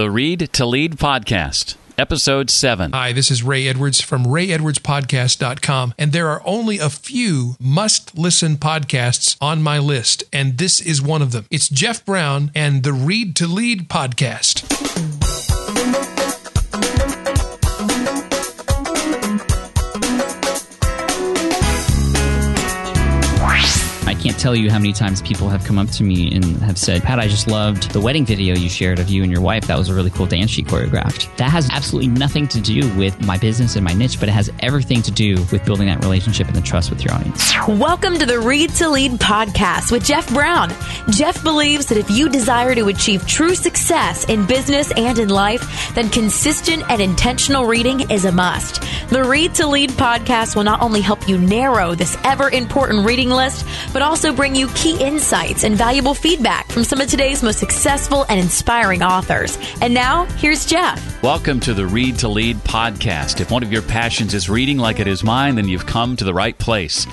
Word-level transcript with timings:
The 0.00 0.10
Read 0.10 0.48
to 0.54 0.64
Lead 0.64 0.96
Podcast, 0.96 1.76
Episode 1.98 2.48
7. 2.48 2.92
Hi, 2.92 3.12
this 3.12 3.30
is 3.30 3.42
Ray 3.42 3.68
Edwards 3.68 4.00
from 4.00 4.24
rayedwardspodcast.com, 4.24 5.92
and 5.98 6.12
there 6.12 6.30
are 6.30 6.40
only 6.46 6.78
a 6.78 6.88
few 6.88 7.54
must 7.60 8.16
listen 8.16 8.56
podcasts 8.56 9.36
on 9.42 9.62
my 9.62 9.78
list, 9.78 10.24
and 10.32 10.56
this 10.56 10.80
is 10.80 11.02
one 11.02 11.20
of 11.20 11.32
them. 11.32 11.44
It's 11.50 11.68
Jeff 11.68 12.02
Brown 12.06 12.50
and 12.54 12.82
the 12.82 12.94
Read 12.94 13.36
to 13.36 13.46
Lead 13.46 13.90
podcast. 13.90 15.49
Tell 24.40 24.56
you 24.56 24.70
how 24.70 24.78
many 24.78 24.94
times 24.94 25.20
people 25.20 25.50
have 25.50 25.62
come 25.64 25.76
up 25.76 25.88
to 25.90 26.02
me 26.02 26.34
and 26.34 26.44
have 26.62 26.78
said, 26.78 27.02
Pat, 27.02 27.18
I 27.18 27.28
just 27.28 27.46
loved 27.46 27.90
the 27.90 28.00
wedding 28.00 28.24
video 28.24 28.56
you 28.56 28.70
shared 28.70 28.98
of 28.98 29.10
you 29.10 29.22
and 29.22 29.30
your 29.30 29.42
wife. 29.42 29.66
That 29.66 29.76
was 29.76 29.90
a 29.90 29.94
really 29.94 30.08
cool 30.08 30.24
dance 30.24 30.50
she 30.50 30.62
choreographed. 30.62 31.36
That 31.36 31.50
has 31.50 31.68
absolutely 31.70 32.08
nothing 32.08 32.48
to 32.48 32.60
do 32.60 32.90
with 32.96 33.22
my 33.26 33.36
business 33.36 33.76
and 33.76 33.84
my 33.84 33.92
niche, 33.92 34.18
but 34.18 34.30
it 34.30 34.32
has 34.32 34.50
everything 34.60 35.02
to 35.02 35.10
do 35.10 35.36
with 35.52 35.62
building 35.66 35.88
that 35.88 36.02
relationship 36.02 36.46
and 36.46 36.56
the 36.56 36.62
trust 36.62 36.88
with 36.88 37.04
your 37.04 37.12
audience. 37.12 37.52
Welcome 37.68 38.18
to 38.18 38.24
the 38.24 38.40
Read 38.40 38.70
to 38.76 38.88
Lead 38.88 39.12
podcast 39.12 39.92
with 39.92 40.04
Jeff 40.04 40.26
Brown. 40.32 40.70
Jeff 41.10 41.42
believes 41.42 41.86
that 41.86 41.98
if 41.98 42.10
you 42.10 42.30
desire 42.30 42.74
to 42.74 42.88
achieve 42.88 43.26
true 43.26 43.54
success 43.54 44.24
in 44.24 44.46
business 44.46 44.90
and 44.96 45.18
in 45.18 45.28
life, 45.28 45.94
then 45.94 46.08
consistent 46.08 46.82
and 46.90 47.02
intentional 47.02 47.66
reading 47.66 48.10
is 48.10 48.24
a 48.24 48.32
must. 48.32 48.82
The 49.10 49.22
Read 49.22 49.54
to 49.56 49.66
Lead 49.66 49.90
podcast 49.90 50.56
will 50.56 50.64
not 50.64 50.80
only 50.80 51.02
help 51.02 51.28
you 51.28 51.36
narrow 51.36 51.94
this 51.94 52.16
ever 52.24 52.48
important 52.48 53.04
reading 53.04 53.28
list, 53.28 53.66
but 53.92 54.00
also 54.00 54.29
bring 54.32 54.54
you 54.54 54.68
key 54.68 55.02
insights 55.02 55.64
and 55.64 55.76
valuable 55.76 56.14
feedback 56.14 56.70
from 56.70 56.84
some 56.84 57.00
of 57.00 57.08
today's 57.08 57.42
most 57.42 57.58
successful 57.58 58.24
and 58.28 58.38
inspiring 58.38 59.02
authors. 59.02 59.58
And 59.80 59.92
now, 59.92 60.24
here's 60.36 60.66
Jeff. 60.66 61.22
Welcome 61.22 61.60
to 61.60 61.74
the 61.74 61.86
Read 61.86 62.18
to 62.20 62.28
Lead 62.28 62.56
podcast. 62.58 63.40
If 63.40 63.50
one 63.50 63.62
of 63.62 63.72
your 63.72 63.82
passions 63.82 64.34
is 64.34 64.48
reading 64.48 64.78
like 64.78 65.00
it 65.00 65.06
is 65.06 65.24
mine, 65.24 65.56
then 65.56 65.68
you've 65.68 65.86
come 65.86 66.16
to 66.16 66.24
the 66.24 66.34
right 66.34 66.56
place. 66.58 67.06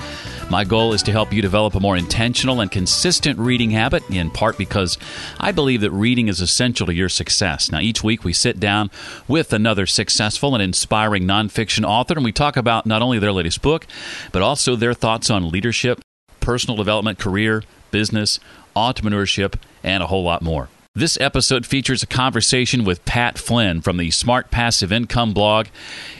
My 0.50 0.64
goal 0.64 0.94
is 0.94 1.02
to 1.02 1.12
help 1.12 1.30
you 1.30 1.42
develop 1.42 1.74
a 1.74 1.80
more 1.80 1.96
intentional 1.96 2.62
and 2.62 2.70
consistent 2.70 3.38
reading 3.38 3.70
habit, 3.70 4.02
in 4.08 4.30
part 4.30 4.56
because 4.56 4.96
I 5.38 5.52
believe 5.52 5.82
that 5.82 5.90
reading 5.90 6.28
is 6.28 6.40
essential 6.40 6.86
to 6.86 6.94
your 6.94 7.10
success. 7.10 7.70
Now, 7.70 7.80
each 7.80 8.02
week 8.02 8.24
we 8.24 8.32
sit 8.32 8.58
down 8.58 8.90
with 9.28 9.52
another 9.52 9.84
successful 9.84 10.54
and 10.54 10.62
inspiring 10.62 11.24
nonfiction 11.24 11.84
author, 11.84 12.14
and 12.14 12.24
we 12.24 12.32
talk 12.32 12.56
about 12.56 12.86
not 12.86 13.02
only 13.02 13.18
their 13.18 13.32
latest 13.32 13.60
book, 13.60 13.86
but 14.32 14.40
also 14.40 14.74
their 14.74 14.94
thoughts 14.94 15.28
on 15.28 15.50
leadership, 15.50 16.00
personal 16.48 16.78
development, 16.78 17.18
career, 17.18 17.62
business, 17.90 18.40
entrepreneurship, 18.74 19.56
and 19.82 20.02
a 20.02 20.06
whole 20.06 20.22
lot 20.22 20.40
more. 20.40 20.70
This 20.98 21.16
episode 21.20 21.64
features 21.64 22.02
a 22.02 22.08
conversation 22.08 22.82
with 22.82 23.04
Pat 23.04 23.38
Flynn 23.38 23.82
from 23.82 23.98
the 23.98 24.10
Smart 24.10 24.50
Passive 24.50 24.90
Income 24.90 25.32
blog 25.32 25.68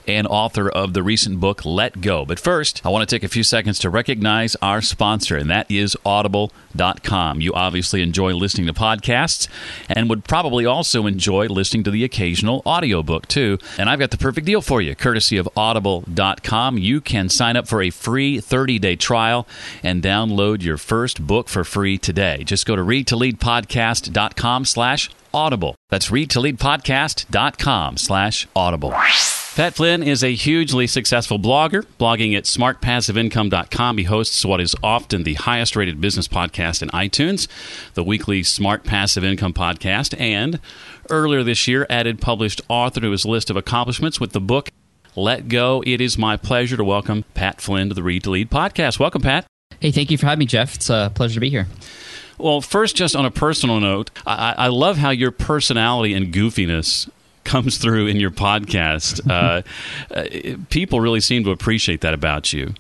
and 0.07 0.25
author 0.29 0.69
of 0.69 0.95
the 0.95 1.03
recent 1.03 1.41
book 1.41 1.65
Let 1.65 2.01
Go. 2.01 2.25
But 2.25 2.39
first, 2.39 2.81
I 2.87 2.89
want 2.89 3.07
to 3.07 3.13
take 3.13 3.25
a 3.25 3.29
few 3.29 3.43
seconds 3.43 3.81
to 3.81 3.91
recognize 3.91 4.55
our 4.63 4.81
sponsor, 4.81 5.37
and 5.37 5.51
that 5.51 5.69
is 5.69 5.97
Audible.com. 6.07 7.41
You 7.41 7.53
obviously 7.55 8.03
enjoy 8.03 8.35
listening 8.35 8.69
to 8.69 8.73
podcasts 8.73 9.49
and 9.89 10.09
would 10.09 10.25
probably 10.25 10.65
also 10.65 11.07
enjoy 11.07 11.49
listening 11.49 11.83
to 11.83 11.91
the 11.91 12.05
occasional 12.05 12.63
audiobook 12.65 13.27
too. 13.27 13.59
And 13.79 13.91
I've 13.91 13.99
got 13.99 14.13
the 14.13 14.17
perfect 14.17 14.47
deal 14.47 14.63
for 14.63 14.81
you, 14.81 14.95
courtesy 14.95 15.39
of 15.39 15.49
Audible.com. 15.57 16.79
You 16.79 17.01
can 17.01 17.29
sign 17.29 17.57
up 17.57 17.67
for 17.67 17.83
a 17.83 17.91
free 17.91 18.41
30 18.41 18.79
day 18.79 18.95
trial 18.95 19.49
and 19.83 20.05
download 20.05 20.63
your 20.63 20.79
first 20.79 21.27
book 21.27 21.49
for 21.49 21.65
free 21.65 21.99
today. 21.99 22.45
Just 22.45 22.65
go 22.65 22.77
to 22.77 22.83
readtoleadpodcast.com 22.83 24.65
slash 24.69 25.11
audible. 25.33 25.75
That's 25.91 26.11
readtoleadpodcast.com 26.11 27.97
slash 27.97 28.47
audible. 28.55 28.95
Pat 29.59 29.75
Flynn 29.75 30.05
is 30.05 30.23
a 30.23 30.37
hugely 30.37 30.87
successful 30.87 31.37
blogger, 31.37 31.85
blogging 31.99 32.37
at 32.37 32.45
smartpassiveincome.com. 32.45 33.99
He 33.99 34.05
hosts 34.05 34.45
what 34.45 34.61
is 34.61 34.77
often 34.85 35.25
the 35.25 35.35
highest 35.35 35.75
rated 35.75 36.01
business 36.01 36.29
podcast 36.29 36.81
in 36.81 36.89
iTunes, 36.91 37.49
the 37.95 38.05
weekly 38.05 38.45
Smart 38.45 38.85
Passive 38.85 39.25
Income 39.25 39.55
podcast, 39.55 40.15
and 40.21 40.61
earlier 41.11 41.43
this 41.43 41.67
year 41.67 41.89
added 41.91 42.21
published 42.21 42.61
author 42.69 43.01
to 43.01 43.11
his 43.11 43.25
list 43.25 43.51
of 43.51 43.57
accomplishments 43.57 44.21
with 44.21 44.31
the 44.31 44.41
book 44.41 44.69
Let 45.17 45.49
Go. 45.49 45.83
It 45.85 46.01
is 46.01 46.17
my 46.17 46.37
pleasure 46.37 46.77
to 46.77 46.85
welcome 46.85 47.25
Pat 47.35 47.61
Flynn 47.61 47.89
to 47.89 47.97
the 47.97 48.05
Read 48.05 48.23
to 48.25 48.31
Lead 48.31 48.51
podcast. 48.51 49.01
Welcome, 49.01 49.23
Pat. 49.23 49.45
Hey, 49.81 49.91
thank 49.91 50.13
you 50.13 50.19
for 50.19 50.27
having 50.27 50.39
me, 50.39 50.47
Jeff. 50.47 50.77
It's 50.77 50.89
a 50.89 51.11
pleasure 51.15 51.35
to 51.35 51.41
be 51.41 51.51
here. 51.51 51.67
Well, 52.39 52.61
first, 52.61 52.97
just 52.97 53.17
on 53.17 53.25
a 53.25 53.31
personal 53.31 53.81
note, 53.81 54.11
I, 54.27 54.55
I 54.57 54.69
love 54.69 54.97
how 54.97 55.11
your 55.11 55.31
personality 55.31 56.15
and 56.15 56.33
goofiness 56.33 57.11
comes 57.45 57.79
through 57.79 58.07
in 58.07 58.17
your 58.19 58.31
podcast. 58.31 59.21
Uh, 59.29 59.63
uh, 60.15 60.25
people 60.71 61.01
really 61.01 61.21
seem 61.21 61.45
to 61.45 61.51
appreciate 61.51 62.01
that 62.01 62.15
about 62.15 62.53
you. 62.53 62.73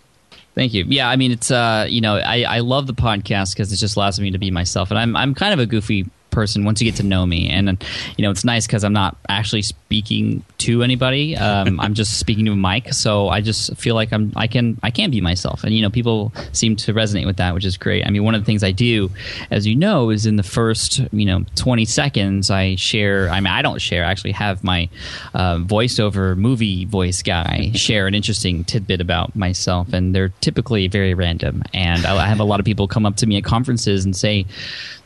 Thank 0.54 0.72
you. 0.74 0.84
Yeah, 0.88 1.08
I 1.08 1.16
mean, 1.16 1.30
it's 1.30 1.50
uh, 1.50 1.86
you 1.88 2.00
know, 2.00 2.16
I, 2.16 2.42
I 2.42 2.60
love 2.60 2.86
the 2.86 2.94
podcast 2.94 3.54
because 3.54 3.72
it 3.72 3.76
just 3.76 3.96
allows 3.96 4.18
me 4.18 4.30
to 4.30 4.38
be 4.38 4.50
myself, 4.50 4.90
and 4.90 4.98
I'm 4.98 5.14
I'm 5.14 5.34
kind 5.34 5.52
of 5.52 5.60
a 5.60 5.66
goofy 5.66 6.06
person 6.38 6.64
once 6.64 6.80
you 6.80 6.84
get 6.84 6.94
to 6.94 7.02
know 7.02 7.26
me. 7.26 7.50
And 7.50 7.84
you 8.16 8.22
know 8.22 8.30
it's 8.30 8.44
nice 8.44 8.64
because 8.64 8.84
i'm 8.84 8.92
not 8.92 9.16
actually 9.28 9.62
speaking 9.62 10.44
to 10.58 10.84
anybody. 10.84 11.36
Um, 11.36 11.80
i'm 11.80 11.94
just 11.94 12.20
speaking 12.24 12.44
to 12.44 12.52
a 12.52 12.56
mic. 12.56 12.94
So 12.94 13.28
i 13.28 13.40
just 13.40 13.76
feel 13.76 13.96
like 13.96 14.12
i'm 14.12 14.32
i 14.36 14.46
can 14.46 14.78
i 14.84 14.92
can 14.92 15.10
be 15.10 15.20
myself. 15.20 15.64
And 15.64 15.74
you 15.74 15.82
know 15.82 15.90
people 15.90 16.32
seem 16.52 16.76
to 16.76 16.94
resonate 16.94 17.26
with 17.26 17.38
that 17.38 17.54
which 17.54 17.64
is 17.64 17.76
great. 17.76 18.06
I 18.06 18.10
mean 18.10 18.22
one 18.22 18.36
of 18.36 18.40
the 18.40 18.44
things 18.44 18.62
i 18.62 18.70
do 18.70 19.10
as 19.50 19.66
you 19.66 19.74
know 19.74 20.10
is 20.10 20.26
in 20.26 20.36
the 20.36 20.44
first 20.44 21.00
you 21.12 21.26
know 21.26 21.44
20 21.56 21.84
seconds 21.84 22.50
i 22.50 22.76
share 22.76 23.28
i 23.30 23.40
mean 23.40 23.52
i 23.52 23.60
don't 23.60 23.80
share. 23.80 24.04
I 24.04 24.10
actually 24.12 24.32
have 24.32 24.62
my 24.62 24.88
uh, 25.34 25.56
voiceover 25.56 26.36
movie 26.36 26.84
voice 26.84 27.20
guy 27.22 27.72
share 27.74 28.06
an 28.06 28.14
interesting 28.14 28.62
tidbit 28.62 29.00
about 29.00 29.34
myself. 29.34 29.92
And 29.92 30.14
they're 30.14 30.32
typically 30.40 30.86
very 30.86 31.14
random. 31.14 31.64
And 31.74 32.06
i 32.06 32.26
have 32.26 32.38
a 32.38 32.44
lot 32.44 32.60
of 32.60 32.66
people 32.66 32.86
come 32.86 33.04
up 33.06 33.16
to 33.16 33.26
me 33.26 33.36
at 33.38 33.44
conferences 33.44 34.04
and 34.04 34.14
say 34.14 34.46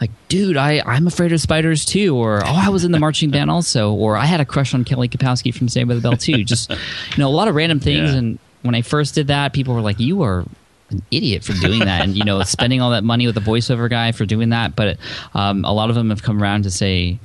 like 0.03 0.11
dude 0.33 0.57
i 0.57 0.83
i'm 0.87 1.07
afraid 1.07 1.31
of 1.31 1.41
spiders 1.43 1.85
too, 1.85 2.17
or 2.17 2.43
oh, 2.43 2.55
I 2.55 2.71
was 2.71 2.85
in 2.85 2.93
the 2.93 2.99
marching 3.07 3.31
band 3.31 3.51
also, 3.51 3.93
or 3.93 4.17
I 4.17 4.25
had 4.25 4.41
a 4.41 4.45
crush 4.47 4.73
on 4.73 4.85
Kelly 4.85 5.09
Kapowski 5.09 5.55
from 5.55 5.69
Saved 5.69 5.89
by 5.89 5.95
the 5.95 6.01
Bell 6.01 6.17
too. 6.17 6.43
Just 6.45 6.71
you 6.71 7.19
know, 7.19 7.29
a 7.29 7.31
lot 7.31 7.49
of 7.49 7.55
random 7.55 7.81
things. 7.81 8.13
Yeah. 8.13 8.19
And 8.19 8.39
when 8.63 8.75
I 8.75 8.81
first 8.81 9.15
did 9.15 9.27
that, 9.27 9.53
people 9.53 9.75
were 9.75 9.83
like, 9.83 10.01
"You 10.01 10.23
are 10.23 10.45
an 10.91 11.03
idiot 11.11 11.45
for 11.45 11.53
doing 11.55 11.81
that," 11.81 12.03
and 12.03 12.17
you 12.17 12.25
know, 12.25 12.43
spending 12.45 12.81
all 12.81 12.91
that 12.91 13.05
money 13.05 13.27
with 13.27 13.35
the 13.35 13.43
voiceover 13.43 13.91
guy 13.91 14.13
for 14.13 14.25
doing 14.25 14.51
that. 14.51 14.75
But 14.75 14.99
um, 15.35 15.65
a 15.65 15.73
lot 15.73 15.91
of 15.91 15.97
them 15.97 16.11
have 16.11 16.23
come 16.23 16.43
around 16.43 16.63
to 16.63 16.71
say 16.71 17.19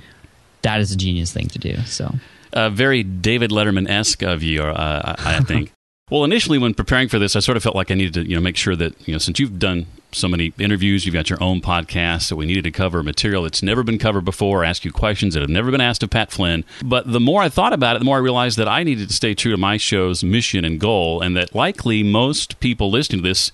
that 0.63 0.81
is 0.81 0.91
a 0.91 0.97
genius 0.97 1.31
thing 1.31 1.47
to 1.47 1.59
do. 1.59 1.77
So. 1.85 2.13
Uh, 2.53 2.69
very 2.69 3.03
David 3.03 3.51
Letterman 3.51 3.89
esque 3.89 4.23
of 4.23 4.41
you, 4.41 4.63
uh, 4.63 5.15
I, 5.19 5.37
I 5.37 5.39
think. 5.41 5.71
Well, 6.09 6.23
initially, 6.23 6.57
when 6.57 6.73
preparing 6.73 7.09
for 7.09 7.19
this, 7.19 7.35
I 7.35 7.39
sort 7.39 7.57
of 7.57 7.63
felt 7.63 7.75
like 7.75 7.91
I 7.91 7.95
needed 7.95 8.13
to, 8.13 8.29
you 8.29 8.35
know, 8.35 8.41
make 8.41 8.55
sure 8.55 8.77
that 8.77 8.95
you 9.07 9.13
know, 9.13 9.17
since 9.17 9.39
you've 9.39 9.59
done 9.59 9.87
so 10.13 10.29
many 10.29 10.53
interviews, 10.57 11.05
you've 11.05 11.13
got 11.13 11.29
your 11.29 11.41
own 11.43 11.59
podcast, 11.59 12.23
so 12.23 12.35
we 12.37 12.45
needed 12.45 12.63
to 12.63 12.71
cover 12.71 13.03
material 13.03 13.43
that's 13.43 13.61
never 13.61 13.83
been 13.83 13.99
covered 13.99 14.23
before, 14.23 14.63
ask 14.63 14.85
you 14.85 14.91
questions 14.93 15.33
that 15.33 15.41
have 15.41 15.49
never 15.49 15.69
been 15.69 15.81
asked 15.81 16.03
of 16.03 16.09
Pat 16.09 16.31
Flynn. 16.31 16.63
But 16.81 17.11
the 17.11 17.19
more 17.19 17.41
I 17.41 17.49
thought 17.49 17.73
about 17.73 17.97
it, 17.97 17.99
the 17.99 18.05
more 18.05 18.15
I 18.15 18.21
realized 18.21 18.57
that 18.57 18.69
I 18.69 18.83
needed 18.83 19.09
to 19.09 19.13
stay 19.13 19.35
true 19.35 19.51
to 19.51 19.57
my 19.57 19.75
show's 19.75 20.23
mission 20.23 20.63
and 20.63 20.79
goal, 20.79 21.21
and 21.21 21.35
that 21.35 21.53
likely 21.53 22.03
most 22.03 22.57
people 22.61 22.89
listening 22.89 23.21
to 23.21 23.27
this 23.27 23.51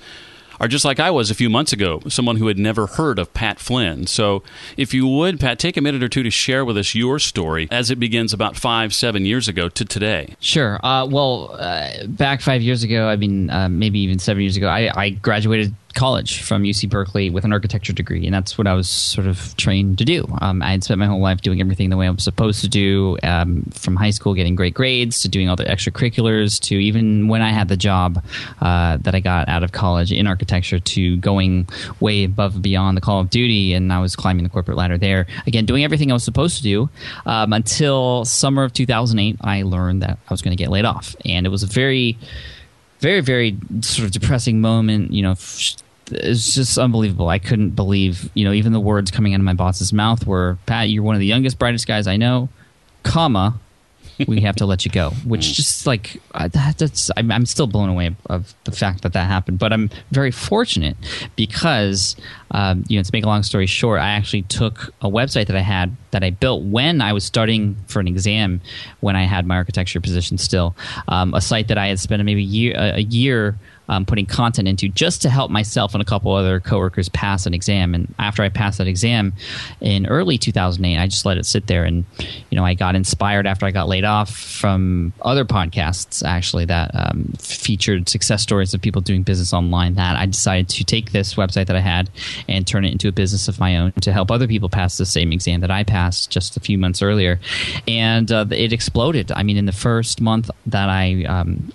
are 0.59 0.67
just 0.67 0.85
like 0.85 0.99
I 0.99 1.11
was 1.11 1.29
a 1.29 1.35
few 1.35 1.49
months 1.49 1.73
ago, 1.73 2.01
someone 2.07 2.37
who 2.37 2.47
had 2.47 2.57
never 2.57 2.87
heard 2.87 3.19
of 3.19 3.33
Pat 3.33 3.59
Flynn. 3.59 4.07
So, 4.07 4.43
if 4.77 4.93
you 4.93 5.07
would, 5.07 5.39
Pat, 5.39 5.59
take 5.59 5.77
a 5.77 5.81
minute 5.81 6.03
or 6.03 6.09
two 6.09 6.23
to 6.23 6.29
share 6.29 6.63
with 6.65 6.77
us 6.77 6.95
your 6.95 7.19
story 7.19 7.67
as 7.71 7.91
it 7.91 7.99
begins 7.99 8.33
about 8.33 8.55
five, 8.55 8.93
seven 8.93 9.25
years 9.25 9.47
ago 9.47 9.69
to 9.69 9.85
today. 9.85 10.35
Sure. 10.39 10.83
Uh, 10.85 11.05
well, 11.05 11.55
uh, 11.59 12.05
back 12.07 12.41
five 12.41 12.61
years 12.61 12.83
ago, 12.83 13.07
I 13.07 13.15
mean, 13.15 13.49
uh, 13.49 13.69
maybe 13.69 13.99
even 13.99 14.19
seven 14.19 14.41
years 14.41 14.57
ago, 14.57 14.67
I, 14.67 14.91
I 14.95 15.09
graduated 15.09 15.73
college 15.93 16.41
from 16.41 16.63
UC 16.63 16.89
Berkeley 16.89 17.29
with 17.29 17.45
an 17.45 17.53
architecture 17.53 17.93
degree, 17.93 18.25
and 18.25 18.33
that's 18.33 18.57
what 18.57 18.67
I 18.67 18.73
was 18.73 18.89
sort 18.89 19.27
of 19.27 19.55
trained 19.57 19.97
to 19.99 20.05
do. 20.05 20.27
Um, 20.41 20.61
I 20.61 20.71
had 20.71 20.83
spent 20.83 20.99
my 20.99 21.05
whole 21.05 21.21
life 21.21 21.41
doing 21.41 21.61
everything 21.61 21.89
the 21.89 21.97
way 21.97 22.07
I 22.07 22.09
was 22.09 22.23
supposed 22.23 22.61
to 22.61 22.67
do, 22.67 23.17
um, 23.23 23.63
from 23.71 23.95
high 23.95 24.09
school 24.09 24.33
getting 24.33 24.55
great 24.55 24.73
grades 24.73 25.21
to 25.21 25.29
doing 25.29 25.49
all 25.49 25.55
the 25.55 25.65
extracurriculars 25.65 26.59
to 26.61 26.75
even 26.75 27.27
when 27.27 27.41
I 27.41 27.49
had 27.49 27.67
the 27.67 27.77
job 27.77 28.23
uh, 28.61 28.97
that 29.01 29.15
I 29.15 29.19
got 29.19 29.47
out 29.49 29.63
of 29.63 29.71
college 29.71 30.11
in 30.11 30.27
architecture 30.27 30.79
to 30.79 31.17
going 31.17 31.67
way 31.99 32.23
above 32.23 32.55
and 32.55 32.63
beyond 32.63 32.97
the 32.97 33.01
call 33.01 33.19
of 33.19 33.29
duty, 33.29 33.73
and 33.73 33.91
I 33.93 33.99
was 33.99 34.15
climbing 34.15 34.43
the 34.43 34.49
corporate 34.49 34.77
ladder 34.77 34.97
there. 34.97 35.27
Again, 35.47 35.65
doing 35.65 35.83
everything 35.83 36.11
I 36.11 36.13
was 36.13 36.23
supposed 36.23 36.57
to 36.57 36.63
do 36.63 36.89
um, 37.25 37.53
until 37.53 38.25
summer 38.25 38.63
of 38.63 38.73
2008, 38.73 39.37
I 39.41 39.63
learned 39.63 40.01
that 40.01 40.17
I 40.27 40.33
was 40.33 40.41
going 40.41 40.55
to 40.55 40.61
get 40.61 40.69
laid 40.69 40.85
off, 40.85 41.15
and 41.25 41.45
it 41.45 41.49
was 41.49 41.63
a 41.63 41.67
very 41.67 42.17
very 42.99 43.19
very 43.19 43.57
sort 43.81 44.05
of 44.05 44.11
depressing 44.11 44.61
moment 44.61 45.11
you 45.11 45.21
know 45.21 45.35
it's 46.11 46.53
just 46.53 46.77
unbelievable 46.77 47.29
i 47.29 47.39
couldn't 47.39 47.71
believe 47.71 48.29
you 48.33 48.43
know 48.43 48.51
even 48.51 48.73
the 48.73 48.79
words 48.79 49.09
coming 49.09 49.33
out 49.33 49.39
of 49.39 49.45
my 49.45 49.53
boss's 49.53 49.93
mouth 49.93 50.25
were 50.27 50.57
pat 50.65 50.89
you're 50.89 51.03
one 51.03 51.15
of 51.15 51.19
the 51.19 51.25
youngest 51.25 51.57
brightest 51.57 51.87
guys 51.87 52.07
i 52.07 52.17
know 52.17 52.49
comma 53.03 53.59
we 54.27 54.41
have 54.41 54.55
to 54.57 54.65
let 54.65 54.85
you 54.85 54.91
go. 54.91 55.11
Which 55.25 55.53
just 55.53 55.87
like 55.87 56.21
uh, 56.33 56.47
that, 56.49 56.77
that's 56.77 57.11
I'm, 57.17 57.31
I'm 57.31 57.45
still 57.45 57.67
blown 57.67 57.89
away 57.89 58.15
of 58.27 58.53
the 58.63 58.71
fact 58.71 59.01
that 59.03 59.13
that 59.13 59.27
happened. 59.27 59.59
But 59.59 59.73
I'm 59.73 59.89
very 60.11 60.31
fortunate 60.31 60.97
because 61.35 62.15
um, 62.51 62.83
you 62.87 62.97
know 62.97 63.03
to 63.03 63.09
make 63.13 63.23
a 63.23 63.27
long 63.27 63.43
story 63.43 63.65
short, 63.65 63.99
I 63.99 64.09
actually 64.09 64.43
took 64.43 64.93
a 65.01 65.09
website 65.09 65.47
that 65.47 65.55
I 65.55 65.61
had 65.61 65.95
that 66.11 66.23
I 66.23 66.29
built 66.29 66.63
when 66.63 67.01
I 67.01 67.13
was 67.13 67.23
studying 67.23 67.75
for 67.87 67.99
an 67.99 68.07
exam 68.07 68.61
when 68.99 69.15
I 69.15 69.23
had 69.23 69.45
my 69.45 69.55
architecture 69.55 69.99
position 69.99 70.37
still, 70.37 70.75
um, 71.07 71.33
a 71.33 71.41
site 71.41 71.67
that 71.69 71.77
I 71.77 71.87
had 71.87 71.99
spent 71.99 72.23
maybe 72.23 72.41
a 72.41 72.45
year 72.45 72.73
a 72.75 73.01
year 73.01 73.57
um, 73.89 74.05
putting 74.05 74.25
content 74.25 74.67
into 74.67 74.87
just 74.89 75.21
to 75.23 75.29
help 75.29 75.51
myself 75.51 75.93
and 75.93 76.01
a 76.01 76.05
couple 76.05 76.33
other 76.33 76.59
coworkers 76.59 77.09
pass 77.09 77.45
an 77.45 77.53
exam. 77.53 77.93
And 77.93 78.13
after 78.19 78.43
I 78.43 78.49
passed 78.49 78.77
that 78.77 78.87
exam 78.87 79.33
in 79.81 80.05
early 80.07 80.37
2008, 80.37 80.97
I 80.97 81.07
just 81.07 81.25
let 81.25 81.37
it 81.37 81.45
sit 81.45 81.67
there. 81.67 81.83
And, 81.83 82.05
you 82.49 82.55
know, 82.55 82.65
I 82.65 82.73
got 82.73 82.95
inspired 82.95 83.45
after 83.45 83.65
I 83.65 83.71
got 83.71 83.87
laid 83.87 84.05
off 84.05 84.35
from 84.35 85.13
other 85.21 85.45
podcasts 85.45 86.23
actually 86.25 86.65
that 86.65 86.91
um, 86.93 87.33
featured 87.39 88.07
success 88.07 88.41
stories 88.41 88.73
of 88.73 88.81
people 88.81 89.01
doing 89.01 89.23
business 89.23 89.53
online. 89.53 89.95
That 89.95 90.15
I 90.15 90.25
decided 90.25 90.69
to 90.69 90.83
take 90.83 91.11
this 91.11 91.35
website 91.35 91.67
that 91.67 91.75
I 91.75 91.81
had 91.81 92.09
and 92.47 92.65
turn 92.65 92.85
it 92.85 92.91
into 92.91 93.07
a 93.07 93.11
business 93.11 93.47
of 93.47 93.59
my 93.59 93.77
own 93.77 93.91
to 93.93 94.11
help 94.11 94.31
other 94.31 94.47
people 94.47 94.69
pass 94.69 94.97
the 94.97 95.05
same 95.05 95.31
exam 95.31 95.61
that 95.61 95.71
I 95.71 95.83
passed 95.83 96.29
just 96.29 96.55
a 96.57 96.59
few 96.59 96.77
months 96.77 97.01
earlier. 97.01 97.39
And 97.87 98.31
uh, 98.31 98.45
it 98.51 98.71
exploded. 98.71 99.31
I 99.31 99.43
mean, 99.43 99.57
in 99.57 99.65
the 99.65 99.71
first 99.71 100.21
month 100.21 100.49
that 100.65 100.89
I 100.89 101.23
um, 101.25 101.71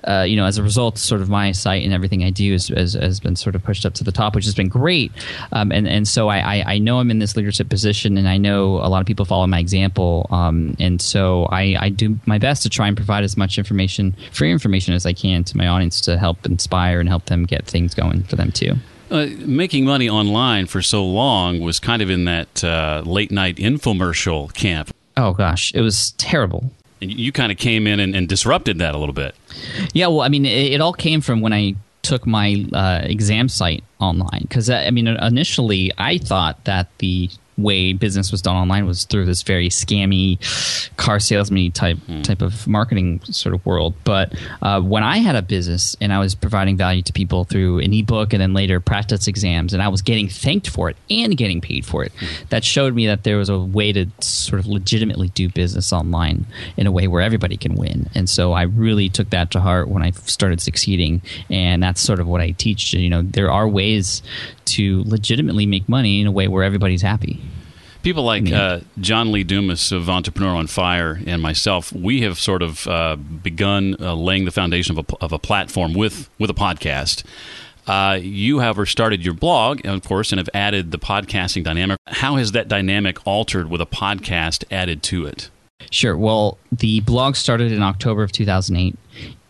uh, 0.02 0.25
you 0.26 0.34
know, 0.34 0.46
as 0.46 0.58
a 0.58 0.64
result, 0.64 0.98
sort 0.98 1.20
of 1.20 1.28
my 1.28 1.52
site 1.52 1.84
and 1.84 1.94
everything 1.94 2.25
I 2.25 2.31
do 2.31 2.52
is, 2.54 2.69
has, 2.69 2.94
has 2.94 3.20
been 3.20 3.37
sort 3.37 3.54
of 3.54 3.62
pushed 3.62 3.87
up 3.87 3.94
to 3.94 4.04
the 4.04 4.10
top, 4.10 4.34
which 4.34 4.46
has 4.46 4.54
been 4.56 4.69
great. 4.69 5.12
Um, 5.52 5.70
and 5.70 5.87
and 5.87 6.08
so 6.08 6.26
I, 6.28 6.38
I, 6.38 6.64
I 6.75 6.78
know 6.78 6.98
I'm 6.98 7.08
in 7.12 7.20
this 7.20 7.37
leadership 7.37 7.69
position, 7.69 8.19
and 8.19 8.28
I 8.28 8.37
know 8.37 8.78
a 8.78 8.88
lot 8.88 9.00
of 9.00 9.06
people 9.06 9.25
follow 9.25 9.46
my 9.46 9.60
example. 9.60 10.26
Um, 10.31 10.75
and 10.81 11.00
so 11.00 11.44
I, 11.52 11.76
I 11.78 11.88
do 11.90 12.19
my 12.26 12.38
best 12.38 12.64
to 12.64 12.69
try 12.69 12.88
and 12.88 12.96
provide 12.96 13.22
as 13.22 13.37
much 13.37 13.58
information, 13.58 14.16
free 14.32 14.50
information 14.50 14.94
as 14.94 15.06
I 15.06 15.12
can 15.12 15.44
to 15.44 15.56
my 15.56 15.69
audience 15.69 16.00
to 16.02 16.19
help 16.19 16.44
inspire 16.46 16.98
and 16.98 17.08
help 17.08 17.26
them 17.26 17.44
get 17.44 17.64
things 17.64 17.94
going 17.94 18.25
for 18.25 18.34
them 18.34 18.50
too. 18.50 18.75
Uh, 19.11 19.27
making 19.39 19.85
money 19.85 20.09
online 20.09 20.67
for 20.67 20.81
so 20.81 21.05
long 21.05 21.61
was 21.61 21.81
kind 21.81 22.01
of 22.01 22.11
in 22.11 22.27
that 22.27 22.62
uh, 22.62 23.03
late 23.05 23.33
night 23.33 23.57
infomercial 23.57 24.53
camp. 24.55 24.95
Oh 25.17 25.33
gosh, 25.33 25.75
it 25.75 25.81
was 25.81 26.12
terrible. 26.12 26.71
And 27.03 27.12
you 27.12 27.33
kind 27.33 27.51
of 27.51 27.59
came 27.59 27.87
in 27.87 27.99
and, 27.99 28.15
and, 28.15 28.29
disrupted 28.29 28.79
that 28.79 28.95
a 28.95 28.99
little 28.99 29.15
bit. 29.15 29.35
Yeah, 29.95 30.09
well, 30.09 30.21
I 30.21 30.29
mean, 30.29 30.45
it, 30.45 30.75
it 30.75 30.81
all 30.81 30.93
came 30.93 31.23
from 31.23 31.41
when 31.41 31.53
I 31.53 31.75
took 32.03 32.27
my 32.27 32.65
uh, 32.73 33.01
exam 33.03 33.49
site 33.49 33.83
online 33.99 34.43
because 34.43 34.71
uh, 34.71 34.85
I 34.87 34.91
mean, 34.91 35.07
initially 35.07 35.91
I 35.99 36.19
thought 36.19 36.65
that 36.65 36.87
the 36.99 37.31
way 37.62 37.93
business 37.93 38.31
was 38.31 38.43
done 38.43 38.57
online 38.57 38.87
was 38.87 39.05
through 39.05 39.27
this 39.27 39.43
very 39.43 39.69
scammy 39.69 40.39
car 40.97 41.21
salesman 41.21 41.73
type 41.73 41.99
mm. 42.09 42.23
type 42.23 42.43
of 42.43 42.67
marketing 42.67 43.21
sort 43.25 43.55
of 43.55 43.65
world. 43.65 43.95
But 44.05 44.35
uh, 44.62 44.81
when 44.81 45.03
I 45.03 45.19
had 45.19 45.37
a 45.37 45.43
business 45.43 45.97
and 46.01 46.12
I 46.12 46.19
was 46.19 46.35
providing 46.35 46.77
value 46.77 47.03
to 47.03 47.12
people 47.12 47.45
through 47.45 47.81
an 47.81 47.93
ebook 47.93 48.33
and 48.33 48.41
then 48.41 48.55
later 48.55 48.81
practice 48.81 49.27
exams, 49.27 49.73
and 49.73 49.83
I 49.83 49.89
was 49.89 50.03
getting 50.03 50.29
thanked 50.29 50.69
for 50.69 50.91
it 50.91 50.97
and 51.11 51.37
getting 51.37 51.61
paid 51.61 51.85
for 51.85 52.05
it, 52.05 52.12
mm. 52.17 52.49
that 52.49 52.65
showed 52.65 52.95
me 52.95 53.07
that 53.07 53.25
there 53.25 53.37
was 53.37 53.49
a 53.49 53.59
way 53.59 53.93
to 53.93 54.07
sort 54.21 54.61
of 54.61 54.67
legitimately 54.67 55.29
do 55.29 55.49
business 55.49 55.93
online 55.93 56.47
in 56.77 56.87
a 56.87 56.93
way 56.93 57.07
where 57.07 57.23
everybody 57.23 57.57
can 57.57 57.75
win. 57.75 58.09
And 58.15 58.29
so 58.29 58.53
I 58.53 58.62
really 58.62 59.09
took 59.09 59.31
that 59.31 59.51
to 59.53 59.61
heart 59.61 59.89
when 59.89 60.03
I 60.03 60.11
started 60.11 60.61
succeeding, 60.61 61.23
and 61.49 61.83
that's 61.83 62.01
sort 62.01 62.21
of 62.21 62.27
what 62.27 62.41
I 62.41 62.53
teach. 62.53 62.93
You 62.93 63.11
know, 63.11 63.23
there 63.23 63.51
are 63.51 63.69
ways 63.69 64.23
to 64.67 65.03
legitimately 65.05 65.67
make 65.67 65.89
money 65.89 66.21
in 66.21 66.27
a 66.27 66.33
way 66.33 66.49
where 66.49 66.62
everybody's 66.62 67.03
happy. 67.03 67.41
People 68.02 68.25
like 68.25 68.50
uh, 68.50 68.81
John 68.99 69.31
Lee 69.31 69.44
Dumas 69.44 69.93
of 69.93 70.08
Entrepreneur 70.08 70.55
on 70.55 70.67
Fire 70.67 71.20
and 71.26 71.43
myself, 71.43 71.93
we 71.93 72.23
have 72.23 72.38
sort 72.38 72.62
of 72.62 72.87
uh, 72.87 73.17
begun 73.17 73.97
uh, 74.00 74.14
laying 74.14 74.47
the 74.47 74.50
foundation 74.50 74.99
of 74.99 75.06
a, 75.06 75.17
of 75.25 75.32
a, 75.32 75.38
platform 75.38 75.93
with, 75.93 76.31
with 76.38 76.49
a 76.49 76.55
podcast. 76.55 77.25
Uh, 77.87 78.19
you, 78.20 78.61
however, 78.61 78.87
started 78.87 79.25
your 79.25 79.35
blog, 79.35 79.85
of 79.85 80.02
course, 80.05 80.32
and 80.32 80.38
have 80.38 80.49
added 80.55 80.93
the 80.93 80.99
podcasting 80.99 81.64
dynamic. 81.64 81.99
How 82.06 82.37
has 82.37 82.52
that 82.52 82.69
dynamic 82.69 83.26
altered 83.26 83.69
with 83.69 83.81
a 83.81 83.87
podcast 83.87 84.64
added 84.70 85.02
to 85.05 85.26
it? 85.26 85.50
Sure. 85.91 86.17
Well, 86.17 86.56
the 86.70 87.00
blog 87.00 87.37
started 87.37 87.73
in 87.73 87.83
October 87.83 88.23
of 88.23 88.33
2008 88.33 88.97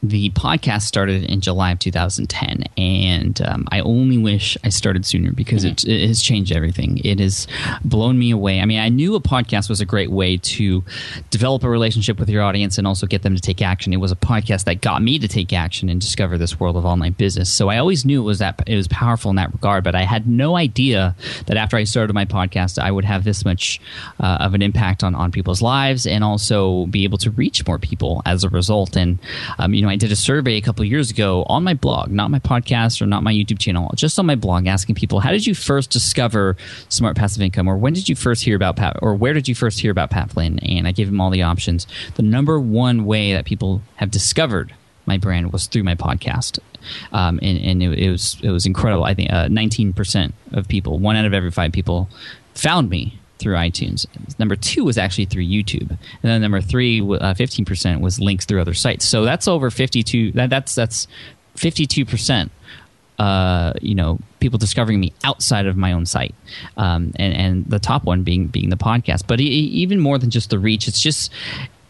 the 0.03 0.31
podcast 0.31 0.83
started 0.83 1.25
in 1.25 1.41
July 1.43 1.73
of 1.73 1.79
2010, 1.79 2.65
and 2.79 3.41
um, 3.43 3.69
I 3.71 3.81
only 3.81 4.17
wish 4.17 4.57
I 4.65 4.71
started 4.71 5.05
sooner 5.05 5.31
because 5.33 5.65
mm-hmm. 5.65 5.91
it, 5.91 6.03
it, 6.03 6.09
has 6.09 6.23
changed 6.23 6.53
everything. 6.53 6.99
It 7.05 7.21
has 7.21 7.47
blown 7.85 8.19
me 8.19 8.31
away. 8.31 8.61
I 8.61 8.65
mean, 8.65 8.81
I 8.81 8.89
knew 8.89 9.15
a 9.15 9.21
podcast 9.21 9.69
was 9.69 9.81
a 9.81 9.85
great 9.85 10.11
way 10.11 10.39
to 10.39 10.83
develop 11.29 11.65
a 11.65 11.69
relationship 11.69 12.19
with 12.19 12.31
your 12.31 12.43
audience 12.43 12.79
and 12.79 12.87
also 12.87 13.07
get 13.07 13.23
them 13.23 13.35
to 13.35 13.43
take 13.43 13.61
action. 13.61 13.93
It 13.93 13.99
was 13.99 14.11
a 14.11 14.17
podcast 14.17 14.65
that 14.65 14.81
got 14.81 15.03
me 15.03 15.19
to 15.19 15.29
take 15.29 15.53
action 15.53 15.91
and 15.91 16.01
discover 16.01 16.39
this 16.39 16.59
world 16.59 16.77
of 16.77 16.87
online 16.87 17.13
business. 17.13 17.53
So 17.53 17.69
I 17.69 17.77
always 17.77 18.07
knew 18.07 18.23
it 18.23 18.25
was 18.25 18.39
that 18.39 18.63
it 18.67 18.77
was 18.77 18.89
powerful 18.89 19.29
in 19.29 19.37
that 19.37 19.53
regard, 19.53 19.85
but 19.85 19.95
I 19.95 20.03
had 20.03 20.27
no 20.27 20.57
idea 20.57 21.15
that 21.47 21.59
after 21.59 21.77
I 21.77 21.85
started 21.85 22.15
my 22.15 22.25
podcast, 22.25 22.83
I 22.83 22.91
would 22.91 23.05
have 23.05 23.25
this 23.25 23.45
much 23.45 23.81
uh, 24.19 24.39
of 24.41 24.55
an 24.55 24.63
impact 24.63 25.05
on 25.05 25.15
on 25.15 25.31
people's 25.31 25.61
lives 25.61 26.07
and 26.07 26.25
also 26.25 26.87
be 26.87 27.05
able 27.05 27.19
to 27.19 27.31
reach 27.33 27.67
more 27.67 27.79
people 27.79 28.23
as 28.25 28.45
a 28.45 28.49
result. 28.49 28.97
And 28.97 29.19
um, 29.59 29.75
you 29.75 29.83
know. 29.83 29.90
I 29.91 29.97
did 29.97 30.13
a 30.13 30.17
survey 30.17 30.57
a 30.57 30.61
couple 30.61 30.85
years 30.85 31.11
ago 31.11 31.45
on 31.49 31.65
my 31.65 31.75
blog, 31.75 32.11
not 32.11 32.31
my 32.31 32.39
podcast 32.39 33.03
or 33.03 33.07
not 33.07 33.23
my 33.23 33.33
YouTube 33.33 33.59
channel, 33.59 33.93
just 33.97 34.19
on 34.19 34.27
my 34.27 34.37
blog, 34.37 34.67
asking 34.67 34.95
people, 34.95 35.21
how 35.21 35.31
did 35.31 35.47
you 35.47 35.55
first 35.55 35.91
discover 35.91 36.57
smart 36.89 37.17
passive 37.17 37.43
income, 37.43 37.69
or 37.69 37.77
when 37.77 37.93
did 37.93 38.09
you 38.09 38.17
first 38.17 38.45
hear 38.45 38.57
about 38.57 38.77
Pat, 38.77 38.97
or 39.03 39.15
where 39.15 39.35
did 39.35 39.49
you 39.49 39.55
first 39.55 39.81
hear 39.81 39.91
about 39.91 40.11
Pat 40.11 40.31
Flynn? 40.31 40.59
And 40.61 40.89
I 40.89 40.93
gave 40.93 41.09
them 41.09 41.21
all 41.21 41.31
the 41.31 41.43
options. 41.43 41.87
The 42.15 42.23
number 42.23 42.59
one 42.59 43.05
way 43.05 43.33
that 43.35 43.45
people 43.45 43.83
have 43.97 44.11
discovered 44.11 44.75
my 45.07 45.19
brand 45.19 45.53
was 45.53 45.67
through 45.67 45.85
my 45.85 45.95
podcast, 45.95 46.59
um, 47.13 47.39
and, 47.43 47.59
and 47.59 47.83
it, 47.83 47.99
it, 47.99 48.11
was 48.11 48.39
it 48.43 48.51
was 48.51 48.65
incredible. 48.65 49.05
I 49.05 49.15
think 49.15 49.33
uh, 49.33 49.49
nineteen 49.49 49.93
percent 49.93 50.35
of 50.53 50.69
people, 50.69 50.99
one 50.99 51.17
out 51.17 51.27
of 51.27 51.35
every 51.35 51.51
five 51.51 51.73
people, 51.73 52.09
found 52.55 52.91
me 52.91 53.20
through 53.41 53.57
iTunes. 53.57 54.07
Number 54.39 54.55
two 54.55 54.85
was 54.85 54.99
actually 54.99 55.25
through 55.25 55.45
YouTube, 55.45 55.91
and 55.91 55.99
then 56.23 56.41
number 56.41 56.61
three, 56.61 57.01
uh, 57.01 57.35
fifteen 57.35 57.65
uh, 57.65 57.71
percent 57.71 58.01
was 58.01 58.21
links 58.21 58.45
through 58.45 58.61
other 58.61 58.75
sites. 58.75 59.05
So 59.05 59.25
that's 59.25 59.49
over 59.49 59.71
fifty-two. 59.71 60.33
That, 60.33 60.51
that's 60.51 60.75
that's 60.75 61.09
fifty-two 61.57 62.05
percent. 62.05 62.53
Uh, 63.19 63.75
you 63.83 63.95
know, 63.95 64.19
people 64.39 64.59
discovering 64.59 64.99
me 64.99 65.13
outside 65.25 65.67
of 65.67 65.77
my 65.77 65.93
own 65.93 66.07
site, 66.07 66.35
um, 66.77 67.13
and 67.17 67.35
and 67.35 67.65
the 67.67 67.79
top 67.79 68.05
one 68.05 68.23
being 68.23 68.47
being 68.47 68.71
the 68.71 68.77
podcast. 68.77 69.27
But 69.27 69.41
e- 69.41 69.45
even 69.45 70.01
more 70.01 70.19
than 70.19 70.31
just 70.31 70.51
the 70.51 70.59
reach, 70.59 70.89
it's 70.89 71.03
just 71.03 71.31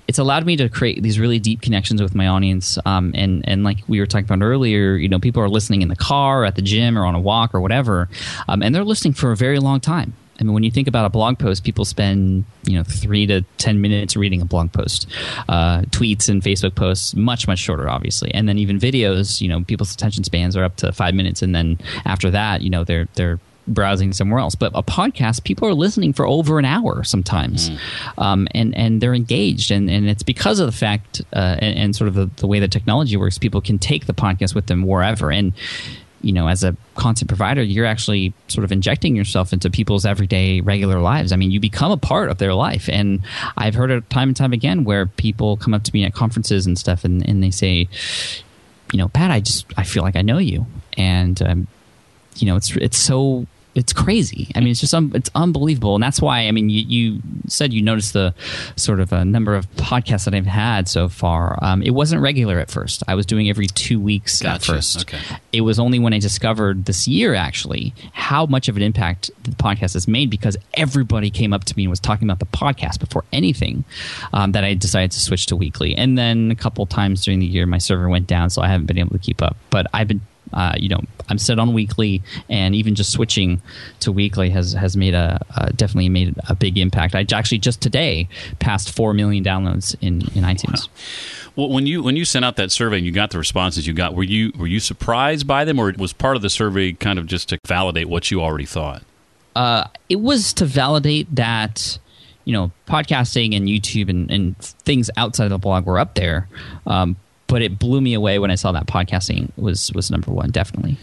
it's 0.08 0.18
allowed 0.18 0.44
me 0.44 0.56
to 0.56 0.68
create 0.68 1.04
these 1.04 1.20
really 1.20 1.38
deep 1.38 1.60
connections 1.62 2.02
with 2.02 2.16
my 2.16 2.26
audience. 2.26 2.78
Um, 2.84 3.12
and 3.14 3.48
and 3.48 3.62
like 3.62 3.78
we 3.86 4.00
were 4.00 4.06
talking 4.06 4.24
about 4.24 4.44
earlier, 4.44 4.96
you 4.96 5.08
know, 5.08 5.20
people 5.20 5.40
are 5.40 5.48
listening 5.48 5.82
in 5.82 5.88
the 5.88 5.94
car, 5.94 6.42
or 6.42 6.46
at 6.46 6.56
the 6.56 6.62
gym, 6.62 6.98
or 6.98 7.04
on 7.04 7.14
a 7.14 7.20
walk, 7.20 7.54
or 7.54 7.60
whatever, 7.60 8.08
um, 8.48 8.60
and 8.60 8.74
they're 8.74 8.82
listening 8.82 9.14
for 9.14 9.30
a 9.30 9.36
very 9.36 9.60
long 9.60 9.78
time. 9.78 10.14
I 10.40 10.44
mean, 10.44 10.54
when 10.54 10.62
you 10.62 10.70
think 10.70 10.88
about 10.88 11.04
a 11.04 11.10
blog 11.10 11.38
post, 11.38 11.64
people 11.64 11.84
spend 11.84 12.44
you 12.64 12.76
know 12.76 12.82
three 12.82 13.26
to 13.26 13.42
ten 13.58 13.80
minutes 13.80 14.16
reading 14.16 14.40
a 14.40 14.44
blog 14.44 14.72
post. 14.72 15.06
Uh, 15.48 15.82
tweets 15.82 16.28
and 16.28 16.42
Facebook 16.42 16.74
posts 16.74 17.14
much 17.14 17.46
much 17.46 17.58
shorter, 17.58 17.88
obviously, 17.88 18.32
and 18.32 18.48
then 18.48 18.58
even 18.58 18.78
videos. 18.78 19.40
You 19.40 19.48
know, 19.48 19.62
people's 19.62 19.92
attention 19.92 20.24
spans 20.24 20.56
are 20.56 20.64
up 20.64 20.76
to 20.76 20.92
five 20.92 21.14
minutes, 21.14 21.42
and 21.42 21.54
then 21.54 21.78
after 22.04 22.30
that, 22.30 22.62
you 22.62 22.70
know, 22.70 22.84
they're 22.84 23.08
they're 23.14 23.38
browsing 23.66 24.12
somewhere 24.12 24.40
else. 24.40 24.54
But 24.54 24.72
a 24.74 24.82
podcast, 24.82 25.44
people 25.44 25.68
are 25.68 25.74
listening 25.74 26.12
for 26.12 26.26
over 26.26 26.58
an 26.58 26.64
hour 26.64 27.04
sometimes, 27.04 27.70
mm. 27.70 27.78
um, 28.18 28.48
and 28.52 28.76
and 28.76 29.00
they're 29.00 29.14
engaged, 29.14 29.70
and, 29.70 29.88
and 29.90 30.08
it's 30.08 30.22
because 30.22 30.58
of 30.58 30.66
the 30.66 30.72
fact 30.72 31.22
uh, 31.32 31.56
and, 31.58 31.78
and, 31.78 31.96
sort 31.96 32.08
of 32.08 32.14
the, 32.14 32.30
the 32.36 32.46
way 32.46 32.60
that 32.60 32.70
technology 32.70 33.16
works. 33.16 33.38
People 33.38 33.60
can 33.60 33.78
take 33.78 34.06
the 34.06 34.14
podcast 34.14 34.54
with 34.54 34.66
them 34.66 34.82
wherever, 34.82 35.30
and 35.30 35.52
you 36.22 36.32
know, 36.32 36.48
as 36.48 36.62
a 36.62 36.76
content 36.96 37.28
provider, 37.28 37.62
you're 37.62 37.86
actually 37.86 38.34
sort 38.48 38.64
of 38.64 38.72
injecting 38.72 39.16
yourself 39.16 39.52
into 39.52 39.70
people's 39.70 40.04
everyday, 40.04 40.60
regular 40.60 41.00
lives. 41.00 41.32
I 41.32 41.36
mean, 41.36 41.50
you 41.50 41.60
become 41.60 41.92
a 41.92 41.96
part 41.96 42.30
of 42.30 42.38
their 42.38 42.54
life. 42.54 42.88
And 42.88 43.22
I've 43.56 43.74
heard 43.74 43.90
it 43.90 44.08
time 44.10 44.28
and 44.28 44.36
time 44.36 44.52
again 44.52 44.84
where 44.84 45.06
people 45.06 45.56
come 45.56 45.72
up 45.72 45.82
to 45.84 45.92
me 45.94 46.04
at 46.04 46.12
conferences 46.12 46.66
and 46.66 46.78
stuff 46.78 47.04
and, 47.04 47.26
and 47.26 47.42
they 47.42 47.50
say, 47.50 47.88
you 48.92 48.98
know, 48.98 49.08
Pat, 49.08 49.30
I 49.30 49.40
just, 49.40 49.66
I 49.76 49.84
feel 49.84 50.02
like 50.02 50.16
I 50.16 50.22
know 50.22 50.38
you. 50.38 50.66
And, 50.96 51.40
um, 51.42 51.66
you 52.36 52.46
know, 52.46 52.56
it's, 52.56 52.76
it's 52.76 52.98
so 52.98 53.46
it's 53.74 53.92
crazy. 53.92 54.50
I 54.54 54.60
mean, 54.60 54.70
it's 54.70 54.80
just 54.80 54.94
un- 54.94 55.12
it's 55.14 55.30
unbelievable, 55.34 55.94
and 55.94 56.02
that's 56.02 56.20
why. 56.20 56.40
I 56.40 56.50
mean, 56.50 56.68
you, 56.70 56.82
you 56.82 57.22
said 57.46 57.72
you 57.72 57.82
noticed 57.82 58.12
the 58.12 58.34
sort 58.76 59.00
of 59.00 59.12
a 59.12 59.24
number 59.24 59.54
of 59.54 59.70
podcasts 59.76 60.24
that 60.24 60.34
I've 60.34 60.46
had 60.46 60.88
so 60.88 61.08
far. 61.08 61.58
Um, 61.62 61.82
it 61.82 61.90
wasn't 61.90 62.22
regular 62.22 62.58
at 62.58 62.70
first. 62.70 63.02
I 63.06 63.14
was 63.14 63.26
doing 63.26 63.48
every 63.48 63.66
two 63.66 64.00
weeks 64.00 64.42
gotcha. 64.42 64.54
at 64.54 64.62
first. 64.76 65.00
Okay. 65.02 65.20
It 65.52 65.60
was 65.60 65.78
only 65.78 65.98
when 65.98 66.12
I 66.12 66.18
discovered 66.18 66.86
this 66.86 67.06
year 67.06 67.34
actually 67.34 67.94
how 68.12 68.46
much 68.46 68.68
of 68.68 68.76
an 68.76 68.82
impact 68.82 69.30
the 69.44 69.50
podcast 69.52 69.94
has 69.94 70.08
made 70.08 70.30
because 70.30 70.56
everybody 70.74 71.30
came 71.30 71.52
up 71.52 71.64
to 71.64 71.76
me 71.76 71.84
and 71.84 71.90
was 71.90 72.00
talking 72.00 72.28
about 72.28 72.40
the 72.40 72.46
podcast 72.46 72.98
before 72.98 73.24
anything 73.32 73.84
um, 74.32 74.52
that 74.52 74.64
I 74.64 74.74
decided 74.74 75.12
to 75.12 75.20
switch 75.20 75.46
to 75.46 75.56
weekly. 75.56 75.94
And 75.94 76.18
then 76.18 76.50
a 76.50 76.56
couple 76.56 76.86
times 76.86 77.24
during 77.24 77.38
the 77.38 77.46
year, 77.46 77.66
my 77.66 77.78
server 77.78 78.08
went 78.08 78.26
down, 78.26 78.50
so 78.50 78.62
I 78.62 78.68
haven't 78.68 78.86
been 78.86 78.98
able 78.98 79.12
to 79.12 79.18
keep 79.18 79.42
up. 79.42 79.56
But 79.70 79.86
I've 79.92 80.08
been 80.08 80.20
uh, 80.52 80.74
you 80.76 80.88
know, 80.88 81.00
I'm 81.28 81.38
set 81.38 81.58
on 81.58 81.72
weekly, 81.72 82.22
and 82.48 82.74
even 82.74 82.94
just 82.94 83.12
switching 83.12 83.62
to 84.00 84.10
weekly 84.10 84.50
has 84.50 84.72
has 84.72 84.96
made 84.96 85.14
a 85.14 85.40
uh, 85.56 85.68
definitely 85.76 86.08
made 86.08 86.34
a 86.48 86.54
big 86.54 86.76
impact. 86.78 87.14
I 87.14 87.24
actually 87.32 87.58
just 87.58 87.80
today 87.80 88.28
passed 88.58 88.94
four 88.94 89.14
million 89.14 89.44
downloads 89.44 89.94
in 90.00 90.22
in 90.34 90.44
iTunes. 90.44 90.88
Wow. 90.88 91.50
Well, 91.56 91.68
when 91.68 91.86
you 91.86 92.02
when 92.02 92.16
you 92.16 92.24
sent 92.24 92.44
out 92.44 92.56
that 92.56 92.72
survey 92.72 92.98
and 92.98 93.06
you 93.06 93.12
got 93.12 93.30
the 93.30 93.38
responses 93.38 93.86
you 93.86 93.92
got, 93.92 94.14
were 94.14 94.22
you 94.22 94.52
were 94.56 94.66
you 94.66 94.80
surprised 94.80 95.46
by 95.46 95.64
them, 95.64 95.78
or 95.78 95.92
was 95.98 96.12
part 96.12 96.36
of 96.36 96.42
the 96.42 96.50
survey 96.50 96.92
kind 96.92 97.18
of 97.18 97.26
just 97.26 97.48
to 97.50 97.58
validate 97.66 98.08
what 98.08 98.30
you 98.30 98.42
already 98.42 98.66
thought? 98.66 99.02
Uh, 99.54 99.84
it 100.08 100.20
was 100.20 100.52
to 100.54 100.64
validate 100.64 101.32
that 101.34 101.98
you 102.44 102.52
know 102.52 102.72
podcasting 102.86 103.56
and 103.56 103.68
YouTube 103.68 104.08
and, 104.08 104.30
and 104.30 104.58
things 104.58 105.10
outside 105.16 105.44
of 105.44 105.50
the 105.50 105.58
blog 105.58 105.86
were 105.86 105.98
up 105.98 106.14
there. 106.14 106.48
Um, 106.86 107.16
but 107.50 107.62
it 107.62 107.78
blew 107.80 108.00
me 108.00 108.14
away 108.14 108.38
when 108.38 108.50
I 108.50 108.54
saw 108.54 108.70
that 108.72 108.86
podcasting 108.86 109.50
was 109.56 109.92
was 109.92 110.10
number 110.10 110.30
one, 110.30 110.50
definitely. 110.50 110.96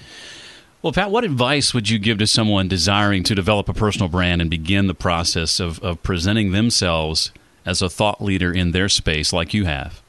Well, 0.82 0.94
Pat, 0.94 1.12
what 1.12 1.26
advice 1.26 1.74
would 1.74 1.90
you 1.90 2.00
give 2.00 2.20
to 2.20 2.28
someone 2.28 2.70
desiring 2.70 3.24
to 3.24 3.36
develop 3.36 3.68
a 3.68 3.74
personal 3.74 4.08
brand 4.08 4.42
and 4.42 4.50
begin 4.50 4.88
the 4.88 4.94
process 4.94 5.60
of, 5.60 5.80
of 5.80 6.02
presenting 6.02 6.52
themselves 6.52 7.32
as 7.66 7.82
a 7.82 7.90
thought 7.90 8.22
leader 8.22 8.54
in 8.54 8.72
their 8.72 8.88
space 8.88 9.34
like 9.34 9.54
you 9.54 9.66
have? 9.66 10.02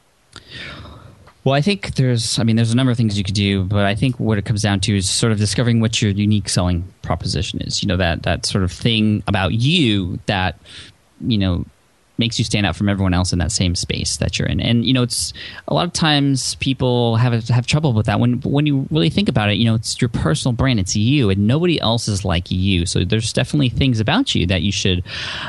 Well, 1.43 1.55
I 1.55 1.63
think 1.63 1.95
there's, 1.95 2.39
I 2.39 2.45
mean, 2.45 2.57
there's 2.57 2.73
a 2.73 2.77
number 2.77 2.91
of 2.93 2.97
things 2.97 3.19
you 3.19 3.25
could 3.25 3.35
do, 3.35 3.65
but 3.65 3.87
I 3.87 3.95
think 3.95 4.21
what 4.21 4.39
it 4.39 4.45
comes 4.45 4.63
down 4.63 4.81
to 4.81 4.97
is 4.97 5.09
sort 5.09 5.33
of 5.33 5.39
discovering 5.39 5.81
what 5.81 6.01
your 6.01 6.13
unique 6.13 6.49
selling 6.49 6.85
proposition 7.03 7.61
is. 7.63 7.83
You 7.83 7.89
know, 7.89 7.97
that, 7.97 8.23
that 8.25 8.47
sort 8.47 8.63
of 8.63 8.71
thing 8.71 9.25
about 9.27 9.55
you 9.55 10.19
that, 10.27 10.61
you 11.21 11.39
know, 11.39 11.65
makes 12.19 12.39
you 12.39 12.45
stand 12.45 12.67
out 12.67 12.77
from 12.77 12.89
everyone 12.89 13.15
else 13.15 13.33
in 13.33 13.39
that 13.39 13.53
same 13.53 13.75
space 13.75 14.17
that 14.19 14.39
you're 14.39 14.49
in. 14.49 14.61
And 14.61 14.85
you 14.85 14.93
know, 14.93 15.03
it's 15.03 15.33
a 15.69 15.75
lot 15.75 15.87
of 15.87 15.93
times 15.93 16.57
people 16.57 17.17
have 17.17 17.49
have 17.49 17.67
trouble 17.67 17.93
with 17.93 18.07
that. 18.07 18.21
When 18.21 18.41
when 18.41 18.67
you 18.67 18.87
really 18.91 19.11
think 19.11 19.29
about 19.29 19.51
it, 19.51 19.55
you 19.57 19.65
know, 19.65 19.75
it's 19.75 20.01
your 20.01 20.09
personal 20.09 20.53
brand. 20.53 20.81
It's 20.81 20.97
you, 20.97 21.31
and 21.31 21.47
nobody 21.47 21.81
else 21.81 22.09
is 22.09 22.25
like 22.25 22.51
you. 22.51 22.87
So 22.87 23.05
there's 23.05 23.33
definitely 23.33 23.69
things 23.69 24.01
about 24.01 24.35
you 24.35 24.47
that 24.47 24.63
you 24.63 24.73
should 24.73 25.05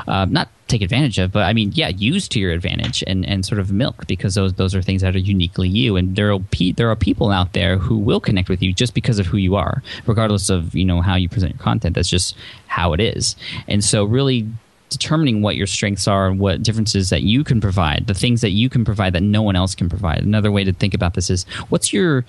uh, 0.08 0.26
not 0.26 0.50
take 0.70 0.82
advantage 0.82 1.18
of, 1.18 1.32
but 1.32 1.44
I 1.44 1.54
mean, 1.54 1.72
yeah, 1.74 1.90
use 1.90 2.28
to 2.30 2.40
your 2.40 2.52
advantage 2.52 3.04
and, 3.08 3.26
and 3.26 3.46
sort 3.46 3.60
of 3.60 3.72
milk 3.72 4.08
because 4.08 4.36
those 4.36 4.54
those 4.54 4.76
are 4.76 4.82
things 4.82 5.02
that 5.02 5.16
are 5.16 5.20
uniquely 5.20 5.68
you. 5.68 5.96
And 5.96 6.16
there 6.16 6.32
are 6.32 6.40
pe- 6.40 6.72
there 6.72 6.90
are 6.90 6.96
people 6.96 7.32
out 7.32 7.54
there 7.54 7.78
who 7.78 7.98
will 7.98 8.20
connect 8.20 8.48
with 8.48 8.62
you 8.62 8.72
just 8.72 8.94
because 8.94 9.20
of 9.20 9.26
who 9.26 9.38
you 9.38 9.56
are, 9.56 9.84
regardless 10.06 10.50
of 10.50 10.76
you 10.76 10.86
know 10.86 11.02
how 11.02 11.16
you 11.16 11.28
present 11.28 11.54
your 11.54 11.62
content. 11.62 11.96
That's 11.96 12.10
just 12.10 12.36
how 12.68 12.94
it 12.94 13.02
is. 13.02 13.36
And 13.68 13.84
so, 13.84 14.06
really 14.06 14.48
determining 14.90 15.42
what 15.42 15.56
your 15.56 15.68
strengths 15.68 16.08
are 16.08 16.28
and 16.28 16.40
what 16.40 16.64
differences 16.64 17.10
that 17.10 17.24
you 17.24 17.44
can 17.44 17.62
provide, 17.62 18.08
the 18.08 18.14
things 18.14 18.42
that 18.42 18.52
you 18.52 18.70
can 18.70 18.84
provide 18.84 19.14
that 19.14 19.24
no 19.24 19.42
one 19.42 19.56
else 19.56 19.76
can 19.76 19.90
provide. 19.90 20.24
Another 20.24 20.52
way 20.52 20.64
to 20.64 20.74
think 20.74 20.94
about 20.94 21.14
this 21.14 21.30
is 21.30 21.44
what's 21.70 21.94
your 21.94 22.26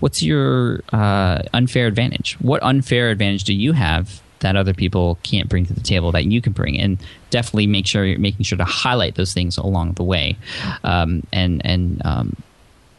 what's 0.00 0.22
your 0.22 0.80
uh, 0.92 1.42
unfair 1.52 1.86
advantage? 1.86 2.34
What 2.40 2.62
unfair 2.62 3.10
advantage 3.10 3.44
do 3.44 3.54
you 3.54 3.72
have 3.72 4.22
that 4.40 4.56
other 4.56 4.74
people 4.74 5.18
can't 5.22 5.48
bring 5.48 5.64
to 5.64 5.72
the 5.72 5.80
table 5.80 6.12
that 6.12 6.26
you 6.26 6.40
can 6.40 6.52
bring? 6.52 6.78
And 6.78 6.98
definitely 7.30 7.66
make 7.66 7.86
sure 7.86 8.04
you're 8.04 8.18
making 8.18 8.44
sure 8.44 8.58
to 8.58 8.64
highlight 8.64 9.16
those 9.16 9.34
things 9.34 9.56
along 9.56 9.94
the 9.94 10.04
way, 10.04 10.36
um, 10.84 11.22
and 11.32 11.60
and 11.64 12.00
um, 12.04 12.36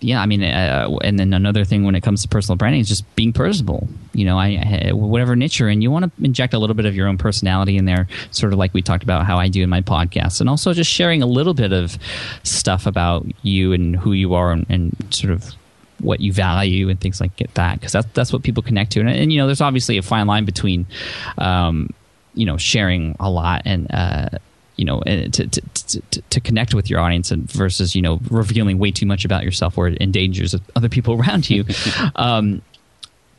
yeah, 0.06 0.22
I 0.22 0.28
mean, 0.28 0.44
uh, 0.44 0.88
and 1.04 1.18
then 1.18 1.34
another 1.34 1.66
thing 1.66 1.84
when 1.84 1.96
it 1.96 2.02
comes 2.02 2.22
to 2.22 2.28
personal 2.28 2.56
branding 2.56 2.82
is 2.82 2.88
just 2.88 3.04
being 3.16 3.34
personable. 3.34 3.88
You 4.14 4.26
know, 4.26 4.38
I, 4.38 4.90
I 4.90 4.94
whatever 4.94 5.36
niche 5.36 5.60
you're 5.60 5.70
in, 5.70 5.82
you 5.82 5.90
want 5.90 6.06
to 6.06 6.24
inject 6.24 6.54
a 6.54 6.60
little 6.60 6.76
bit 6.76 6.86
of 6.86 6.96
your 6.96 7.08
own 7.08 7.18
personality 7.18 7.76
in 7.76 7.86
there, 7.86 8.08
sort 8.30 8.54
of 8.54 8.60
like 8.60 8.74
we 8.74 8.82
talked 8.84 9.04
about 9.04 9.26
how 9.26 9.38
I 9.38 9.48
do 9.48 9.64
in 9.64 9.70
my 9.70 9.82
podcast, 9.82 10.42
and 10.42 10.50
also 10.50 10.74
just 10.74 10.92
sharing 10.92 11.24
a 11.24 11.26
little 11.26 11.56
bit 11.56 11.74
of 11.74 11.98
stuff 12.44 12.86
about 12.86 13.26
you 13.42 13.74
and 13.74 13.96
who 13.96 14.14
you 14.14 14.36
are, 14.36 14.52
and, 14.52 14.66
and 14.70 14.96
sort 15.10 15.34
of 15.34 15.54
what 16.00 16.20
you 16.20 16.32
value 16.32 16.90
and 16.90 17.02
things 17.02 17.20
like 17.20 17.36
that, 17.56 17.80
because 17.80 17.94
that's 17.94 18.08
that's 18.14 18.32
what 18.32 18.44
people 18.44 18.62
connect 18.62 18.92
to, 18.92 19.00
and, 19.00 19.10
and, 19.10 19.34
you 19.34 19.40
know, 19.40 19.48
there's 19.48 19.62
obviously 19.62 19.98
a 19.98 20.04
fine 20.04 20.28
line 20.28 20.46
between, 20.46 20.86
um, 21.40 21.90
you 22.36 22.46
know, 22.46 22.58
sharing 22.58 23.16
a 23.20 23.30
lot 23.30 23.64
and. 23.66 23.88
Uh, 23.92 24.30
you 24.78 24.86
know 24.86 25.02
to, 25.02 25.30
to, 25.30 25.48
to, 25.50 26.22
to, 26.22 26.40
connect 26.42 26.74
with 26.74 26.90
your 26.90 27.00
audience 27.00 27.32
and 27.32 27.50
versus 27.50 27.96
you 27.96 28.02
know 28.02 28.20
revealing 28.30 28.78
way 28.78 28.92
too 28.92 29.06
much 29.06 29.26
about 29.26 29.44
yourself 29.44 29.78
where 29.78 29.88
it 29.88 30.02
endangers 30.02 30.56
other 30.76 30.90
people 30.90 31.14
around 31.20 31.50
you. 31.50 31.66
Um, 32.16 32.62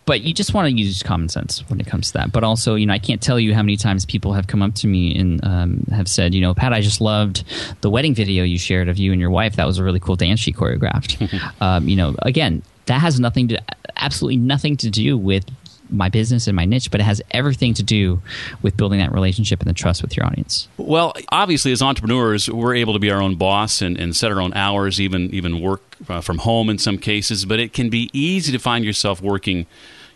but 0.07 0.21
you 0.21 0.33
just 0.33 0.55
want 0.55 0.69
to 0.69 0.73
use 0.73 1.03
common 1.03 1.29
sense 1.29 1.69
when 1.69 1.81
it 1.81 1.87
comes 1.87 2.09
to 2.09 2.13
that. 2.15 2.33
But 2.33 2.45
also 2.45 2.75
you 2.75 2.87
know 2.87 2.95
i 2.95 2.99
can't 2.99 3.21
tell 3.21 3.39
you 3.41 3.55
how 3.55 3.63
many 3.63 3.77
times 3.77 4.05
people 4.05 4.33
have 4.33 4.47
come 4.47 4.63
up 4.63 4.75
to 4.77 4.87
me 4.87 5.19
and 5.19 5.45
um, 5.45 5.87
have 5.91 6.09
said 6.09 6.35
you 6.35 6.41
know 6.41 6.55
pat 6.55 6.73
i 6.73 6.81
just 6.81 7.01
loved 7.01 7.45
the 7.81 7.91
wedding 7.91 8.15
video 8.15 8.45
you 8.45 8.59
shared 8.59 8.89
of 8.89 8.99
you 8.99 9.13
and 9.13 9.21
your 9.21 9.31
wife. 9.31 9.57
That 9.57 9.67
was 9.67 9.79
a 9.79 9.85
really 9.85 10.01
cool 10.01 10.17
dance 10.17 10.41
she 10.41 10.53
choreographed. 10.53 11.17
Um, 11.61 11.89
you 11.89 11.97
know 11.97 12.15
again 12.23 12.63
that 12.87 13.01
has 13.01 13.19
nothing 13.19 13.49
to 13.49 13.63
absolutely 13.97 14.37
nothing 14.37 14.77
to 14.79 14.91
do 14.91 15.17
with 15.17 15.45
my 15.91 16.09
business 16.09 16.47
and 16.47 16.57
my 16.57 16.65
niche, 16.65 16.91
but 16.91 17.01
it 17.01 17.05
has 17.05 17.23
everything 17.31 17.75
to 17.75 17.83
do 17.83 18.21
with 18.63 18.77
building 18.77 18.99
that 18.99 19.13
relationship 19.13 19.61
and 19.61 19.69
the 19.69 19.75
trust 19.75 20.03
with 20.03 20.17
your 20.17 20.27
audience. 20.27 20.69
Well, 20.77 21.15
obviously, 21.31 21.73
as 21.73 21.83
entrepreneurs, 21.83 22.51
we're 22.51 22.75
able 22.75 22.93
to 22.93 22.99
be 22.99 23.11
our 23.11 23.21
own 23.21 23.37
boss 23.37 23.83
and, 23.83 23.99
and 23.99 24.15
set 24.15 24.33
our 24.33 24.41
own 24.41 24.53
hours, 24.55 25.01
even 25.01 25.33
even 25.35 25.61
work 25.61 25.83
uh, 26.09 26.21
from 26.21 26.39
home 26.39 26.69
in 26.71 26.79
some 26.79 26.99
cases. 26.99 27.45
But 27.45 27.61
it 27.61 27.73
can 27.73 27.91
be 27.91 28.11
easy 28.13 28.53
to 28.53 28.59
find 28.59 28.85
yourself 28.85 29.21
working, 29.21 29.67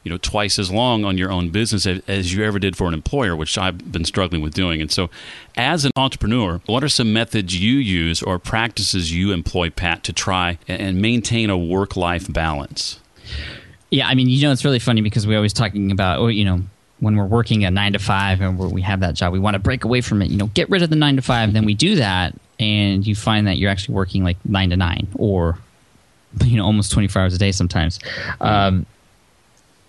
you 0.03 0.11
know, 0.11 0.19
twice 0.19 0.59
as 0.59 0.71
long 0.71 1.05
on 1.05 1.19
your 1.19 1.31
own 1.31 1.50
business 1.50 1.87
as 1.87 2.35
you 2.35 2.45
ever 2.45 2.59
did 2.59 2.77
for 2.77 2.89
an 2.89 2.95
employer, 2.95 3.37
which 3.37 3.57
I've 3.57 3.93
been 3.93 4.05
struggling 4.05 4.43
with 4.43 4.55
doing. 4.55 4.81
And 4.81 4.91
so, 4.91 5.11
as 5.57 5.85
an 5.85 5.93
entrepreneur, 5.97 6.61
what 6.67 6.83
are 6.85 6.89
some 6.89 7.12
methods 7.12 7.61
you 7.61 7.77
use 7.77 8.23
or 8.23 8.39
practices 8.39 9.12
you 9.12 9.33
employ, 9.33 9.71
Pat, 9.71 10.05
to 10.05 10.12
try 10.12 10.59
and 10.69 11.00
maintain 11.00 11.50
a 11.50 11.59
work 11.59 11.97
life 11.97 12.33
balance? 12.33 13.00
Yeah, 13.91 14.09
I 14.09 14.15
mean, 14.15 14.29
you 14.29 14.43
know, 14.43 14.53
it's 14.53 14.65
really 14.65 14.79
funny 14.79 15.01
because 15.01 15.27
we're 15.27 15.37
always 15.37 15.53
talking 15.53 15.91
about, 15.91 16.21
oh, 16.21 16.29
you 16.29 16.45
know, 16.45 16.63
when 17.01 17.17
we're 17.17 17.27
working 17.27 17.65
a 17.65 17.71
nine 17.71 17.93
to 17.95 17.99
five 17.99 18.41
and 18.41 18.59
we 18.59 18.83
have 18.83 19.01
that 19.01 19.15
job, 19.15 19.33
we 19.33 19.39
want 19.39 19.55
to 19.55 19.59
break 19.59 19.85
away 19.85 20.01
from 20.01 20.23
it. 20.23 20.31
You 20.31 20.37
know, 20.37 20.47
get 20.49 20.71
rid 20.71 20.83
of 20.83 20.91
the 20.91 20.97
nine 20.97 21.17
to 21.17 21.23
five. 21.23 21.53
Then 21.53 21.65
we 21.65 21.75
do 21.75 21.97
that, 21.97 22.35
and 22.59 23.07
you 23.07 23.15
find 23.15 23.47
that 23.47 23.57
you're 23.57 23.71
actually 23.71 23.95
working 23.95 24.23
like 24.23 24.37
nine 24.45 24.71
to 24.71 24.77
nine, 24.77 25.09
or 25.17 25.59
you 26.45 26.57
know, 26.57 26.65
almost 26.65 26.93
twenty 26.93 27.09
four 27.09 27.23
hours 27.23 27.35
a 27.35 27.39
day 27.39 27.53
sometimes. 27.53 27.99
Um, 28.41 28.87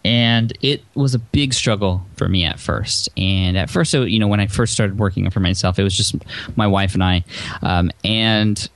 and 0.04 0.58
it 0.62 0.84
was 0.96 1.14
a 1.14 1.20
big 1.20 1.54
struggle 1.54 2.04
for 2.16 2.28
me 2.28 2.44
at 2.44 2.60
first. 2.60 3.10
And 3.18 3.56
at 3.58 3.70
first, 3.70 3.94
you 3.94 4.20
know, 4.20 4.28
when 4.28 4.40
I 4.40 4.48
first 4.48 4.74
started 4.74 4.98
working 4.98 5.30
for 5.30 5.42
myself, 5.42 5.78
it 5.78 5.84
was 5.84 5.96
just 5.96 6.16
my 6.56 6.66
wife 6.66 6.96
and 6.96 7.04
I, 7.04 7.24
um, 7.62 7.92
and 8.04 8.68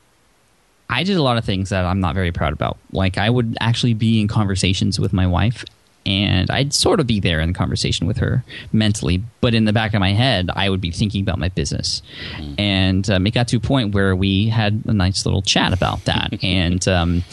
I 0.89 1.03
did 1.03 1.17
a 1.17 1.23
lot 1.23 1.37
of 1.37 1.45
things 1.45 1.69
that 1.69 1.85
I'm 1.85 1.99
not 1.99 2.15
very 2.15 2.31
proud 2.31 2.53
about. 2.53 2.77
Like 2.91 3.17
I 3.17 3.29
would 3.29 3.57
actually 3.59 3.93
be 3.93 4.21
in 4.21 4.27
conversations 4.27 4.99
with 4.99 5.13
my 5.13 5.27
wife 5.27 5.65
and 6.05 6.51
I'd 6.51 6.73
sort 6.73 6.99
of 6.99 7.07
be 7.07 7.19
there 7.19 7.39
in 7.39 7.49
the 7.49 7.57
conversation 7.57 8.05
with 8.05 8.17
her 8.17 8.43
mentally, 8.71 9.23
but 9.41 9.55
in 9.55 9.65
the 9.65 9.73
back 9.73 9.93
of 9.93 9.99
my 9.99 10.13
head, 10.13 10.49
I 10.53 10.69
would 10.69 10.81
be 10.81 10.91
thinking 10.91 11.21
about 11.21 11.39
my 11.39 11.49
business. 11.49 12.01
Mm. 12.35 12.59
And 12.59 13.09
um, 13.09 13.27
it 13.27 13.33
got 13.33 13.47
to 13.49 13.57
a 13.57 13.59
point 13.59 13.95
where 13.95 14.15
we 14.15 14.47
had 14.47 14.83
a 14.85 14.93
nice 14.93 15.25
little 15.25 15.41
chat 15.41 15.73
about 15.73 16.05
that, 16.05 16.37
and 16.43 16.87
um, 16.87 17.23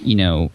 you 0.00 0.16
know, 0.16 0.50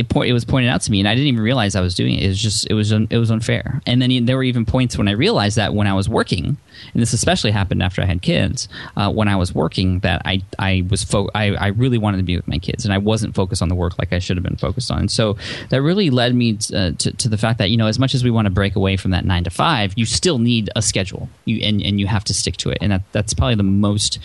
it, 0.00 0.08
po- 0.08 0.22
it 0.22 0.32
was 0.32 0.46
pointed 0.46 0.70
out 0.70 0.80
to 0.82 0.90
me, 0.90 0.98
and 0.98 1.08
I 1.08 1.14
didn't 1.14 1.28
even 1.28 1.42
realize 1.42 1.76
I 1.76 1.82
was 1.82 1.94
doing 1.94 2.14
it. 2.14 2.24
It 2.24 2.28
was 2.28 2.40
just 2.40 2.66
it 2.70 2.74
was 2.74 2.90
un- 2.92 3.06
it 3.10 3.18
was 3.18 3.30
unfair. 3.30 3.82
And 3.86 4.00
then 4.00 4.24
there 4.24 4.36
were 4.36 4.42
even 4.42 4.64
points 4.64 4.96
when 4.96 5.08
I 5.08 5.12
realized 5.12 5.56
that 5.56 5.74
when 5.74 5.86
I 5.86 5.92
was 5.92 6.08
working, 6.08 6.56
and 6.92 7.02
this 7.02 7.12
especially 7.12 7.50
happened 7.50 7.82
after 7.82 8.00
I 8.00 8.06
had 8.06 8.22
kids. 8.22 8.66
Uh, 8.96 9.12
when 9.12 9.28
I 9.28 9.36
was 9.36 9.54
working, 9.54 10.00
that 10.00 10.22
I 10.24 10.42
I 10.58 10.84
was 10.88 11.04
fo- 11.04 11.28
I 11.34 11.54
I 11.54 11.66
really 11.68 11.98
wanted 11.98 12.16
to 12.16 12.22
be 12.22 12.36
with 12.36 12.48
my 12.48 12.58
kids, 12.58 12.84
and 12.84 12.94
I 12.94 12.98
wasn't 12.98 13.34
focused 13.34 13.60
on 13.60 13.68
the 13.68 13.74
work 13.74 13.98
like 13.98 14.12
I 14.12 14.18
should 14.18 14.38
have 14.38 14.44
been 14.44 14.56
focused 14.56 14.90
on. 14.90 15.08
So 15.08 15.36
that 15.68 15.82
really 15.82 16.08
led 16.08 16.34
me 16.34 16.56
to, 16.56 16.78
uh, 16.78 16.92
to, 16.98 17.12
to 17.12 17.28
the 17.28 17.38
fact 17.38 17.58
that 17.58 17.70
you 17.70 17.76
know 17.76 17.86
as 17.86 17.98
much 17.98 18.14
as 18.14 18.24
we 18.24 18.30
want 18.30 18.46
to 18.46 18.50
break 18.50 18.74
away 18.76 18.96
from 18.96 19.10
that 19.10 19.26
nine 19.26 19.44
to 19.44 19.50
five, 19.50 19.92
you 19.96 20.06
still 20.06 20.38
need 20.38 20.70
a 20.74 20.80
schedule, 20.80 21.28
you 21.44 21.60
and 21.62 21.82
and 21.82 22.00
you 22.00 22.06
have 22.06 22.24
to 22.24 22.34
stick 22.34 22.56
to 22.58 22.70
it, 22.70 22.78
and 22.80 22.90
that 22.90 23.02
that's 23.12 23.34
probably 23.34 23.56
the 23.56 23.62
most 23.62 24.18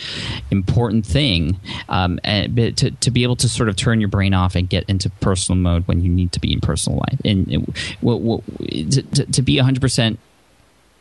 important 0.52 1.06
thing. 1.06 1.60
Um, 1.90 2.20
and, 2.24 2.56
to 2.56 2.92
to 2.92 3.12
be 3.12 3.24
able 3.24 3.36
to 3.36 3.50
sort 3.50 3.68
of 3.68 3.76
turn 3.76 4.00
your 4.00 4.10
brain 4.10 4.34
off 4.34 4.56
and 4.56 4.70
get 4.70 4.86
into 4.88 5.10
personal 5.10 5.62
mode 5.66 5.88
when 5.88 6.02
you 6.02 6.10
need 6.10 6.32
to 6.32 6.40
be 6.40 6.54
in 6.54 6.62
personal 6.62 7.00
life, 7.00 7.20
and, 7.26 7.74
well, 8.02 8.44
to, 8.70 9.02
to 9.36 9.42
be 9.42 9.58
hundred 9.58 9.82
percent 9.82 10.20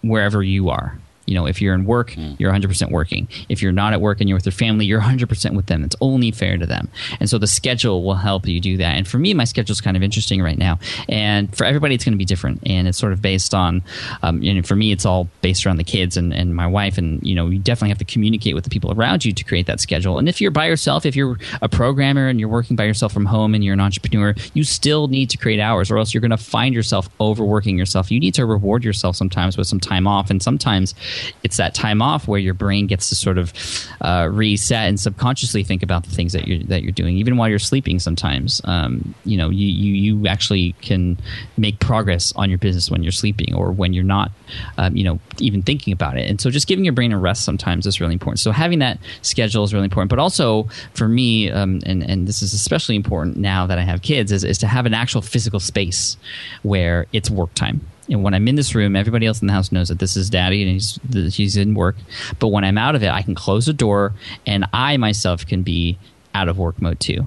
wherever 0.03 0.43
you 0.43 0.69
are 0.69 0.99
you 1.27 1.35
know, 1.35 1.47
if 1.47 1.61
you're 1.61 1.75
in 1.75 1.85
work, 1.85 2.13
mm. 2.13 2.39
you're 2.39 2.53
100% 2.53 2.91
working. 2.91 3.29
If 3.49 3.63
you're 3.63 3.73
not 3.73 3.93
at 3.93 4.01
work 4.01 4.21
and 4.21 4.29
you're 4.29 4.37
with 4.37 4.47
your 4.47 4.53
family, 4.53 4.87
you're 4.87 5.01
100% 5.01 5.57
with 5.57 5.67
them. 5.67 5.85
It's 5.85 5.97
only 6.01 6.31
fair 6.31 6.59
to 6.59 6.67
them. 6.67 6.89
And 7.21 7.29
so 7.29 7.39
the 7.39 7.47
schedule 7.47 8.05
will 8.05 8.15
help 8.15 8.47
you 8.47 8.61
do 8.61 8.77
that. 8.79 8.97
And 8.97 9.07
for 9.07 9.19
me, 9.19 9.35
my 9.35 9.45
schedule 9.45 9.73
is 9.73 9.81
kind 9.81 9.97
of 9.97 10.03
interesting 10.03 10.43
right 10.43 10.59
now. 10.59 10.79
And 11.09 11.55
for 11.57 11.65
everybody, 11.65 11.95
it's 11.95 12.05
going 12.05 12.13
to 12.13 12.19
be 12.19 12.25
different. 12.25 12.63
And 12.67 12.89
it's 12.89 12.99
sort 12.99 13.13
of 13.13 13.23
based 13.23 13.55
on, 13.55 13.83
um, 14.23 14.43
you 14.43 14.53
know, 14.53 14.63
for 14.63 14.77
me, 14.77 14.93
it's 14.93 15.07
all 15.07 15.29
based 15.41 15.67
around 15.67 15.77
the 15.77 15.85
kids 15.85 16.17
and, 16.17 16.33
and 16.33 16.55
my 16.55 16.67
wife. 16.67 16.99
And, 16.99 17.23
you 17.23 17.35
know, 17.35 17.49
you 17.49 17.59
definitely 17.59 17.91
have 17.91 17.99
to 17.99 18.05
communicate 18.05 18.55
with 18.55 18.65
the 18.65 18.71
people 18.71 18.93
around 18.93 19.25
you 19.25 19.33
to 19.33 19.45
create 19.45 19.67
that 19.67 19.81
schedule. 19.81 20.19
And 20.19 20.29
if 20.29 20.41
you're 20.41 20.51
by 20.51 20.67
yourself, 20.67 21.07
if 21.07 21.17
you're 21.17 21.39
a 21.63 21.69
programmer 21.69 22.29
and 22.29 22.39
you're 22.39 22.49
working 22.49 22.77
by 22.77 22.85
yourself 22.85 23.13
from 23.13 23.27
home 23.27 23.55
and 23.55 23.65
you're 23.65 23.75
an 23.75 23.81
entrepreneur, 23.81 24.35
you 24.53 24.65
still 24.65 25.09
need 25.09 25.31
to 25.31 25.39
create 25.39 25.61
hours 25.61 25.91
or 25.91 25.99
else 25.99 26.13
you're 26.13 26.21
going 26.21 26.31
to 26.31 26.37
find 26.37 26.75
yourself 26.75 27.09
overworking 27.21 27.79
yourself. 27.79 28.11
You 28.11 28.21
need 28.21 28.35
to 28.35 28.47
reward 28.47 28.85
yourself 28.85 29.17
sometimes 29.17 29.57
with 29.57 29.67
some 29.67 29.81
time 29.81 30.07
off. 30.07 30.31
And 30.31 30.43
sometimes 30.43 30.95
it's 31.43 31.57
that 31.57 31.75
time 31.75 32.03
off 32.03 32.29
where 32.29 32.41
your 32.41 32.55
brain 32.55 32.87
gets 32.87 33.09
to 33.09 33.15
sort 33.15 33.39
of 33.39 33.53
uh, 34.01 34.29
reset 34.31 34.89
and 34.89 34.99
subconsciously 34.99 35.65
think 35.65 35.83
about 35.83 36.05
the 36.05 36.11
things 36.11 36.33
that 36.33 36.47
you're 36.47 36.63
that 36.65 36.83
you're 36.83 36.93
doing, 36.93 37.17
even 37.17 37.37
while 37.37 37.49
you're 37.49 37.59
sleeping. 37.59 37.99
Sometimes, 37.99 38.61
um, 38.65 39.15
you 39.25 39.37
know, 39.37 39.51
you, 39.51 39.67
you 39.67 39.93
you 39.95 40.27
actually 40.27 40.73
can 40.83 41.19
make 41.57 41.81
progress 41.81 42.33
on 42.37 42.49
your 42.49 42.59
business 42.59 42.91
when 42.91 43.03
you're 43.03 43.13
sleeping 43.13 43.55
or 43.55 43.73
when 43.73 43.93
you're 43.93 44.05
not, 44.05 44.31
um, 44.79 44.97
you 44.97 45.05
know, 45.05 45.19
even 45.39 45.63
thinking 45.63 45.93
about 45.93 46.17
it. 46.17 46.29
And 46.29 46.41
so, 46.41 46.51
just 46.51 46.67
giving 46.67 46.85
your 46.85 46.95
brain 46.95 47.13
a 47.13 47.19
rest 47.19 47.45
sometimes 47.45 47.87
is 47.87 48.01
really 48.01 48.15
important. 48.15 48.41
So 48.41 48.53
having 48.53 48.79
that 48.81 48.99
schedule 49.23 49.65
is 49.65 49.73
really 49.73 49.85
important. 49.85 50.11
But 50.11 50.19
also 50.19 50.65
for 50.95 51.09
me, 51.09 51.51
um, 51.51 51.81
and 51.87 52.03
and 52.03 52.27
this 52.27 52.43
is 52.43 52.53
especially 52.53 52.97
important 52.97 53.37
now 53.37 53.67
that 53.67 53.79
I 53.79 53.83
have 53.83 54.03
kids, 54.03 54.33
is 54.33 54.45
is 54.45 54.59
to 54.59 54.67
have 54.67 54.87
an 54.87 54.95
actual 54.95 55.23
physical 55.23 55.61
space 55.61 56.17
where 56.63 57.07
it's 57.13 57.31
work 57.31 57.55
time 57.55 57.81
and 58.09 58.23
when 58.23 58.35
I'm 58.35 58.47
in 58.49 58.55
this 58.55 58.75
room, 58.75 58.97
everybody 58.97 59.27
else 59.27 59.41
in 59.41 59.47
the 59.47 59.53
house 59.53 59.73
knows 59.73 59.89
that 59.89 59.99
this 59.99 60.17
is 60.17 60.31
daddy 60.31 60.63
and 60.63 60.71
he's 60.71 61.35
he's 61.35 61.57
in 61.57 61.75
work. 61.75 61.97
But 62.39 62.49
when 62.49 62.65
I'm 62.65 62.79
out 62.79 62.95
of 62.95 63.03
it, 63.03 63.11
I 63.11 63.23
can 63.23 63.35
close 63.35 63.67
the 63.67 63.73
door 63.73 64.13
and 64.47 64.67
I 64.73 64.97
myself 64.97 65.47
can 65.47 65.63
be 65.63 65.99
out 66.35 66.49
of 66.49 66.59
work 66.59 66.81
mode 66.83 67.01
too. 67.01 67.27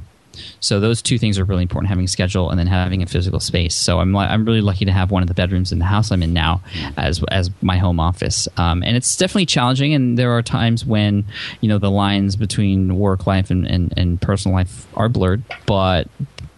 So 0.59 0.79
those 0.79 1.01
two 1.01 1.17
things 1.17 1.39
are 1.39 1.43
really 1.45 1.63
important: 1.63 1.89
having 1.89 2.05
a 2.05 2.07
schedule 2.07 2.49
and 2.49 2.59
then 2.59 2.67
having 2.67 3.01
a 3.03 3.05
physical 3.05 3.39
space. 3.39 3.75
So 3.75 3.99
I'm 3.99 4.15
I'm 4.15 4.45
really 4.45 4.61
lucky 4.61 4.85
to 4.85 4.91
have 4.91 5.11
one 5.11 5.21
of 5.21 5.27
the 5.27 5.33
bedrooms 5.33 5.71
in 5.71 5.79
the 5.79 5.85
house 5.85 6.11
I'm 6.11 6.23
in 6.23 6.33
now 6.33 6.61
as 6.97 7.23
as 7.29 7.49
my 7.61 7.77
home 7.77 7.99
office. 7.99 8.47
Um, 8.57 8.83
and 8.83 8.97
it's 8.97 9.15
definitely 9.15 9.45
challenging. 9.45 9.93
And 9.93 10.17
there 10.17 10.31
are 10.31 10.41
times 10.41 10.85
when 10.85 11.25
you 11.61 11.69
know 11.69 11.77
the 11.77 11.91
lines 11.91 12.35
between 12.35 12.97
work 12.97 13.27
life 13.27 13.49
and, 13.49 13.67
and, 13.67 13.93
and 13.97 14.21
personal 14.21 14.55
life 14.55 14.87
are 14.95 15.09
blurred. 15.09 15.43
But 15.65 16.07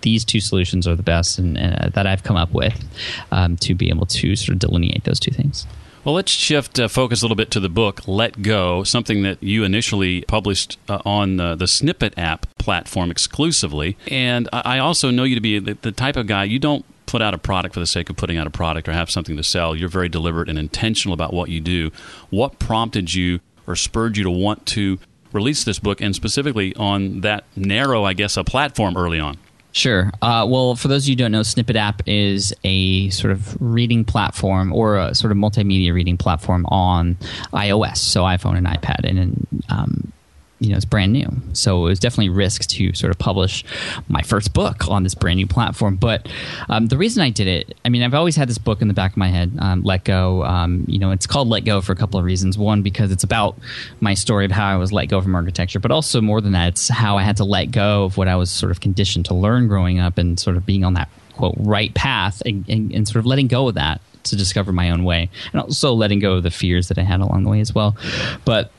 these 0.02 0.24
two 0.24 0.40
solutions 0.40 0.88
are 0.88 0.96
the 0.96 1.04
best 1.04 1.40
and, 1.40 1.58
uh, 1.58 1.90
that 1.94 2.08
I've 2.08 2.24
come 2.24 2.38
up 2.38 2.54
with 2.54 2.74
um, 3.32 3.58
to 3.58 3.76
be 3.76 3.90
able 3.90 4.06
to 4.06 4.36
sort 4.36 4.54
of 4.54 4.60
delineate 4.60 5.04
those 5.04 5.20
two 5.20 5.32
things. 5.32 5.66
Well, 6.06 6.16
let's 6.16 6.32
shift 6.32 6.80
uh, 6.80 6.88
focus 6.88 7.22
a 7.22 7.26
little 7.26 7.36
bit 7.36 7.52
to 7.52 7.60
the 7.60 7.68
book 7.68 8.08
Let 8.08 8.42
Go, 8.42 8.84
something 8.84 9.24
that 9.24 9.44
you 9.44 9.66
initially 9.66 10.22
published 10.22 10.80
uh, 10.88 11.02
on 11.04 11.42
uh, 11.42 11.56
the 11.56 11.68
Snippet 11.68 12.18
app 12.18 12.46
platform 12.58 13.12
exclusively. 13.12 13.98
And 14.08 14.48
I 14.54 14.80
also 14.80 15.12
know 15.12 15.26
you 15.26 15.36
to 15.36 15.42
be 15.42 15.60
the, 15.60 15.74
the 15.74 15.92
type 15.92 16.16
of 16.16 16.26
guy 16.26 16.46
you 16.46 16.58
don't 16.58 16.86
put 17.06 17.22
out 17.22 17.34
a 17.34 17.38
product 17.38 17.74
for 17.74 17.82
the 17.82 17.86
sake 17.86 18.10
of 18.10 18.16
putting 18.16 18.38
out 18.38 18.48
a 18.48 18.50
product 18.50 18.88
or 18.88 18.94
have 18.94 19.12
something 19.12 19.36
to 19.36 19.44
sell. 19.44 19.76
You're 19.76 19.90
very 19.90 20.08
deliberate 20.08 20.48
and 20.48 20.58
intentional 20.58 21.14
about 21.14 21.34
what 21.34 21.50
you 21.50 21.60
do. 21.60 21.92
What 22.30 22.60
prompted 22.60 23.14
you 23.14 23.42
or 23.68 23.76
spurred 23.76 24.16
you 24.16 24.24
to 24.24 24.32
want 24.32 24.66
to 24.68 25.00
release 25.34 25.66
this 25.66 25.80
book 25.80 26.00
and 26.00 26.16
specifically 26.16 26.74
on 26.76 27.22
that 27.22 27.44
narrow, 27.58 28.06
I 28.06 28.14
guess, 28.14 28.38
a 28.38 28.46
platform 28.46 28.96
early 28.96 29.20
on? 29.20 29.38
Sure. 29.80 30.12
Uh, 30.22 30.46
well, 30.48 30.76
for 30.76 30.90
those 30.90 31.06
of 31.06 31.08
you 31.08 31.14
who 31.14 31.20
don't 31.20 31.32
know, 31.32 31.42
Snippet 31.42 31.78
App 31.78 32.02
is 32.06 32.54
a 32.66 33.10
sort 33.12 33.32
of 33.32 33.56
reading 33.62 34.04
platform 34.04 34.74
or 34.74 34.98
a 34.98 35.16
sort 35.16 35.32
of 35.32 35.38
multimedia 35.38 35.94
reading 35.94 36.18
platform 36.18 36.66
on 36.66 37.16
iOS, 37.54 37.98
so 38.00 38.24
iPhone 38.24 38.58
and 38.58 38.68
iPad. 38.68 39.10
And 39.10 39.48
um, 39.70 40.12
you 40.60 40.70
know 40.70 40.76
it's 40.76 40.86
brand 40.86 41.14
new. 41.14 41.30
So 41.54 41.86
it 41.86 41.90
was 41.90 42.00
definitely 42.00 42.30
risk 42.30 42.68
to 42.70 42.94
sort 42.94 43.12
of 43.12 43.20
publish 43.20 43.64
my 44.08 44.22
first 44.22 44.54
book 44.54 44.88
on 44.88 45.04
this 45.04 45.16
brand 45.16 45.38
new 45.38 45.48
platform. 45.48 45.96
But 45.96 46.28
um, 46.68 46.88
the 46.88 46.98
reason 46.98 47.22
i 47.24 47.30
did 47.30 47.48
it 47.48 47.78
i 47.86 47.90
mean 47.90 48.04
i've 48.04 48.14
always 48.14 48.36
had 48.36 48.50
this 48.50 48.58
book 48.58 48.82
in 48.82 48.88
the 48.88 48.94
back 48.94 49.12
of 49.12 49.18
my 49.18 49.30
head 49.30 49.52
um, 49.60 49.84
let 49.84 50.04
go. 50.04 50.44
Um, 50.44 50.86
you 50.88 51.00
know 51.00 51.12
it's 51.12 51.28
called 51.28 51.48
let 51.48 51.66
go 51.66 51.82
for 51.82 51.92
a 51.92 51.96
couple 51.96 52.20
of 52.20 52.26
reasons. 52.26 52.58
One 52.58 52.82
because 52.82 53.12
it's 53.12 53.24
about 53.24 53.58
my 54.00 54.14
story 54.14 54.46
of 54.46 54.52
how 54.52 54.68
i 54.68 54.76
was 54.76 54.92
let 54.92 55.06
go 55.06 55.22
from 55.22 55.36
architecture 55.36 55.80
but 55.80 55.92
also 55.92 56.22
more 56.22 56.42
than 56.42 56.52
that 56.52 56.70
it's 56.70 56.88
how 56.88 57.18
i 57.18 57.24
had 57.24 57.38
to 57.38 57.44
let 57.44 57.66
go 57.72 58.06
of 58.06 58.18
what 58.18 58.28
i 58.28 58.36
was 58.36 58.50
sort 58.50 58.72
of 58.72 58.80
conditioned 58.80 59.26
to 59.26 59.34
learn 59.34 59.68
growing 59.68 60.00
up 60.00 60.18
and 60.18 60.40
sort 60.40 60.58
of 60.58 60.66
being 60.66 60.84
on 60.84 60.94
that 60.94 61.10
quote 61.34 61.56
right 61.58 61.94
path 61.94 62.42
and, 62.46 62.66
and, 62.68 62.92
and 62.92 63.08
sort 63.08 63.18
of 63.18 63.26
letting 63.26 63.48
go 63.48 63.68
of 63.70 63.76
that 63.76 64.02
to 64.24 64.36
discover 64.36 64.72
my 64.72 64.90
own 64.90 65.04
way 65.04 65.30
and 65.54 65.62
also 65.62 65.94
letting 65.94 66.20
go 66.20 66.34
of 66.34 66.44
the 66.44 66.52
fears 66.52 66.90
that 66.90 66.98
i 66.98 67.02
had 67.02 67.20
along 67.22 67.44
the 67.44 67.50
way 67.50 67.60
as 67.60 67.74
well. 67.74 67.96
But 68.46 68.72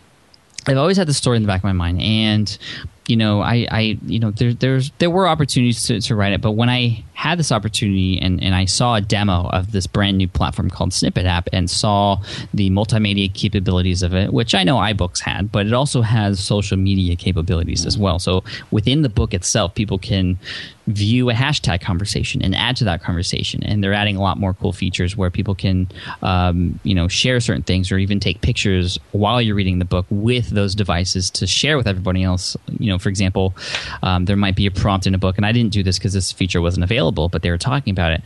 I've 0.67 0.77
always 0.77 0.97
had 0.97 1.07
the 1.07 1.15
story 1.15 1.37
in 1.37 1.43
the 1.43 1.47
back 1.47 1.61
of 1.61 1.65
my 1.65 1.73
mind, 1.73 2.01
and 2.01 2.59
you 3.07 3.17
know, 3.17 3.41
I, 3.41 3.67
I 3.71 3.99
you 4.07 4.21
know, 4.21 4.31
there, 4.31 4.53
there's 4.53 4.93
there 4.99 5.11
were 5.11 5.27
opportunities 5.27 5.85
to, 5.85 6.01
to 6.01 6.15
write 6.15 6.33
it, 6.33 6.41
but 6.41 6.53
when 6.53 6.69
I 6.69 7.05
had 7.21 7.39
this 7.39 7.53
opportunity 7.53 8.19
and, 8.19 8.43
and 8.43 8.55
I 8.55 8.65
saw 8.65 8.95
a 8.95 9.03
demo 9.03 9.51
of 9.51 9.73
this 9.73 9.87
brand 9.87 10.17
new 10.17 10.27
platform 10.27 10.71
called 10.71 10.95
Snippet 10.95 11.27
App 11.27 11.51
and 11.53 11.69
saw 11.69 12.23
the 12.55 12.71
multimedia 12.71 13.33
capabilities 13.35 14.03
of 14.03 14.15
it, 14.15 14.33
which 14.33 14.55
I 14.55 14.65
know 14.65 14.77
iBooks 14.77 15.21
had, 15.21 15.53
but 15.53 15.67
it 15.67 15.75
also 15.75 16.01
has 16.01 16.41
social 16.41 16.79
media 16.79 17.17
capabilities 17.17 17.85
as 17.85 17.99
well. 17.99 18.19
So 18.19 18.43
within 18.71 19.03
the 19.03 19.11
book 19.11 19.35
itself, 19.35 19.75
people 19.75 19.99
can 19.99 20.39
view 20.87 21.31
a 21.31 21.35
hashtag 21.35 21.81
conversation 21.81 22.43
and 22.43 22.55
add 22.55 22.77
to 22.77 22.85
that 22.85 23.03
conversation. 23.03 23.63
And 23.63 23.83
they're 23.83 23.93
adding 23.93 24.17
a 24.17 24.21
lot 24.21 24.39
more 24.39 24.55
cool 24.55 24.73
features 24.73 25.17
where 25.17 25.31
people 25.31 25.55
can, 25.55 25.89
um, 26.23 26.79
you 26.83 26.95
know, 26.95 27.09
share 27.09 27.41
certain 27.41 27.63
things 27.63 27.93
or 27.93 27.99
even 27.99 28.21
take 28.21 28.41
pictures 28.41 28.99
while 29.13 29.41
you're 29.41 29.55
reading 29.55 29.79
the 29.79 29.85
book 29.85 30.07
with 30.11 30.51
those 30.51 30.75
devices 30.75 31.31
to 31.31 31.47
share 31.47 31.77
with 31.77 31.87
everybody 31.87 32.23
else. 32.23 32.57
You 32.79 32.91
know, 32.91 32.99
for 32.99 33.09
example, 33.09 33.55
um, 34.03 34.25
there 34.25 34.37
might 34.37 34.57
be 34.57 34.67
a 34.67 34.71
prompt 34.71 35.07
in 35.07 35.15
a 35.15 35.19
book, 35.19 35.37
and 35.37 35.47
I 35.47 35.53
didn't 35.53 35.73
do 35.73 35.83
this 35.83 35.99
because 35.99 36.13
this 36.13 36.33
feature 36.33 36.61
wasn't 36.61 36.85
available, 36.85 37.10
but 37.29 37.43
they 37.43 37.51
were 37.51 37.59
talking 37.59 37.91
about 37.91 38.13
it 38.13 38.23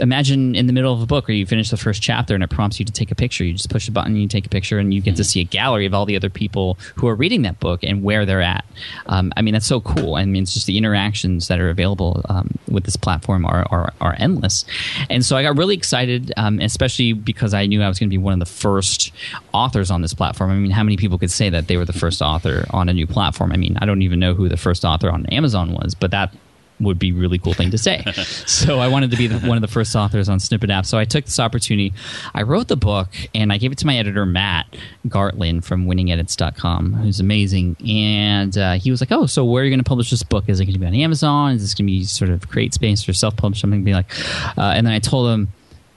imagine 0.00 0.54
in 0.54 0.66
the 0.66 0.72
middle 0.72 0.92
of 0.92 1.02
a 1.02 1.06
book 1.06 1.28
where 1.28 1.36
you 1.36 1.46
finish 1.46 1.70
the 1.70 1.76
first 1.76 2.02
chapter 2.02 2.34
and 2.34 2.42
it 2.42 2.50
prompts 2.50 2.78
you 2.78 2.84
to 2.84 2.92
take 2.92 3.10
a 3.10 3.14
picture. 3.14 3.44
You 3.44 3.52
just 3.52 3.70
push 3.70 3.88
a 3.88 3.92
button 3.92 4.12
and 4.12 4.22
you 4.22 4.28
take 4.28 4.46
a 4.46 4.48
picture, 4.48 4.78
and 4.78 4.92
you 4.92 5.00
get 5.00 5.16
to 5.16 5.22
mm-hmm. 5.22 5.28
see 5.28 5.40
a 5.40 5.44
gallery 5.44 5.86
of 5.86 5.94
all 5.94 6.06
the 6.06 6.16
other 6.16 6.30
people 6.30 6.78
who 6.96 7.08
are 7.08 7.14
reading 7.14 7.42
that 7.42 7.60
book 7.60 7.82
and 7.82 8.02
where 8.02 8.26
they're 8.26 8.42
at. 8.42 8.64
Um, 9.06 9.32
I 9.36 9.42
mean, 9.42 9.54
that's 9.54 9.66
so 9.66 9.80
cool. 9.80 10.16
I 10.16 10.24
mean, 10.24 10.42
it's 10.44 10.54
just 10.54 10.66
the 10.66 10.78
interactions 10.78 11.48
that 11.48 11.60
are 11.60 11.70
available 11.70 12.24
um, 12.28 12.50
with 12.68 12.84
this 12.84 12.96
platform 12.96 13.44
are, 13.44 13.66
are, 13.70 13.92
are, 14.00 14.14
endless. 14.18 14.64
And 15.10 15.24
so 15.24 15.36
I 15.36 15.42
got 15.42 15.56
really 15.56 15.76
excited, 15.76 16.32
um, 16.36 16.60
especially 16.60 17.12
because 17.12 17.54
I 17.54 17.66
knew 17.66 17.82
I 17.82 17.88
was 17.88 17.98
going 17.98 18.08
to 18.08 18.14
be 18.14 18.18
one 18.18 18.32
of 18.32 18.40
the 18.40 18.46
first 18.46 19.12
authors 19.52 19.90
on 19.90 20.02
this 20.02 20.14
platform. 20.14 20.50
I 20.50 20.54
mean, 20.54 20.70
how 20.70 20.82
many 20.82 20.96
people 20.96 21.18
could 21.18 21.30
say 21.30 21.50
that 21.50 21.68
they 21.68 21.76
were 21.76 21.84
the 21.84 21.92
first 21.92 22.20
author 22.20 22.66
on 22.70 22.88
a 22.88 22.92
new 22.92 23.06
platform? 23.06 23.52
I 23.52 23.56
mean, 23.56 23.76
I 23.80 23.86
don't 23.86 24.02
even 24.02 24.18
know 24.18 24.34
who 24.34 24.48
the 24.48 24.56
first 24.56 24.84
author 24.84 25.10
on 25.10 25.26
Amazon 25.26 25.72
was, 25.72 25.94
but 25.94 26.10
that 26.10 26.34
would 26.80 26.98
be 26.98 27.12
really 27.12 27.38
cool 27.38 27.54
thing 27.54 27.70
to 27.70 27.78
say. 27.78 28.04
so 28.46 28.78
I 28.78 28.88
wanted 28.88 29.10
to 29.10 29.16
be 29.16 29.26
the, 29.26 29.46
one 29.46 29.56
of 29.56 29.62
the 29.62 29.68
first 29.68 29.94
authors 29.96 30.28
on 30.28 30.40
Snippet 30.40 30.70
App. 30.70 30.86
So 30.86 30.98
I 30.98 31.04
took 31.04 31.24
this 31.24 31.38
opportunity. 31.40 31.92
I 32.34 32.42
wrote 32.42 32.68
the 32.68 32.76
book 32.76 33.08
and 33.34 33.52
I 33.52 33.58
gave 33.58 33.72
it 33.72 33.78
to 33.78 33.86
my 33.86 33.96
editor, 33.96 34.24
Matt 34.26 34.66
Gartland 35.08 35.64
from 35.64 35.86
winningedits.com, 35.86 36.94
who's 36.94 37.20
amazing. 37.20 37.76
And 37.86 38.56
uh, 38.56 38.74
he 38.74 38.90
was 38.90 39.00
like, 39.00 39.12
Oh, 39.12 39.26
so 39.26 39.44
where 39.44 39.62
are 39.62 39.64
you 39.64 39.70
going 39.70 39.80
to 39.80 39.88
publish 39.88 40.10
this 40.10 40.22
book? 40.22 40.44
Is 40.48 40.60
it 40.60 40.66
going 40.66 40.74
to 40.74 40.80
be 40.80 40.86
on 40.86 40.94
Amazon? 40.94 41.52
Is 41.52 41.62
this 41.62 41.74
going 41.74 41.86
to 41.86 41.92
be 41.92 42.04
sort 42.04 42.30
of 42.30 42.48
create 42.48 42.74
space 42.74 43.08
or 43.08 43.12
self 43.12 43.36
publish 43.36 43.60
something? 43.60 43.84
Be 43.84 43.94
like, 43.94 44.10
uh, 44.56 44.72
and 44.74 44.86
then 44.86 44.94
I 44.94 44.98
told 44.98 45.30
him, 45.30 45.48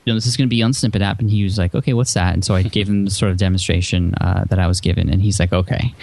you 0.05 0.11
know, 0.11 0.17
this 0.17 0.25
is 0.25 0.35
going 0.35 0.47
to 0.47 0.49
be 0.49 0.63
on 0.63 0.73
Snippet 0.73 1.01
App. 1.01 1.19
And 1.19 1.29
he 1.29 1.43
was 1.43 1.59
like, 1.59 1.75
okay, 1.75 1.93
what's 1.93 2.13
that? 2.15 2.33
And 2.33 2.43
so 2.43 2.55
I 2.55 2.63
gave 2.63 2.89
him 2.89 3.05
the 3.05 3.11
sort 3.11 3.31
of 3.31 3.37
demonstration 3.37 4.15
uh, 4.15 4.45
that 4.49 4.57
I 4.57 4.65
was 4.65 4.81
given. 4.81 5.09
And 5.09 5.21
he's 5.21 5.39
like, 5.39 5.53
okay 5.53 5.93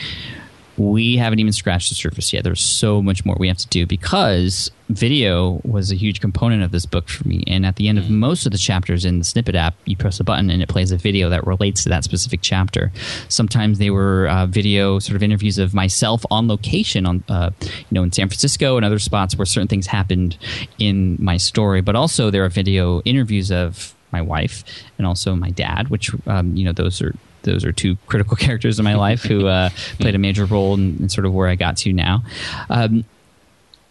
we 0.79 1.17
haven't 1.17 1.41
even 1.41 1.53
scratched 1.53 1.89
the 1.89 1.95
surface 1.95 2.33
yet. 2.33 2.45
There's 2.45 2.61
so 2.61 3.03
much 3.03 3.25
more 3.25 3.37
we 3.39 3.49
have 3.49 3.57
to 3.59 3.67
do 3.69 3.85
because 3.85 4.71
video 4.89 5.61
was 5.65 5.91
a 5.91 5.97
huge 5.97 6.21
component 6.21 6.63
of 6.63 6.71
this 6.71 6.87
book 6.87 7.09
for 7.09 7.27
me. 7.27 7.43
And 7.47 7.67
at 7.67 7.77
the 7.77 7.89
end 7.89 7.99
of 7.99 8.09
most 8.09 8.47
of 8.47 8.53
the 8.53 8.59
chapters 8.59 9.05
in 9.05 9.19
the 9.19 9.25
snippet 9.25 9.55
app, 9.55 9.75
you 9.85 9.97
press 9.97 10.21
a 10.21 10.25
button 10.25 10.51
and 10.51 10.63
it 10.63 10.69
plays 10.69 10.93
a 10.93 10.97
video 10.97 11.29
that 11.31 11.47
relates 11.47 11.83
to 11.83 11.89
that 11.89 12.05
specific 12.05 12.41
chapter. 12.43 12.93
Sometimes 13.29 13.79
they 13.79 13.91
were 13.91 14.29
uh, 14.29 14.47
video 14.47 14.99
sort 14.99 15.17
of 15.17 15.23
interviews 15.23 15.59
of 15.59 15.75
myself 15.75 16.25
on 16.31 16.49
location 16.49 17.07
on, 17.07 17.25
uh, 17.29 17.51
you 17.61 17.75
know, 17.91 18.03
in 18.05 18.13
San 18.13 18.29
Francisco 18.29 18.77
and 18.77 18.87
other 18.87 18.99
spots 18.99 19.37
where 19.37 19.47
certain 19.47 19.69
things 19.69 19.89
happened 19.89 20.39
in 20.79 21.17
my 21.21 21.37
story. 21.37 21.81
But 21.81 21.97
also 21.97 22.31
there 22.31 22.45
are 22.45 22.49
video 22.49 23.03
interviews 23.03 23.51
of 23.51 23.95
my 24.13 24.23
wife 24.23 24.65
and 24.97 25.07
also 25.07 25.35
my 25.35 25.51
dad, 25.51 25.89
which 25.89 26.11
um, 26.27 26.57
you 26.57 26.65
know 26.65 26.73
those 26.73 27.03
are 27.03 27.15
those 27.43 27.65
are 27.65 27.73
two 27.73 27.97
critical 28.07 28.37
characters 28.45 28.79
in 28.79 28.85
my 28.85 28.95
life 28.95 29.23
who 29.23 29.47
uh, 29.47 29.71
played 29.99 30.15
a 30.15 30.19
major 30.19 30.45
role 30.45 30.75
in, 30.75 30.97
in, 30.99 31.09
sort 31.09 31.27
of 31.27 31.33
where 31.33 31.49
I 31.49 31.55
got 31.55 31.77
to 31.79 31.93
now. 31.93 32.25
Um, 32.71 33.05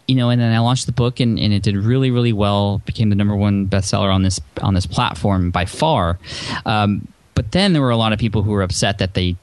you 0.06 0.14
know, 0.14 0.30
and 0.30 0.40
then 0.40 0.54
I 0.54 0.58
launched 0.60 0.86
the 0.86 0.92
book, 0.92 1.20
and, 1.20 1.38
and, 1.38 1.52
it 1.52 1.62
did 1.62 1.76
really, 1.76 2.10
really 2.10 2.32
well. 2.32 2.78
Became 2.86 3.10
the 3.10 3.14
number 3.14 3.36
one 3.36 3.66
bestseller 3.66 4.12
on 4.12 4.22
this 4.22 4.40
on 4.62 4.72
this 4.72 4.86
platform 4.86 5.50
by 5.50 5.66
far. 5.66 6.18
Um, 6.64 7.06
but 7.34 7.52
then 7.52 7.74
there 7.74 7.82
were 7.82 7.90
a 7.90 7.96
lot 7.96 8.14
of 8.14 8.18
people 8.18 8.42
who 8.42 8.50
were 8.50 8.62
upset 8.62 8.98
that 8.98 9.12
they 9.12 9.36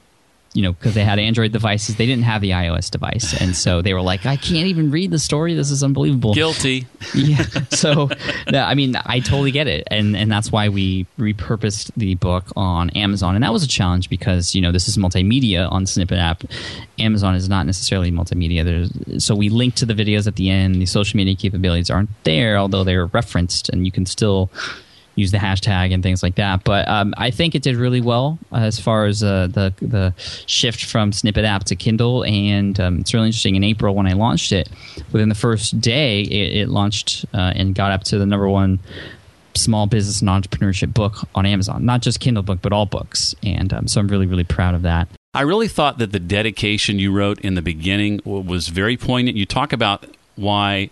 you 0.56 0.62
know, 0.62 0.72
because 0.72 0.94
they 0.94 1.04
had 1.04 1.18
Android 1.18 1.52
devices, 1.52 1.96
they 1.96 2.06
didn't 2.06 2.24
have 2.24 2.40
the 2.40 2.52
iOS 2.52 2.90
device, 2.90 3.38
and 3.38 3.54
so 3.54 3.82
they 3.82 3.92
were 3.92 4.00
like, 4.00 4.24
"I 4.24 4.36
can't 4.36 4.66
even 4.68 4.90
read 4.90 5.10
the 5.10 5.18
story. 5.18 5.52
This 5.52 5.70
is 5.70 5.84
unbelievable." 5.84 6.32
Guilty. 6.32 6.86
yeah. 7.14 7.44
So, 7.68 8.08
no, 8.50 8.62
I 8.62 8.74
mean, 8.74 8.96
I 8.96 9.20
totally 9.20 9.50
get 9.50 9.68
it, 9.68 9.86
and 9.90 10.16
and 10.16 10.32
that's 10.32 10.50
why 10.50 10.70
we 10.70 11.06
repurposed 11.18 11.90
the 11.94 12.14
book 12.14 12.46
on 12.56 12.88
Amazon, 12.90 13.34
and 13.34 13.44
that 13.44 13.52
was 13.52 13.62
a 13.62 13.68
challenge 13.68 14.08
because 14.08 14.54
you 14.54 14.62
know 14.62 14.72
this 14.72 14.88
is 14.88 14.96
multimedia 14.96 15.70
on 15.70 15.84
Snippet 15.84 16.18
app. 16.18 16.42
Amazon 16.98 17.34
is 17.34 17.50
not 17.50 17.66
necessarily 17.66 18.10
multimedia. 18.10 18.64
There's 18.64 19.22
so 19.22 19.34
we 19.34 19.50
link 19.50 19.74
to 19.74 19.84
the 19.84 19.94
videos 19.94 20.26
at 20.26 20.36
the 20.36 20.48
end. 20.48 20.76
The 20.76 20.86
social 20.86 21.18
media 21.18 21.36
capabilities 21.36 21.90
aren't 21.90 22.08
there, 22.24 22.56
although 22.56 22.82
they're 22.82 23.06
referenced, 23.06 23.68
and 23.68 23.84
you 23.84 23.92
can 23.92 24.06
still 24.06 24.50
use 25.16 25.32
the 25.32 25.38
hashtag 25.38 25.92
and 25.92 26.02
things 26.02 26.22
like 26.22 26.36
that. 26.36 26.62
But 26.62 26.86
um, 26.86 27.12
I 27.16 27.30
think 27.30 27.54
it 27.54 27.62
did 27.62 27.74
really 27.76 28.00
well 28.00 28.38
as 28.52 28.78
far 28.78 29.06
as 29.06 29.22
uh, 29.24 29.48
the 29.48 29.74
the 29.82 30.14
shift 30.46 30.84
from 30.84 31.10
Snippet 31.10 31.44
app 31.44 31.64
to 31.64 31.76
Kindle, 31.76 32.24
and 32.24 32.78
um, 32.78 33.00
it's 33.00 33.12
really 33.12 33.26
interesting. 33.26 33.56
In 33.56 33.64
April, 33.64 33.94
when 33.94 34.06
I 34.06 34.12
launched 34.12 34.52
it, 34.52 34.68
within 35.10 35.28
the 35.28 35.34
first 35.34 35.80
day, 35.80 36.20
it, 36.20 36.56
it 36.56 36.68
launched 36.68 37.24
uh, 37.34 37.52
and 37.56 37.74
got 37.74 37.90
up 37.90 38.04
to 38.04 38.18
the 38.18 38.26
number 38.26 38.48
one 38.48 38.78
small 39.54 39.86
business 39.86 40.20
and 40.20 40.28
entrepreneurship 40.28 40.92
book 40.92 41.26
on 41.34 41.46
Amazon. 41.46 41.84
Not 41.84 42.02
just 42.02 42.20
Kindle 42.20 42.42
book, 42.42 42.60
but 42.60 42.72
all 42.72 42.86
books. 42.86 43.34
And 43.42 43.72
um, 43.72 43.88
so 43.88 44.00
I'm 44.00 44.08
really 44.08 44.26
really 44.26 44.44
proud 44.44 44.74
of 44.74 44.82
that. 44.82 45.08
I 45.34 45.42
really 45.42 45.68
thought 45.68 45.98
that 45.98 46.12
the 46.12 46.18
dedication 46.18 46.98
you 46.98 47.12
wrote 47.12 47.40
in 47.40 47.56
the 47.56 47.62
beginning 47.62 48.20
was 48.24 48.68
very 48.68 48.96
poignant. 48.96 49.36
You 49.36 49.44
talk 49.44 49.72
about 49.72 50.06
why 50.34 50.90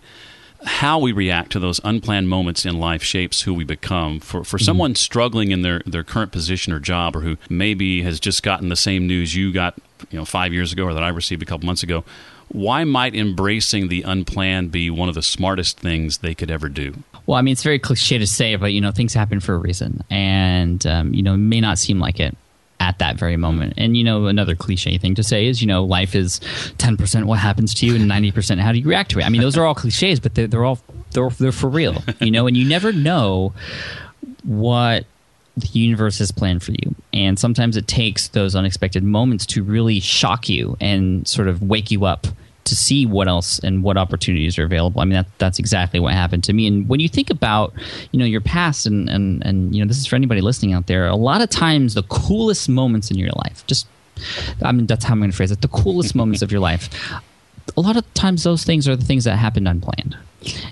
how 0.65 0.99
we 0.99 1.11
react 1.11 1.51
to 1.51 1.59
those 1.59 1.79
unplanned 1.83 2.27
moments 2.27 2.65
in 2.65 2.79
life 2.79 3.03
shapes 3.03 3.41
who 3.43 3.53
we 3.53 3.63
become. 3.63 4.19
For 4.19 4.43
for 4.43 4.57
mm-hmm. 4.57 4.65
someone 4.65 4.95
struggling 4.95 5.51
in 5.51 5.61
their, 5.61 5.81
their 5.85 6.03
current 6.03 6.31
position 6.31 6.73
or 6.73 6.79
job, 6.79 7.15
or 7.15 7.21
who 7.21 7.37
maybe 7.49 8.01
has 8.03 8.19
just 8.19 8.43
gotten 8.43 8.69
the 8.69 8.75
same 8.75 9.07
news 9.07 9.35
you 9.35 9.51
got, 9.51 9.75
you 10.11 10.17
know, 10.17 10.25
five 10.25 10.53
years 10.53 10.73
ago, 10.73 10.85
or 10.85 10.93
that 10.93 11.03
I 11.03 11.09
received 11.09 11.41
a 11.41 11.45
couple 11.45 11.65
months 11.65 11.83
ago, 11.83 12.03
why 12.49 12.83
might 12.83 13.15
embracing 13.15 13.87
the 13.87 14.03
unplanned 14.03 14.71
be 14.71 14.89
one 14.89 15.09
of 15.09 15.15
the 15.15 15.23
smartest 15.23 15.79
things 15.79 16.19
they 16.19 16.35
could 16.35 16.51
ever 16.51 16.69
do? 16.69 16.95
Well, 17.25 17.37
I 17.37 17.41
mean, 17.41 17.53
it's 17.53 17.63
very 17.63 17.79
cliche 17.79 18.17
to 18.17 18.27
say, 18.27 18.55
but 18.55 18.73
you 18.73 18.81
know, 18.81 18.91
things 18.91 19.13
happen 19.13 19.39
for 19.39 19.55
a 19.55 19.57
reason, 19.57 20.03
and 20.09 20.85
um, 20.85 21.13
you 21.13 21.23
know, 21.23 21.33
it 21.33 21.37
may 21.37 21.61
not 21.61 21.77
seem 21.77 21.99
like 21.99 22.19
it 22.19 22.35
at 22.79 22.99
that 22.99 23.17
very 23.17 23.37
moment. 23.37 23.73
And 23.77 23.95
you 23.95 24.03
know, 24.03 24.27
another 24.27 24.55
cliche 24.55 24.97
thing 24.97 25.15
to 25.15 25.23
say 25.23 25.47
is, 25.47 25.61
you 25.61 25.67
know, 25.67 25.83
life 25.83 26.15
is 26.15 26.39
ten 26.77 26.97
percent 26.97 27.25
what 27.27 27.39
happens 27.39 27.73
to 27.75 27.85
you 27.85 27.95
and 27.95 28.07
ninety 28.07 28.31
percent 28.31 28.61
how 28.61 28.71
do 28.71 28.79
you 28.79 28.87
react 28.87 29.11
to 29.11 29.19
it. 29.19 29.25
I 29.25 29.29
mean, 29.29 29.41
those 29.41 29.57
are 29.57 29.65
all 29.65 29.75
cliches, 29.75 30.19
but 30.19 30.35
they're, 30.35 30.47
they're 30.47 30.65
all 30.65 30.79
they're 31.11 31.29
they're 31.29 31.51
for 31.51 31.69
real, 31.69 32.03
you 32.19 32.31
know. 32.31 32.47
And 32.47 32.55
you 32.55 32.67
never 32.67 32.91
know 32.91 33.53
what 34.43 35.05
the 35.57 35.67
universe 35.67 36.19
has 36.19 36.31
planned 36.31 36.63
for 36.63 36.71
you. 36.71 36.95
And 37.13 37.39
sometimes 37.39 37.77
it 37.77 37.87
takes 37.87 38.27
those 38.29 38.55
unexpected 38.55 39.03
moments 39.03 39.45
to 39.47 39.63
really 39.63 39.99
shock 39.99 40.49
you 40.49 40.75
and 40.81 41.27
sort 41.27 41.47
of 41.47 41.61
wake 41.61 41.91
you 41.91 42.05
up 42.05 42.27
to 42.65 42.75
see 42.75 43.05
what 43.05 43.27
else 43.27 43.59
and 43.59 43.83
what 43.83 43.95
opportunities 43.95 44.57
are 44.57 44.63
available. 44.63 44.99
I 44.99 45.05
mean, 45.05 45.13
that, 45.13 45.27
that's 45.37 45.59
exactly 45.59 45.99
what 45.99 46.13
happened 46.13 46.43
to 46.45 46.53
me. 46.53 46.67
And 46.67 46.89
when 46.89 46.99
you 46.99 47.07
think 47.07 47.29
about, 47.29 47.73
you 48.11 48.19
know, 48.19 48.25
your 48.25 48.41
past 48.41 48.85
and, 48.85 49.07
and, 49.07 49.45
and, 49.45 49.73
you 49.73 49.83
know, 49.83 49.87
this 49.87 49.97
is 49.97 50.05
for 50.05 50.15
anybody 50.15 50.41
listening 50.41 50.73
out 50.73 50.87
there, 50.87 51.07
a 51.07 51.15
lot 51.15 51.41
of 51.41 51.49
times 51.49 51.93
the 51.93 52.03
coolest 52.03 52.67
moments 52.67 53.11
in 53.11 53.17
your 53.17 53.29
life, 53.35 53.65
just, 53.67 53.87
I 54.63 54.71
mean, 54.71 54.87
that's 54.87 55.05
how 55.05 55.13
I'm 55.13 55.19
going 55.19 55.31
to 55.31 55.37
phrase 55.37 55.51
it, 55.51 55.61
the 55.61 55.67
coolest 55.67 56.15
moments 56.21 56.41
of 56.41 56.51
your 56.51 56.59
life, 56.59 56.89
a 57.77 57.81
lot 57.81 57.97
of 57.97 58.13
times 58.13 58.43
those 58.43 58.63
things 58.63 58.87
are 58.87 58.95
the 58.95 59.05
things 59.05 59.23
that 59.25 59.37
happened 59.37 59.67
unplanned. 59.67 60.17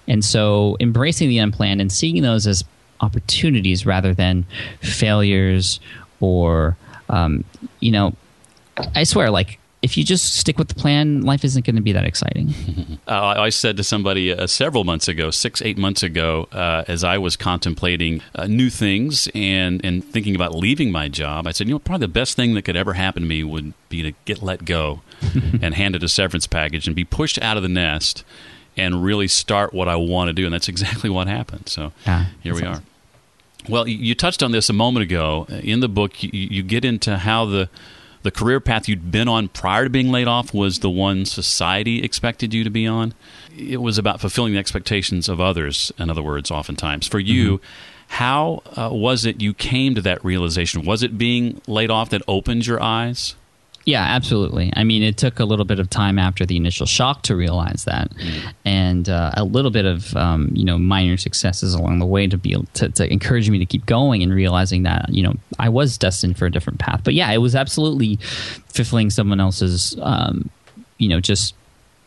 And 0.07 0.25
so 0.25 0.77
embracing 0.79 1.29
the 1.29 1.37
unplanned 1.37 1.79
and 1.79 1.91
seeing 1.91 2.21
those 2.23 2.47
as 2.47 2.63
opportunities 3.01 3.85
rather 3.85 4.13
than 4.13 4.45
failures 4.81 5.79
or, 6.19 6.75
um, 7.09 7.43
you 7.79 7.91
know, 7.91 8.15
I 8.95 9.03
swear, 9.03 9.29
like, 9.29 9.59
if 9.83 9.97
you 9.97 10.03
just 10.05 10.33
stick 10.33 10.57
with 10.57 10.69
the 10.69 10.75
plan, 10.75 11.21
life 11.21 11.43
isn't 11.43 11.65
going 11.65 11.75
to 11.75 11.81
be 11.81 11.91
that 11.91 12.05
exciting. 12.05 12.53
Uh, 13.05 13.35
I 13.37 13.49
said 13.49 13.75
to 13.77 13.83
somebody 13.83 14.33
uh, 14.33 14.47
several 14.47 14.85
months 14.85 15.09
ago, 15.09 15.29
six, 15.29 15.61
eight 15.61 15.77
months 15.77 16.03
ago, 16.03 16.47
uh, 16.53 16.85
as 16.87 17.03
I 17.03 17.17
was 17.17 17.35
contemplating 17.35 18.21
uh, 18.33 18.47
new 18.47 18.69
things 18.69 19.27
and, 19.35 19.83
and 19.83 20.03
thinking 20.03 20.35
about 20.35 20.55
leaving 20.55 20.89
my 20.89 21.09
job, 21.09 21.45
I 21.45 21.51
said, 21.51 21.67
you 21.67 21.73
know, 21.73 21.79
probably 21.79 22.07
the 22.07 22.13
best 22.13 22.37
thing 22.37 22.53
that 22.53 22.61
could 22.61 22.77
ever 22.77 22.93
happen 22.93 23.23
to 23.23 23.27
me 23.27 23.43
would 23.43 23.73
be 23.89 24.03
to 24.03 24.13
get 24.23 24.41
let 24.41 24.63
go 24.63 25.01
and 25.61 25.73
handed 25.73 26.01
a 26.01 26.07
severance 26.07 26.47
package 26.47 26.87
and 26.87 26.95
be 26.95 27.03
pushed 27.03 27.39
out 27.41 27.57
of 27.57 27.63
the 27.63 27.69
nest 27.69 28.23
and 28.77 29.03
really 29.03 29.27
start 29.27 29.73
what 29.73 29.89
I 29.89 29.97
want 29.97 30.29
to 30.29 30.33
do. 30.33 30.45
And 30.45 30.53
that's 30.53 30.69
exactly 30.69 31.09
what 31.09 31.27
happened. 31.27 31.67
So 31.67 31.91
yeah, 32.05 32.27
here 32.41 32.53
we 32.53 32.63
awesome. 32.63 32.83
are. 33.65 33.69
Well, 33.69 33.87
you 33.87 34.15
touched 34.15 34.41
on 34.41 34.53
this 34.53 34.69
a 34.69 34.73
moment 34.73 35.03
ago. 35.03 35.45
In 35.49 35.81
the 35.81 35.89
book, 35.89 36.23
you, 36.23 36.29
you 36.31 36.63
get 36.63 36.85
into 36.85 37.17
how 37.17 37.45
the 37.45 37.69
the 38.23 38.31
career 38.31 38.59
path 38.59 38.89
you'd 38.89 39.11
been 39.11 39.27
on 39.27 39.49
prior 39.49 39.83
to 39.83 39.89
being 39.89 40.09
laid 40.09 40.27
off 40.27 40.53
was 40.53 40.79
the 40.79 40.89
one 40.89 41.25
society 41.25 42.01
expected 42.01 42.53
you 42.53 42.63
to 42.63 42.69
be 42.69 42.87
on. 42.87 43.13
It 43.55 43.81
was 43.81 43.97
about 43.97 44.21
fulfilling 44.21 44.53
the 44.53 44.59
expectations 44.59 45.29
of 45.29 45.39
others, 45.39 45.91
in 45.99 46.09
other 46.09 46.23
words, 46.23 46.49
oftentimes. 46.49 47.07
For 47.07 47.19
you, 47.19 47.57
mm-hmm. 47.57 48.13
how 48.15 48.63
uh, 48.75 48.89
was 48.91 49.25
it 49.25 49.41
you 49.41 49.53
came 49.53 49.93
to 49.95 50.01
that 50.01 50.23
realization? 50.23 50.85
Was 50.85 51.03
it 51.03 51.17
being 51.17 51.61
laid 51.67 51.91
off 51.91 52.09
that 52.09 52.21
opened 52.27 52.65
your 52.65 52.81
eyes? 52.81 53.35
Yeah, 53.85 54.01
absolutely. 54.01 54.71
I 54.75 54.85
mean, 54.85 55.03
it 55.03 55.17
took 55.17 55.39
a 55.39 55.45
little 55.45 55.65
bit 55.65 55.79
of 55.79 55.89
time 55.89 56.17
after 56.17 56.45
the 56.45 56.55
initial 56.55 56.85
shock 56.85 57.23
to 57.23 57.35
realize 57.35 57.83
that, 57.83 58.11
mm. 58.11 58.53
and 58.63 59.09
uh, 59.09 59.31
a 59.35 59.43
little 59.43 59.71
bit 59.71 59.85
of 59.85 60.15
um, 60.15 60.51
you 60.53 60.63
know 60.63 60.77
minor 60.77 61.17
successes 61.17 61.73
along 61.73 61.99
the 61.99 62.05
way 62.05 62.25
to 62.27 62.37
be 62.37 62.53
able 62.53 62.65
to, 62.75 62.89
to, 62.89 63.11
encourage 63.11 63.49
me 63.49 63.59
to 63.59 63.65
keep 63.65 63.85
going 63.85 64.23
and 64.23 64.33
realizing 64.33 64.83
that 64.83 65.09
you 65.09 65.21
know 65.21 65.33
I 65.59 65.67
was 65.67 65.97
destined 65.97 66.37
for 66.37 66.45
a 66.45 66.51
different 66.51 66.79
path. 66.79 67.01
But 67.03 67.13
yeah, 67.13 67.29
it 67.31 67.39
was 67.39 67.55
absolutely 67.55 68.15
fulfilling 68.67 69.09
someone 69.09 69.41
else's 69.41 69.97
um, 70.01 70.49
you 70.97 71.09
know 71.09 71.19
just 71.19 71.53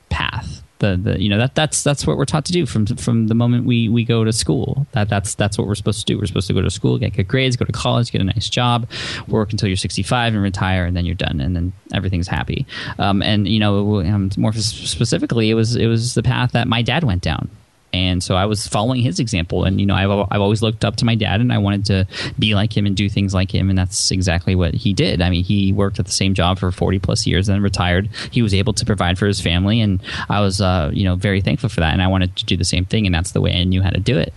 path 0.08 0.62
the, 0.78 0.96
the 0.96 1.22
you 1.22 1.28
know 1.28 1.38
that 1.38 1.54
that's 1.54 1.82
that's 1.82 2.06
what 2.06 2.16
we're 2.16 2.24
taught 2.24 2.44
to 2.46 2.52
do 2.52 2.66
from 2.66 2.86
from 2.86 3.28
the 3.28 3.34
moment 3.34 3.64
we 3.64 3.88
we 3.88 4.04
go 4.04 4.24
to 4.24 4.32
school. 4.32 4.86
That 4.92 5.08
that's 5.08 5.34
that's 5.34 5.58
what 5.58 5.66
we're 5.66 5.74
supposed 5.74 6.00
to 6.00 6.04
do. 6.06 6.18
We're 6.18 6.26
supposed 6.26 6.46
to 6.48 6.54
go 6.54 6.62
to 6.62 6.70
school, 6.70 6.98
get 6.98 7.14
good 7.14 7.28
grades, 7.28 7.56
go 7.56 7.64
to 7.64 7.72
college, 7.72 8.12
get 8.12 8.20
a 8.20 8.24
nice 8.24 8.48
job, 8.48 8.88
work 9.28 9.52
until 9.52 9.68
you're 9.68 9.76
65 9.76 10.34
and 10.34 10.42
retire, 10.42 10.84
and 10.84 10.96
then 10.96 11.06
you're 11.06 11.14
done, 11.14 11.40
and 11.40 11.56
then 11.56 11.72
everything's 11.92 12.28
happy. 12.28 12.66
Um, 12.98 13.22
and 13.22 13.48
you 13.48 13.58
know, 13.58 14.00
um, 14.00 14.30
more 14.36 14.52
specifically, 14.52 15.50
it 15.50 15.54
was 15.54 15.76
it 15.76 15.86
was 15.86 16.14
the 16.14 16.22
path 16.22 16.52
that 16.52 16.68
my 16.68 16.82
dad 16.82 17.04
went 17.04 17.22
down 17.22 17.48
and 17.96 18.22
so 18.22 18.34
I 18.34 18.44
was 18.44 18.66
following 18.66 19.00
his 19.00 19.18
example. 19.18 19.64
And 19.64 19.80
you 19.80 19.86
know, 19.86 19.94
I've 19.94 20.28
I've 20.30 20.40
always 20.40 20.62
looked 20.62 20.84
up 20.84 20.96
to 20.96 21.04
my 21.04 21.14
dad, 21.14 21.40
and 21.40 21.52
I 21.52 21.58
wanted 21.58 21.86
to 21.86 22.06
be 22.38 22.54
like 22.54 22.76
him 22.76 22.84
and 22.84 22.94
do 22.94 23.08
things 23.08 23.32
like 23.32 23.54
him, 23.54 23.70
and 23.70 23.78
that's 23.78 24.10
exactly 24.10 24.54
what 24.54 24.74
he 24.74 24.92
did. 24.92 25.22
I 25.22 25.30
mean, 25.30 25.44
he 25.44 25.72
worked 25.72 25.98
at 25.98 26.04
the 26.04 26.12
same 26.12 26.34
job 26.34 26.58
for 26.58 26.70
forty 26.70 26.98
plus 26.98 27.26
years, 27.26 27.48
and 27.48 27.56
then 27.56 27.62
retired. 27.62 28.08
He 28.30 28.42
was 28.42 28.52
able 28.52 28.74
to 28.74 28.84
provide 28.84 29.18
for 29.18 29.26
his 29.26 29.40
family, 29.40 29.80
and 29.80 30.00
I 30.28 30.40
was 30.40 30.60
uh, 30.60 30.90
you 30.92 31.04
know 31.04 31.16
very 31.16 31.40
thankful 31.40 31.70
for 31.70 31.80
that. 31.80 31.92
And 31.92 32.02
I 32.02 32.08
wanted 32.08 32.36
to 32.36 32.44
do 32.44 32.56
the 32.56 32.64
same 32.64 32.84
thing, 32.84 33.06
and 33.06 33.14
that's 33.14 33.32
the 33.32 33.40
way 33.40 33.54
I 33.54 33.64
knew 33.64 33.82
how 33.82 33.90
to 33.90 34.00
do 34.00 34.18
it. 34.18 34.32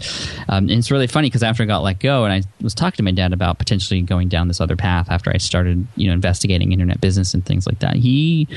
Um, 0.48 0.70
and 0.70 0.72
it's 0.72 0.92
really 0.92 1.08
funny 1.08 1.28
because 1.28 1.44
after 1.44 1.64
I 1.64 1.66
got 1.66 1.84
let 1.84 2.00
go, 2.00 2.24
and 2.24 2.34
I 2.34 2.42
was 2.62 2.74
talking 2.74 2.98
to 2.98 3.04
my 3.04 3.12
dad 3.12 3.34
about 3.34 3.60
potentially 3.60 4.02
going 4.02 4.30
down 4.30 4.48
this 4.48 4.62
other 4.62 4.78
path 4.78 5.12
after 5.12 5.32
I 5.32 5.38
started 5.38 5.86
you 5.96 6.08
know 6.08 6.14
investigating 6.14 6.72
internet 6.72 7.02
business 7.02 7.34
and 7.34 7.46
things 7.46 7.68
like 7.68 7.80
that, 7.80 7.96
he 7.96 8.48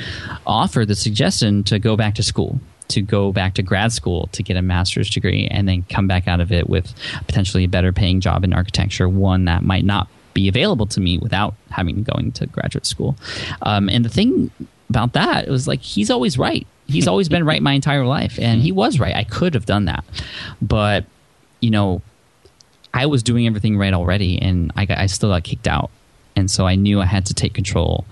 offered 0.47 0.87
the 0.89 0.95
suggestion 0.95 1.65
to 1.65 1.79
go 1.79 1.97
back 1.97 2.15
to 2.15 2.23
school 2.23 2.61
to 2.89 3.01
go 3.01 3.33
back 3.33 3.55
to 3.55 3.63
grad 3.63 3.93
school 3.93 4.29
to 4.33 4.43
get 4.43 4.57
a 4.57 4.63
master's 4.63 5.11
degree 5.11 5.49
and 5.51 5.69
then 5.69 5.85
come 5.89 6.07
back 6.07 6.29
out 6.29 6.41
of 6.41 6.53
it 6.53 6.69
with 6.69 6.93
potentially 7.27 7.65
a 7.65 7.69
better 7.69 7.93
paying 7.93 8.21
job 8.21 8.45
in 8.45 8.53
architecture, 8.53 9.09
one 9.09 9.45
that 9.47 9.63
might 9.63 9.85
not 9.85 10.09
be 10.35 10.49
available 10.49 10.87
to 10.87 11.01
me 11.01 11.19
without 11.19 11.55
having 11.71 12.03
going 12.03 12.33
to 12.33 12.47
graduate 12.47 12.87
school. 12.87 13.17
Um, 13.63 13.89
and 13.89 14.05
the 14.05 14.09
thing 14.09 14.51
about 14.89 15.15
that 15.15 15.47
it 15.47 15.51
was 15.51 15.67
like 15.67 15.81
he's 15.81 16.11
always 16.11 16.37
right. 16.37 16.67
He's 16.87 17.09
always 17.09 17.29
been 17.29 17.47
right 17.47 17.63
my 17.63 17.73
entire 17.73 18.05
life, 18.05 18.39
and 18.39 18.61
he 18.61 18.73
was 18.73 18.99
right. 18.99 19.15
I 19.15 19.25
could 19.25 19.55
have 19.55 19.65
done 19.65 19.87
that, 19.87 20.05
but 20.61 21.07
you 21.61 21.71
know, 21.71 22.03
I 22.93 23.07
was 23.07 23.23
doing 23.23 23.47
everything 23.47 23.79
right 23.79 23.95
already, 23.95 24.39
and 24.41 24.73
I 24.77 24.85
got, 24.85 24.99
I 24.99 25.07
still 25.07 25.31
got 25.31 25.45
kicked 25.45 25.69
out, 25.69 25.91
and 26.37 26.51
so 26.51 26.67
I 26.67 26.75
knew 26.75 27.01
I 27.01 27.07
had 27.07 27.25
to 27.27 27.35
take 27.35 27.55
control 27.55 28.05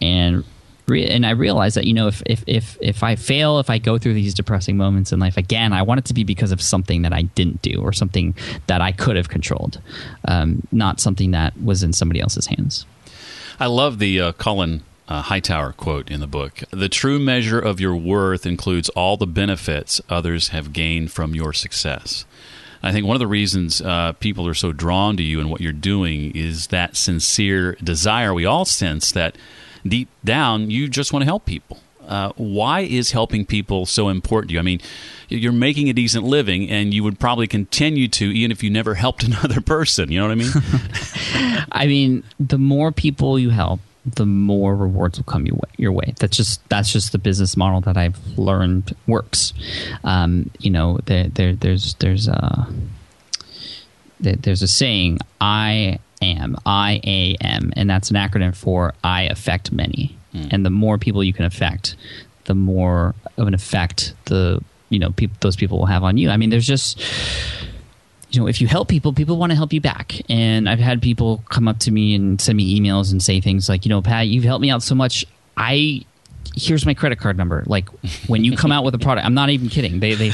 and 0.00 0.44
re- 0.88 1.06
and 1.06 1.26
I 1.26 1.30
realized 1.30 1.76
that 1.76 1.86
you 1.86 1.94
know 1.94 2.08
if, 2.08 2.22
if 2.26 2.44
if 2.46 2.78
if 2.80 3.02
I 3.02 3.16
fail, 3.16 3.58
if 3.58 3.70
I 3.70 3.78
go 3.78 3.98
through 3.98 4.14
these 4.14 4.34
depressing 4.34 4.76
moments 4.76 5.12
in 5.12 5.18
life 5.18 5.36
again, 5.36 5.72
I 5.72 5.82
want 5.82 5.98
it 5.98 6.04
to 6.06 6.14
be 6.14 6.24
because 6.24 6.52
of 6.52 6.60
something 6.60 7.02
that 7.02 7.12
I 7.12 7.22
didn't 7.22 7.62
do 7.62 7.80
or 7.80 7.92
something 7.92 8.34
that 8.66 8.80
I 8.80 8.92
could 8.92 9.16
have 9.16 9.28
controlled, 9.28 9.80
um, 10.26 10.66
not 10.72 11.00
something 11.00 11.30
that 11.32 11.60
was 11.62 11.82
in 11.82 11.92
somebody 11.92 12.20
else's 12.20 12.46
hands. 12.46 12.86
I 13.60 13.66
love 13.66 13.98
the 13.98 14.20
uh, 14.20 14.32
Cullen 14.32 14.84
uh, 15.08 15.22
Hightower 15.22 15.72
quote 15.72 16.10
in 16.10 16.20
the 16.20 16.26
book. 16.26 16.62
The 16.70 16.88
true 16.88 17.18
measure 17.18 17.58
of 17.58 17.80
your 17.80 17.96
worth 17.96 18.46
includes 18.46 18.88
all 18.90 19.16
the 19.16 19.26
benefits 19.26 20.00
others 20.08 20.48
have 20.48 20.72
gained 20.72 21.10
from 21.10 21.34
your 21.34 21.52
success. 21.52 22.24
I 22.82 22.92
think 22.92 23.06
one 23.06 23.16
of 23.16 23.20
the 23.20 23.26
reasons 23.26 23.80
uh, 23.80 24.12
people 24.20 24.46
are 24.46 24.54
so 24.54 24.72
drawn 24.72 25.16
to 25.16 25.22
you 25.22 25.40
and 25.40 25.50
what 25.50 25.60
you're 25.60 25.72
doing 25.72 26.30
is 26.36 26.68
that 26.68 26.96
sincere 26.96 27.72
desire 27.82 28.32
we 28.32 28.44
all 28.44 28.64
sense 28.64 29.10
that 29.12 29.36
deep 29.86 30.08
down 30.24 30.70
you 30.70 30.88
just 30.88 31.12
want 31.12 31.22
to 31.22 31.26
help 31.26 31.44
people. 31.44 31.78
Uh, 32.06 32.32
why 32.36 32.80
is 32.80 33.10
helping 33.10 33.44
people 33.44 33.84
so 33.84 34.08
important 34.08 34.48
to 34.48 34.54
you? 34.54 34.58
I 34.58 34.62
mean, 34.62 34.80
you're 35.28 35.52
making 35.52 35.90
a 35.90 35.92
decent 35.92 36.24
living, 36.24 36.70
and 36.70 36.94
you 36.94 37.04
would 37.04 37.18
probably 37.20 37.46
continue 37.46 38.08
to, 38.08 38.24
even 38.24 38.50
if 38.50 38.62
you 38.62 38.70
never 38.70 38.94
helped 39.04 39.24
another 39.24 39.60
person. 39.60 40.10
You 40.10 40.20
know 40.20 40.26
what 40.26 40.32
I 40.32 40.34
mean? 40.36 41.66
I 41.72 41.86
mean, 41.86 42.24
the 42.40 42.56
more 42.56 42.92
people 42.92 43.38
you 43.38 43.50
help, 43.50 43.80
the 44.06 44.24
more 44.24 44.74
rewards 44.74 45.18
will 45.18 45.24
come 45.24 45.46
your 45.76 45.92
way. 45.92 46.14
That's 46.18 46.34
just 46.34 46.66
that's 46.70 46.90
just 46.90 47.12
the 47.12 47.18
business 47.18 47.58
model 47.58 47.82
that 47.82 47.98
I've 47.98 48.38
learned 48.38 48.96
works. 49.06 49.52
Um, 50.02 50.50
you 50.58 50.70
know, 50.70 51.00
there, 51.04 51.28
there 51.28 51.54
there's 51.54 51.92
there's 51.94 52.26
a 52.26 52.72
there's 54.20 54.62
a 54.62 54.68
saying 54.68 55.18
I 55.42 55.98
am 56.20 56.56
I 56.66 57.00
A 57.04 57.36
M, 57.40 57.72
and 57.76 57.88
that's 57.88 58.10
an 58.10 58.16
acronym 58.16 58.54
for 58.54 58.94
I 59.04 59.22
affect 59.22 59.72
many. 59.72 60.16
Mm. 60.34 60.48
And 60.52 60.66
the 60.66 60.70
more 60.70 60.98
people 60.98 61.24
you 61.24 61.32
can 61.32 61.44
affect, 61.44 61.96
the 62.44 62.54
more 62.54 63.14
of 63.36 63.46
an 63.46 63.54
effect 63.54 64.14
the 64.26 64.62
you 64.90 64.98
know 64.98 65.12
pe- 65.12 65.28
those 65.40 65.56
people 65.56 65.78
will 65.78 65.86
have 65.86 66.04
on 66.04 66.16
you. 66.16 66.30
I 66.30 66.36
mean, 66.36 66.50
there's 66.50 66.66
just 66.66 67.00
you 68.30 68.40
know, 68.40 68.46
if 68.46 68.60
you 68.60 68.66
help 68.66 68.88
people, 68.88 69.12
people 69.12 69.36
want 69.36 69.52
to 69.52 69.56
help 69.56 69.72
you 69.72 69.80
back. 69.80 70.20
And 70.28 70.68
I've 70.68 70.78
had 70.78 71.00
people 71.00 71.42
come 71.48 71.66
up 71.66 71.78
to 71.80 71.90
me 71.90 72.14
and 72.14 72.40
send 72.40 72.56
me 72.56 72.78
emails 72.78 73.10
and 73.10 73.22
say 73.22 73.40
things 73.40 73.68
like, 73.68 73.84
you 73.84 73.88
know, 73.88 74.02
Pat, 74.02 74.28
you've 74.28 74.44
helped 74.44 74.60
me 74.60 74.70
out 74.70 74.82
so 74.82 74.94
much. 74.94 75.24
I 75.56 76.04
here's 76.56 76.84
my 76.84 76.94
credit 76.94 77.18
card 77.18 77.36
number. 77.36 77.62
Like 77.66 77.88
when 78.26 78.44
you 78.44 78.56
come 78.56 78.72
out 78.72 78.84
with 78.84 78.94
a 78.94 78.98
product, 78.98 79.26
I'm 79.26 79.34
not 79.34 79.50
even 79.50 79.68
kidding. 79.68 80.00
They, 80.00 80.14
they, 80.14 80.32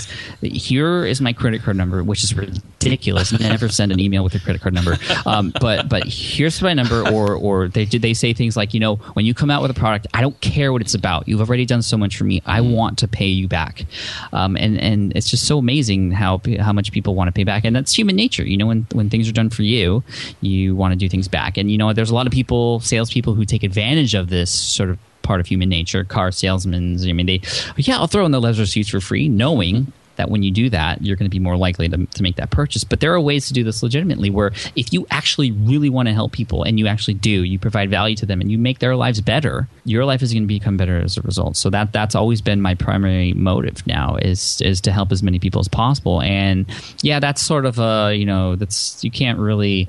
here 0.49 1.05
is 1.05 1.21
my 1.21 1.33
credit 1.33 1.63
card 1.63 1.77
number, 1.77 2.03
which 2.03 2.25
is 2.25 2.35
ridiculous. 2.35 3.39
Never 3.39 3.69
send 3.69 3.93
an 3.93 4.01
email 4.01 4.25
with 4.25 4.35
your 4.35 4.41
credit 4.41 4.63
card 4.63 4.75
number. 4.75 4.97
Um, 5.27 5.53
but, 5.61 5.89
but 5.89 6.05
here's 6.05 6.61
my 6.63 6.75
number. 6.75 7.09
Or, 7.09 7.35
or 7.35 7.69
they 7.69 7.85
did 7.85 8.03
they 8.03 8.15
say 8.15 8.33
things 8.33 8.57
like, 8.57 8.75
you 8.75 8.81
know, 8.81 8.97
when 9.15 9.27
you 9.27 9.35
come 9.35 9.51
out 9.51 9.63
with 9.63 9.71
a 9.71 9.75
product, 9.75 10.07
I 10.15 10.21
don't 10.21 10.39
care 10.41 10.73
what 10.73 10.83
it's 10.83 10.95
about. 10.95 11.29
You've 11.29 11.41
already 11.41 11.67
done 11.67 11.83
so 11.83 11.97
much 11.97 12.17
for 12.17 12.25
me. 12.25 12.43
I 12.47 12.61
want 12.61 12.99
to 12.99 13.09
pay 13.09 13.27
you 13.27 13.49
back. 13.49 13.85
Um, 14.33 14.57
and, 14.57 14.81
and 14.81 15.17
it's 15.17 15.29
just 15.29 15.47
so 15.47 15.59
amazing 15.59 16.13
how, 16.13 16.41
how 16.61 16.73
much 16.73 16.93
people 16.93 17.15
want 17.15 17.29
to 17.29 17.33
pay 17.33 17.45
back. 17.45 17.65
And 17.65 17.75
that's 17.75 17.97
human 17.97 18.17
nature. 18.17 18.45
You 18.45 18.57
know, 18.57 18.67
when, 18.67 18.87
when 18.93 19.11
things 19.11 19.29
are 19.29 19.33
done 19.33 19.51
for 19.51 19.63
you, 19.63 20.03
you 20.41 20.75
want 20.77 20.93
to 20.93 20.97
do 20.97 21.09
things 21.09 21.29
back. 21.29 21.57
And, 21.57 21.71
you 21.71 21.79
know, 21.79 21.93
there's 21.93 22.11
a 22.11 22.15
lot 22.15 22.27
of 22.27 22.33
people, 22.33 22.81
salespeople 22.81 23.35
who 23.35 23.45
take 23.45 23.63
advantage 23.63 24.15
of 24.15 24.29
this 24.29 24.51
sort 24.51 24.91
of 24.91 24.99
part 25.25 25.41
of 25.41 25.47
human 25.47 25.69
nature. 25.69 26.05
Car 26.05 26.31
salesmen, 26.31 26.99
I 27.03 27.13
mean, 27.13 27.27
they, 27.27 27.41
yeah, 27.77 27.97
I'll 27.97 28.07
throw 28.07 28.25
in 28.25 28.31
the 28.31 28.41
leather 28.41 28.67
seats 28.67 28.91
for 28.91 29.01
free, 29.01 29.29
knowing 29.29 29.93
that 30.17 30.31
when 30.31 30.43
you 30.43 30.51
do 30.51 30.71
that, 30.71 31.03
you're 31.03 31.17
going 31.17 31.29
to 31.29 31.35
be 31.35 31.39
more 31.39 31.57
likely 31.57 31.89
to, 31.89 32.07
to 32.07 32.23
make 32.23 32.37
that 32.37 32.51
purchase. 32.51 32.85
But 32.85 33.01
there 33.01 33.13
are 33.15 33.21
ways 33.21 33.49
to 33.49 33.53
do 33.53 33.65
this 33.65 33.83
legitimately 33.83 34.31
where 34.31 34.53
if 34.77 34.93
you 34.93 35.07
actually 35.11 35.51
really 35.51 35.91
want 35.91 36.09
to 36.09 36.15
help 36.15 36.33
people 36.33 36.63
and 36.63 36.79
you 36.79 36.87
actually 36.87 37.15
do, 37.15 37.43
you 37.43 37.59
provide 37.59 37.91
value 37.91 38.17
to 38.17 38.27
them 38.27 38.41
and 38.41 38.51
you 38.51 38.59
make 38.59 38.79
their 38.79 38.97
lives 38.97 39.21
better, 39.21 39.69
your 39.85 40.05
life 40.05 40.23
is 40.23 40.33
going 40.33 40.45
to 40.45 40.49
become 40.49 40.77
better 40.77 41.01
as 41.01 41.17
a 41.17 41.23
result. 41.23 41.57
So 41.57 41.71
that 41.71 41.93
that's 41.93 42.15
always 42.15 42.41
been 42.41 42.61
my 42.61 42.75
primary 42.75 43.33
motive 43.33 43.87
now 43.87 44.17
is 44.17 44.61
is 44.61 44.81
to 44.83 44.93
help 44.93 45.13
as 45.13 45.23
many 45.23 45.39
people 45.39 45.61
as 45.61 45.69
possible. 45.69 46.23
And 46.23 46.67
yeah, 47.03 47.21
that's 47.21 47.43
sort 47.43 47.67
of 47.67 47.79
a, 47.79 48.15
you 48.15 48.25
know, 48.25 48.57
that's 48.57 49.03
you 49.03 49.11
can't 49.11 49.39
really 49.39 49.89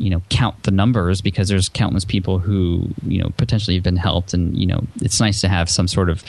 you 0.00 0.10
know 0.10 0.22
count 0.30 0.62
the 0.62 0.70
numbers 0.70 1.20
because 1.20 1.48
there's 1.48 1.68
countless 1.68 2.04
people 2.04 2.38
who 2.38 2.88
you 3.06 3.22
know 3.22 3.30
potentially 3.36 3.76
have 3.76 3.84
been 3.84 3.96
helped 3.96 4.32
and 4.32 4.56
you 4.56 4.66
know 4.66 4.82
it's 5.00 5.20
nice 5.20 5.40
to 5.40 5.48
have 5.48 5.68
some 5.68 5.86
sort 5.86 6.08
of 6.08 6.24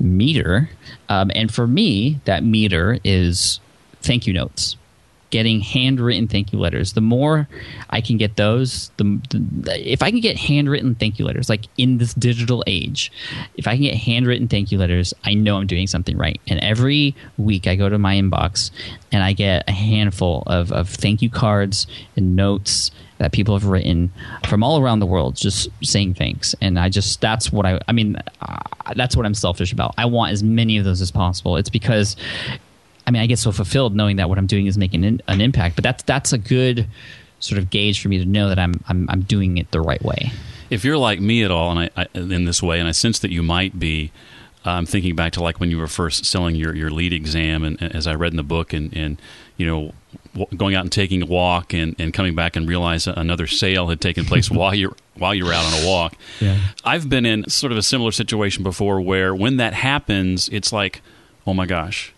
meter. 0.00 0.70
Um, 1.08 1.30
and 1.34 1.52
for 1.52 1.66
me 1.66 2.20
that 2.24 2.44
meter 2.44 2.98
is 3.04 3.60
thank 4.02 4.26
you 4.26 4.32
notes 4.32 4.76
getting 5.30 5.60
handwritten 5.60 6.26
thank 6.26 6.52
you 6.52 6.58
letters. 6.58 6.92
The 6.92 7.00
more 7.00 7.48
i 7.90 8.00
can 8.00 8.16
get 8.16 8.36
those 8.36 8.90
the, 8.96 9.04
the, 9.30 9.92
if 9.92 10.02
i 10.02 10.10
can 10.10 10.20
get 10.20 10.36
handwritten 10.36 10.94
thank 10.94 11.18
you 11.18 11.24
letters 11.24 11.48
like 11.48 11.66
in 11.76 11.98
this 11.98 12.14
digital 12.14 12.64
age 12.66 13.12
if 13.56 13.66
i 13.66 13.74
can 13.74 13.82
get 13.82 13.94
handwritten 13.94 14.48
thank 14.48 14.72
you 14.72 14.78
letters 14.78 15.14
i 15.24 15.34
know 15.34 15.56
i'm 15.56 15.66
doing 15.66 15.86
something 15.86 16.16
right. 16.16 16.40
And 16.48 16.60
every 16.60 17.14
week 17.36 17.66
i 17.66 17.74
go 17.76 17.88
to 17.88 17.98
my 17.98 18.16
inbox 18.16 18.70
and 19.12 19.22
i 19.22 19.32
get 19.32 19.64
a 19.68 19.72
handful 19.72 20.42
of, 20.46 20.72
of 20.72 20.88
thank 20.88 21.22
you 21.22 21.30
cards 21.30 21.86
and 22.16 22.36
notes 22.36 22.90
that 23.18 23.32
people 23.32 23.54
have 23.54 23.66
written 23.66 24.12
from 24.46 24.62
all 24.62 24.80
around 24.80 25.00
the 25.00 25.06
world 25.06 25.36
just 25.36 25.68
saying 25.82 26.14
thanks. 26.14 26.54
And 26.60 26.78
i 26.78 26.88
just 26.88 27.20
that's 27.20 27.52
what 27.52 27.66
i 27.66 27.80
i 27.88 27.92
mean 27.92 28.16
uh, 28.40 28.58
that's 28.96 29.16
what 29.16 29.26
i'm 29.26 29.34
selfish 29.34 29.72
about. 29.72 29.94
I 29.98 30.06
want 30.06 30.32
as 30.32 30.42
many 30.42 30.78
of 30.78 30.84
those 30.84 31.00
as 31.00 31.10
possible. 31.10 31.56
It's 31.56 31.70
because 31.70 32.16
i 33.08 33.10
mean 33.10 33.22
i 33.22 33.26
get 33.26 33.38
so 33.38 33.50
fulfilled 33.52 33.94
knowing 33.94 34.16
that 34.16 34.28
what 34.28 34.38
i'm 34.38 34.46
doing 34.46 34.66
is 34.66 34.78
making 34.78 35.04
an, 35.04 35.20
an 35.26 35.40
impact 35.40 35.74
but 35.74 35.82
that's 35.82 36.02
that's 36.04 36.32
a 36.32 36.38
good 36.38 36.86
sort 37.40 37.58
of 37.58 37.70
gauge 37.70 38.00
for 38.00 38.08
me 38.08 38.18
to 38.18 38.24
know 38.24 38.48
that 38.48 38.58
i'm 38.58 38.74
i'm, 38.88 39.08
I'm 39.08 39.22
doing 39.22 39.58
it 39.58 39.70
the 39.70 39.80
right 39.80 40.02
way 40.02 40.32
if 40.70 40.84
you're 40.84 40.98
like 40.98 41.20
me 41.20 41.42
at 41.42 41.50
all 41.50 41.76
and 41.76 41.90
I, 41.96 42.02
I 42.02 42.18
in 42.18 42.44
this 42.44 42.62
way 42.62 42.78
and 42.78 42.88
i 42.88 42.92
sense 42.92 43.18
that 43.20 43.30
you 43.30 43.42
might 43.42 43.78
be 43.78 44.12
uh, 44.66 44.72
I'm 44.72 44.86
thinking 44.86 45.14
back 45.14 45.32
to 45.32 45.42
like 45.42 45.60
when 45.60 45.70
you 45.70 45.78
were 45.78 45.86
first 45.86 46.24
selling 46.26 46.54
your, 46.54 46.74
your 46.74 46.90
LEED 46.90 47.12
exam, 47.12 47.64
and, 47.64 47.80
and, 47.80 47.94
as 47.94 48.06
I 48.06 48.14
read 48.14 48.32
in 48.32 48.36
the 48.36 48.42
book, 48.42 48.72
and, 48.72 48.94
and 48.94 49.20
you 49.56 49.66
know, 49.66 50.46
going 50.56 50.74
out 50.74 50.82
and 50.82 50.92
taking 50.92 51.22
a 51.22 51.26
walk, 51.26 51.72
and, 51.72 51.94
and 51.98 52.12
coming 52.12 52.34
back 52.34 52.56
and 52.56 52.68
realize 52.68 53.06
another 53.06 53.46
sale 53.46 53.88
had 53.88 54.00
taken 54.00 54.24
place 54.24 54.50
while 54.50 54.74
you're 54.74 54.94
while 55.14 55.34
you 55.34 55.46
were 55.46 55.52
out 55.52 55.64
on 55.64 55.82
a 55.82 55.86
walk. 55.86 56.16
Yeah. 56.40 56.58
I've 56.84 57.08
been 57.08 57.24
in 57.24 57.48
sort 57.48 57.72
of 57.72 57.78
a 57.78 57.82
similar 57.82 58.12
situation 58.12 58.62
before, 58.62 59.00
where 59.00 59.34
when 59.34 59.56
that 59.56 59.74
happens, 59.74 60.48
it's 60.50 60.72
like, 60.72 61.02
oh 61.46 61.54
my 61.54 61.66
gosh, 61.66 62.12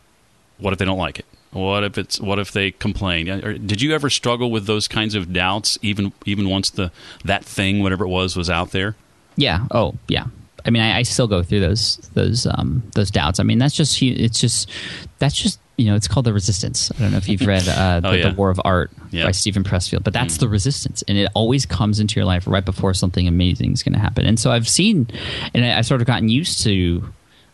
what 0.61 0.73
if 0.73 0.79
they 0.79 0.85
don't 0.85 0.99
like 0.99 1.19
it? 1.19 1.27
What 1.53 1.83
if 1.83 1.99
it's 1.99 2.21
what 2.21 2.39
if 2.39 2.53
they 2.53 2.71
complain? 2.71 3.27
Did 3.67 3.83
you 3.83 3.93
ever 3.93 4.09
struggle 4.09 4.51
with 4.51 4.67
those 4.67 4.87
kinds 4.87 5.15
of 5.15 5.33
doubts, 5.33 5.79
even 5.83 6.13
even 6.25 6.49
once 6.49 6.71
the 6.71 6.93
that 7.25 7.45
thing, 7.45 7.83
whatever 7.83 8.05
it 8.05 8.09
was, 8.09 8.37
was 8.37 8.49
out 8.49 8.71
there? 8.71 8.95
Yeah. 9.37 9.67
Oh, 9.71 9.95
yeah. 10.07 10.27
I 10.65 10.71
mean, 10.71 10.83
I, 10.83 10.99
I, 10.99 11.03
still 11.03 11.27
go 11.27 11.43
through 11.43 11.61
those 11.61 11.97
those 12.15 12.47
um, 12.47 12.83
those 12.95 13.11
doubts. 13.11 13.41
I 13.41 13.43
mean, 13.43 13.59
that's 13.59 13.75
just 13.75 14.01
it's 14.03 14.39
just 14.39 14.71
that's 15.19 15.35
just 15.35 15.59
you 15.77 15.87
know 15.87 15.97
it's 15.97 16.07
called 16.07 16.27
the 16.27 16.33
resistance. 16.33 16.93
I 16.93 16.99
don't 16.99 17.13
know 17.13 17.17
if 17.17 17.29
you've 17.29 17.47
read 17.47 17.67
uh, 17.67 18.01
oh, 18.05 18.11
the, 18.11 18.19
yeah. 18.19 18.29
the, 18.29 18.35
War 18.35 18.51
of 18.51 18.61
Art 18.65 18.91
yeah. 19.11 19.25
by 19.25 19.31
Steven 19.31 19.65
Pressfield, 19.65 20.05
but 20.05 20.13
that's 20.13 20.37
mm. 20.37 20.41
the 20.41 20.49
resistance, 20.49 21.03
and 21.09 21.17
it 21.17 21.31
always 21.35 21.67
comes 21.67 21.99
into 21.99 22.17
your 22.17 22.27
life 22.27 22.47
right 22.47 22.65
before 22.65 22.95
something 22.95 23.27
amazing 23.27 23.73
is 23.73 23.83
going 23.83 23.95
to 23.95 23.99
happen. 23.99 24.27
And 24.27 24.39
so 24.39 24.51
I've 24.51 24.69
seen, 24.69 25.09
and 25.55 25.65
I, 25.65 25.69
have 25.69 25.87
sort 25.87 26.01
of 26.01 26.07
gotten 26.07 26.29
used 26.29 26.63
to 26.65 27.03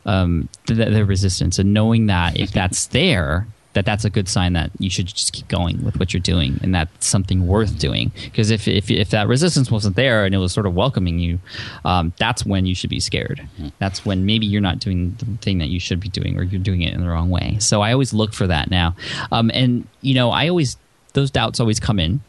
um, 0.07 0.49
the, 0.67 0.75
the 0.75 1.05
resistance 1.05 1.59
and 1.59 1.75
knowing 1.75 2.07
that 2.07 2.39
if 2.39 2.53
that's 2.53 2.87
there, 2.99 3.47
that 3.75 3.85
that's 3.85 4.07
a 4.07 4.11
good 4.11 4.27
sign 4.27 4.55
that 4.55 4.71
you 4.79 4.89
should 4.89 5.07
just 5.07 5.35
keep 5.35 5.47
going 5.49 5.85
with 5.85 5.99
what 5.99 6.15
you're 6.15 6.21
doing 6.21 6.59
and 6.63 6.75
that's 6.75 7.07
something 7.07 7.47
worth 7.47 7.79
doing. 7.79 8.11
Because 8.25 8.51
if, 8.51 8.67
if, 8.67 8.91
if 8.91 9.11
that 9.11 9.29
resistance 9.29 9.71
wasn't 9.71 9.97
there 9.97 10.25
and 10.25 10.35
it 10.35 10.39
was 10.39 10.51
sort 10.51 10.65
of 10.65 10.75
welcoming 10.75 11.19
you, 11.19 11.39
um, 11.85 12.15
that's 12.19 12.47
when 12.47 12.65
you 12.65 12.75
should 12.75 12.89
be 12.89 13.01
scared. 13.01 13.47
That's 13.79 14.07
when 14.07 14.25
maybe 14.25 14.47
you're 14.47 14.63
not 14.63 14.79
doing 14.79 15.15
the 15.19 15.27
thing 15.43 15.59
that 15.59 15.69
you 15.69 15.79
should 15.79 16.01
be 16.01 16.09
doing 16.09 16.39
or 16.39 16.43
you're 16.43 16.63
doing 16.63 16.81
it 16.81 16.95
in 16.95 17.03
the 17.03 17.09
wrong 17.09 17.29
way. 17.29 17.59
So 17.61 17.83
I 17.83 17.93
always 17.93 18.15
look 18.15 18.33
for 18.33 18.47
that 18.47 18.71
now. 18.71 18.97
Um, 19.31 19.51
and, 19.53 19.87
you 20.01 20.15
know, 20.15 20.31
I 20.31 20.49
always, 20.49 20.79
those 21.13 21.31
doubts 21.31 21.61
always 21.61 21.79
come 21.79 21.99
in. 21.99 22.21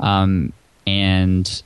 Um, 0.00 0.54
and, 0.86 1.62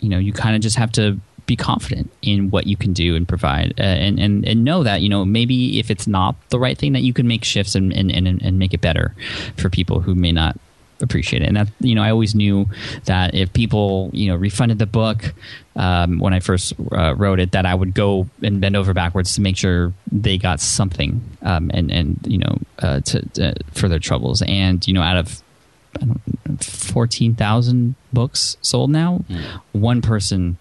you 0.00 0.08
know, 0.08 0.18
you 0.18 0.32
kind 0.32 0.56
of 0.56 0.62
just 0.62 0.76
have 0.76 0.90
to 0.92 1.20
be 1.50 1.56
confident 1.56 2.08
in 2.22 2.48
what 2.50 2.68
you 2.68 2.76
can 2.76 2.92
do 2.92 3.16
and 3.16 3.26
provide 3.26 3.74
uh, 3.76 3.82
and, 3.82 4.20
and, 4.20 4.46
and 4.46 4.62
know 4.62 4.84
that 4.84 5.02
you 5.02 5.08
know 5.08 5.24
maybe 5.24 5.80
if 5.80 5.90
it's 5.90 6.06
not 6.06 6.36
the 6.50 6.60
right 6.60 6.78
thing 6.78 6.92
that 6.92 7.02
you 7.02 7.12
can 7.12 7.26
make 7.26 7.42
shifts 7.42 7.74
and, 7.74 7.92
and, 7.92 8.08
and, 8.12 8.40
and 8.40 8.56
make 8.56 8.72
it 8.72 8.80
better 8.80 9.16
for 9.56 9.68
people 9.68 9.98
who 9.98 10.14
may 10.14 10.30
not 10.30 10.56
appreciate 11.00 11.42
it 11.42 11.46
and 11.46 11.56
that 11.56 11.66
you 11.80 11.96
know 11.96 12.02
i 12.02 12.10
always 12.10 12.36
knew 12.36 12.68
that 13.06 13.34
if 13.34 13.52
people 13.52 14.10
you 14.12 14.28
know 14.28 14.36
refunded 14.36 14.78
the 14.78 14.86
book 14.86 15.34
um, 15.74 16.20
when 16.20 16.32
i 16.32 16.38
first 16.38 16.72
uh, 16.92 17.16
wrote 17.16 17.40
it 17.40 17.50
that 17.50 17.66
i 17.66 17.74
would 17.74 17.94
go 17.94 18.28
and 18.44 18.60
bend 18.60 18.76
over 18.76 18.94
backwards 18.94 19.34
to 19.34 19.40
make 19.40 19.56
sure 19.56 19.92
they 20.12 20.38
got 20.38 20.60
something 20.60 21.20
um, 21.42 21.68
and 21.74 21.90
and 21.90 22.20
you 22.28 22.38
know 22.38 22.58
uh, 22.78 23.00
to, 23.00 23.28
to, 23.30 23.52
for 23.72 23.88
their 23.88 23.98
troubles 23.98 24.40
and 24.46 24.86
you 24.86 24.94
know 24.94 25.02
out 25.02 25.16
of 25.16 25.42
14,000 26.60 27.96
books 28.12 28.56
sold 28.62 28.90
now 28.90 29.24
mm. 29.28 29.60
one 29.72 30.00
person 30.00 30.56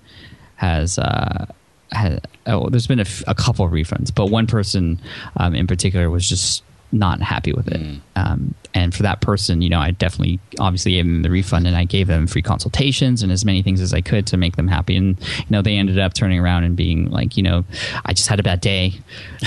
has 0.60 1.00
uh, 1.00 1.46
has 1.94 2.20
oh, 2.46 2.70
there's 2.70 2.86
been 2.88 3.00
a, 3.00 3.04
f- 3.04 3.24
a 3.28 3.34
couple 3.34 3.66
of 3.66 3.72
refunds, 3.72 4.14
but 4.14 4.26
one 4.26 4.46
person 4.46 5.00
um, 5.38 5.56
in 5.56 5.68
particular 5.68 6.10
was 6.10 6.28
just 6.28 6.64
not 6.92 7.22
happy 7.22 7.54
with 7.54 7.68
it. 7.68 7.80
Mm. 7.80 8.02
Um, 8.16 8.56
and 8.74 8.94
for 8.94 9.04
that 9.04 9.22
person, 9.22 9.62
you 9.62 9.70
know, 9.70 9.80
I 9.80 9.92
definitely 9.92 10.40
obviously 10.60 10.92
gave 10.94 11.06
them 11.06 11.24
the 11.24 11.30
refund 11.30 11.66
and 11.66 11.76
I 11.76 11.86
gave 11.86 12.08
them 12.08 12.28
free 12.28 12.42
consultations 12.42 13.24
and 13.24 13.32
as 13.32 13.44
many 13.44 13.64
things 13.64 13.82
as 13.82 13.94
I 13.94 14.02
could 14.02 14.28
to 14.28 14.38
make 14.38 14.58
them 14.58 14.68
happy. 14.68 14.96
And, 14.96 15.20
you 15.20 15.46
know, 15.50 15.62
they 15.62 15.76
ended 15.76 15.98
up 15.98 16.14
turning 16.14 16.40
around 16.40 16.66
and 16.66 16.76
being 16.76 17.10
like, 17.10 17.36
you 17.36 17.44
know, 17.44 17.66
I 18.06 18.14
just 18.14 18.28
had 18.28 18.40
a 18.40 18.44
bad 18.44 18.62
day. 18.62 18.94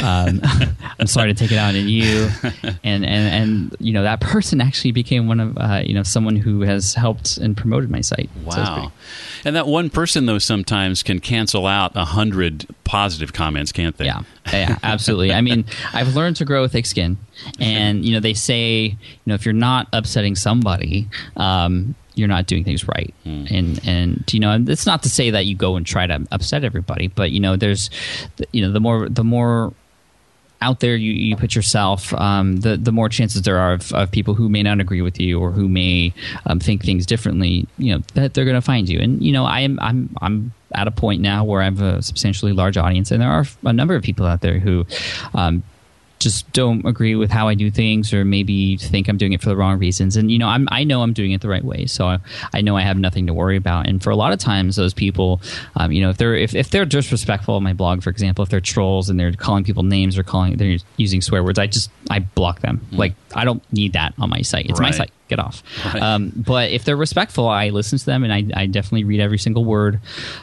Um, 0.03 0.41
I'm 0.99 1.07
sorry 1.07 1.33
to 1.33 1.39
take 1.39 1.53
it 1.53 1.59
out 1.59 1.75
on 1.75 1.89
you. 1.89 2.29
And, 2.85 3.05
and, 3.05 3.05
and, 3.05 3.77
you 3.81 3.93
know, 3.93 4.03
that 4.03 4.21
person 4.21 4.61
actually 4.61 4.93
became 4.93 5.29
one 5.29 5.41
of, 5.41 5.57
uh, 5.57 5.83
you 5.85 5.95
know, 5.95 6.03
someone 6.03 6.37
who 6.37 6.63
has 6.63 6.95
helped 6.95 7.37
and 7.37 7.57
promoted 7.57 7.91
my 7.91 8.01
site. 8.01 8.29
Wow. 8.45 8.91
So 8.91 8.93
and 9.45 9.57
that 9.57 9.67
one 9.67 9.91
person, 9.91 10.27
though, 10.27 10.39
sometimes 10.39 11.03
can 11.03 11.21
cancel 11.21 11.67
out 11.67 11.93
a 11.95 12.05
hundred 12.05 12.67
positive 12.85 13.33
comments, 13.33 13.73
can't 13.73 13.97
they? 13.97 14.07
Yeah, 14.07 14.23
yeah, 14.53 14.79
absolutely. 14.83 15.33
I 15.33 15.41
mean, 15.41 15.65
I've 15.93 16.15
learned 16.15 16.37
to 16.37 16.45
grow 16.45 16.63
with 16.63 16.73
thick 16.73 16.87
skin, 16.87 17.19
and 17.61 18.05
you 18.05 18.13
know, 18.15 18.21
they 18.21 18.35
say, 18.35 18.83
you 18.83 18.97
know, 19.27 19.35
if 19.35 19.45
you're 19.45 19.53
not 19.53 19.89
upsetting 19.93 20.35
somebody, 20.35 21.09
um, 21.37 21.95
you're 22.15 22.29
not 22.29 22.47
doing 22.47 22.65
things 22.65 22.87
right. 22.89 23.15
Mm. 23.25 23.51
And 23.51 23.81
and 23.87 24.33
you 24.33 24.41
know, 24.41 24.65
it's 24.69 24.87
not 24.87 25.03
to 25.05 25.09
say 25.09 25.31
that 25.31 25.47
you 25.47 25.55
go 25.55 25.77
and 25.77 25.87
try 25.87 26.07
to 26.07 26.27
upset 26.31 26.65
everybody, 26.65 27.09
but 27.09 27.31
you 27.31 27.41
know, 27.41 27.57
there's, 27.57 27.91
you 28.53 28.63
know, 28.63 28.73
the 28.73 28.81
more 28.81 29.09
the 29.09 29.25
more 29.25 29.73
out 30.63 30.81
there 30.81 30.97
you, 30.97 31.13
you 31.13 31.37
put 31.37 31.55
yourself, 31.55 32.15
um, 32.15 32.59
the 32.59 32.77
the 32.77 32.93
more 32.93 33.09
chances 33.09 33.43
there 33.43 33.59
are 33.59 33.75
of, 33.75 33.93
of, 33.93 34.11
people 34.11 34.35
who 34.35 34.49
may 34.49 34.63
not 34.63 34.81
agree 34.81 35.03
with 35.03 35.21
you 35.21 35.41
or 35.41 35.51
who 35.51 35.69
may 35.69 36.15
um, 36.47 36.61
think 36.61 36.85
things 36.85 37.05
differently. 37.05 37.67
You 37.77 37.97
know 37.97 38.03
that 38.15 38.35
they're 38.35 38.45
going 38.45 38.55
to 38.55 38.63
find 38.63 38.89
you. 38.89 39.01
And 39.01 39.23
you 39.23 39.33
know, 39.33 39.45
I 39.45 39.61
am 39.61 39.79
I'm 39.81 40.17
I'm 40.23 40.53
at 40.75 40.87
a 40.87 40.91
point 40.91 41.21
now 41.21 41.45
where 41.45 41.61
I 41.61 41.65
have 41.65 41.83
a 41.83 42.01
substantially 42.01 42.53
large 42.53 42.77
audience, 42.77 43.11
and 43.11 43.21
there 43.21 43.31
are 43.31 43.45
a 43.65 43.73
number 43.73 43.95
of 43.95 44.03
people 44.03 44.25
out 44.25 44.41
there 44.41 44.59
who 44.59 44.87
um, 45.35 45.63
just 46.23 46.51
don't 46.53 46.87
agree 46.87 47.15
with 47.15 47.31
how 47.31 47.49
I 47.49 47.55
do 47.55 47.71
things, 47.71 48.13
or 48.13 48.25
maybe 48.25 48.77
think 48.77 49.09
I'm 49.09 49.17
doing 49.17 49.33
it 49.33 49.43
for 49.43 49.49
the 49.49 49.57
wrong 49.57 49.79
reasons. 49.79 50.17
And 50.17 50.31
you 50.31 50.39
know, 50.39 50.49
I'm, 50.49 50.69
I 50.71 50.85
know 50.85 51.03
I'm 51.03 51.13
doing 51.13 51.33
it 51.33 51.41
the 51.41 51.49
right 51.49 51.65
way, 51.65 51.87
so 51.87 52.07
I, 52.07 52.19
I 52.53 52.61
know 52.61 52.77
I 52.77 52.83
have 52.83 52.97
nothing 52.97 53.27
to 53.27 53.35
worry 53.35 53.57
about. 53.57 53.87
And 53.87 54.03
for 54.03 54.11
a 54.11 54.17
lot 54.17 54.33
of 54.33 54.39
times, 54.39 54.77
those 54.77 54.95
people, 54.95 55.41
um, 55.77 55.93
you 55.93 56.01
know, 56.01 56.11
if 56.11 56.17
they're 56.17 56.35
if, 56.35 56.55
if 56.55 56.71
they're 56.71 56.85
disrespectful 56.85 57.55
on 57.55 57.63
my 57.63 57.73
blog, 57.73 58.03
for 58.03 58.11
example, 58.11 58.43
if 58.43 58.49
they're 58.49 58.61
trolls 58.61 59.11
and 59.11 59.19
they're 59.19 59.33
calling 59.33 59.65
people 59.65 59.83
names 59.83 60.17
or 60.17 60.23
calling 60.23 60.57
they're 60.57 60.79
using 60.97 61.21
swear 61.21 61.43
words, 61.43 61.59
I 61.59 61.67
just 61.67 61.91
I 62.11 62.21
block 62.21 62.61
them. 62.61 62.87
Mm. 62.91 62.99
Like 62.99 63.15
I 63.35 63.45
don't 63.45 63.63
need 63.73 63.95
that 63.95 64.15
on 64.19 64.31
my 64.31 64.43
site. 64.43 64.67
It's 64.71 64.81
right. 64.81 64.93
my 64.93 64.97
site. 64.97 65.11
Get 65.29 65.39
off. 65.39 65.63
Right. 65.85 66.03
Um, 66.03 66.33
but 66.37 66.71
if 66.73 66.85
they're 66.85 66.97
respectful, 66.97 67.49
I 67.49 67.71
listen 67.71 67.99
to 67.99 68.05
them 68.05 68.23
and 68.23 68.33
I, 68.33 68.63
I 68.63 68.67
definitely 68.67 69.05
read 69.05 69.21
every 69.21 69.39
single 69.39 69.65
word 69.65 70.01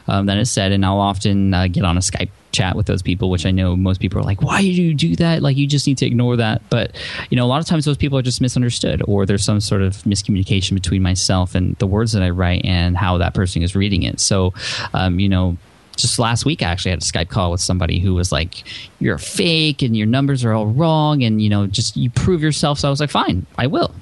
um, 0.08 0.26
that 0.26 0.38
is 0.38 0.50
said. 0.50 0.72
And 0.72 0.84
I'll 0.84 1.00
often 1.00 1.54
uh, 1.54 1.68
get 1.68 1.86
on 1.86 1.96
a 1.96 2.00
Skype 2.00 2.30
chat 2.52 2.76
with 2.76 2.86
those 2.86 3.02
people, 3.02 3.30
which 3.30 3.46
I 3.46 3.52
know 3.52 3.76
most 3.76 4.00
people 4.00 4.20
are 4.20 4.24
like, 4.24 4.42
why 4.42 4.62
do 4.62 4.68
you 4.68 4.94
do 4.94 5.16
that? 5.18 5.42
Like, 5.42 5.58
you 5.58 5.68
just 5.68 5.88
need 5.88 5.98
to 6.00 6.06
ignore 6.06 6.36
that. 6.38 6.62
But, 6.70 6.96
you 7.30 7.38
know, 7.38 7.46
a 7.46 7.48
lot 7.48 7.62
of 7.62 7.68
times 7.68 7.86
those 7.86 7.98
people 7.98 8.18
are 8.18 8.22
just 8.22 8.42
misunderstood 8.42 9.02
or 9.08 9.26
there's 9.26 9.44
some 9.44 9.60
sort 9.60 9.82
of 9.82 9.98
miscommunication 10.04 10.74
between 10.74 11.02
myself 11.02 11.56
and 11.56 11.76
the 11.78 11.88
words 11.88 12.12
that 12.14 12.24
I 12.24 12.30
write 12.30 12.66
and 12.66 12.98
how 12.98 13.18
that 13.18 13.34
person 13.34 13.62
is 13.62 13.76
reading 13.76 14.04
it. 14.04 14.20
So, 14.20 14.54
um, 14.94 15.20
you 15.20 15.30
know, 15.30 15.58
just 15.96 16.18
last 16.18 16.46
week, 16.46 16.62
I 16.62 16.68
actually 16.68 16.92
had 16.92 17.02
a 17.02 17.06
Skype 17.06 17.30
call 17.30 17.52
with 17.52 17.62
somebody 17.62 18.00
who 18.00 18.14
was 18.14 18.32
like, 18.32 18.64
"You're 19.00 19.18
fake, 19.18 19.82
and 19.82 19.98
your 19.98 20.08
numbers 20.08 20.46
are 20.46 20.54
all 20.54 20.68
wrong, 20.68 21.24
and 21.24 21.42
you 21.42 21.50
know, 21.50 21.68
just 21.68 21.98
you 21.98 22.10
prove 22.10 22.42
yourself." 22.42 22.80
So 22.80 22.88
I 22.88 22.92
was 22.92 23.02
like, 23.02 23.10
"Fine, 23.10 23.46
I 23.58 23.68
will." 23.68 23.94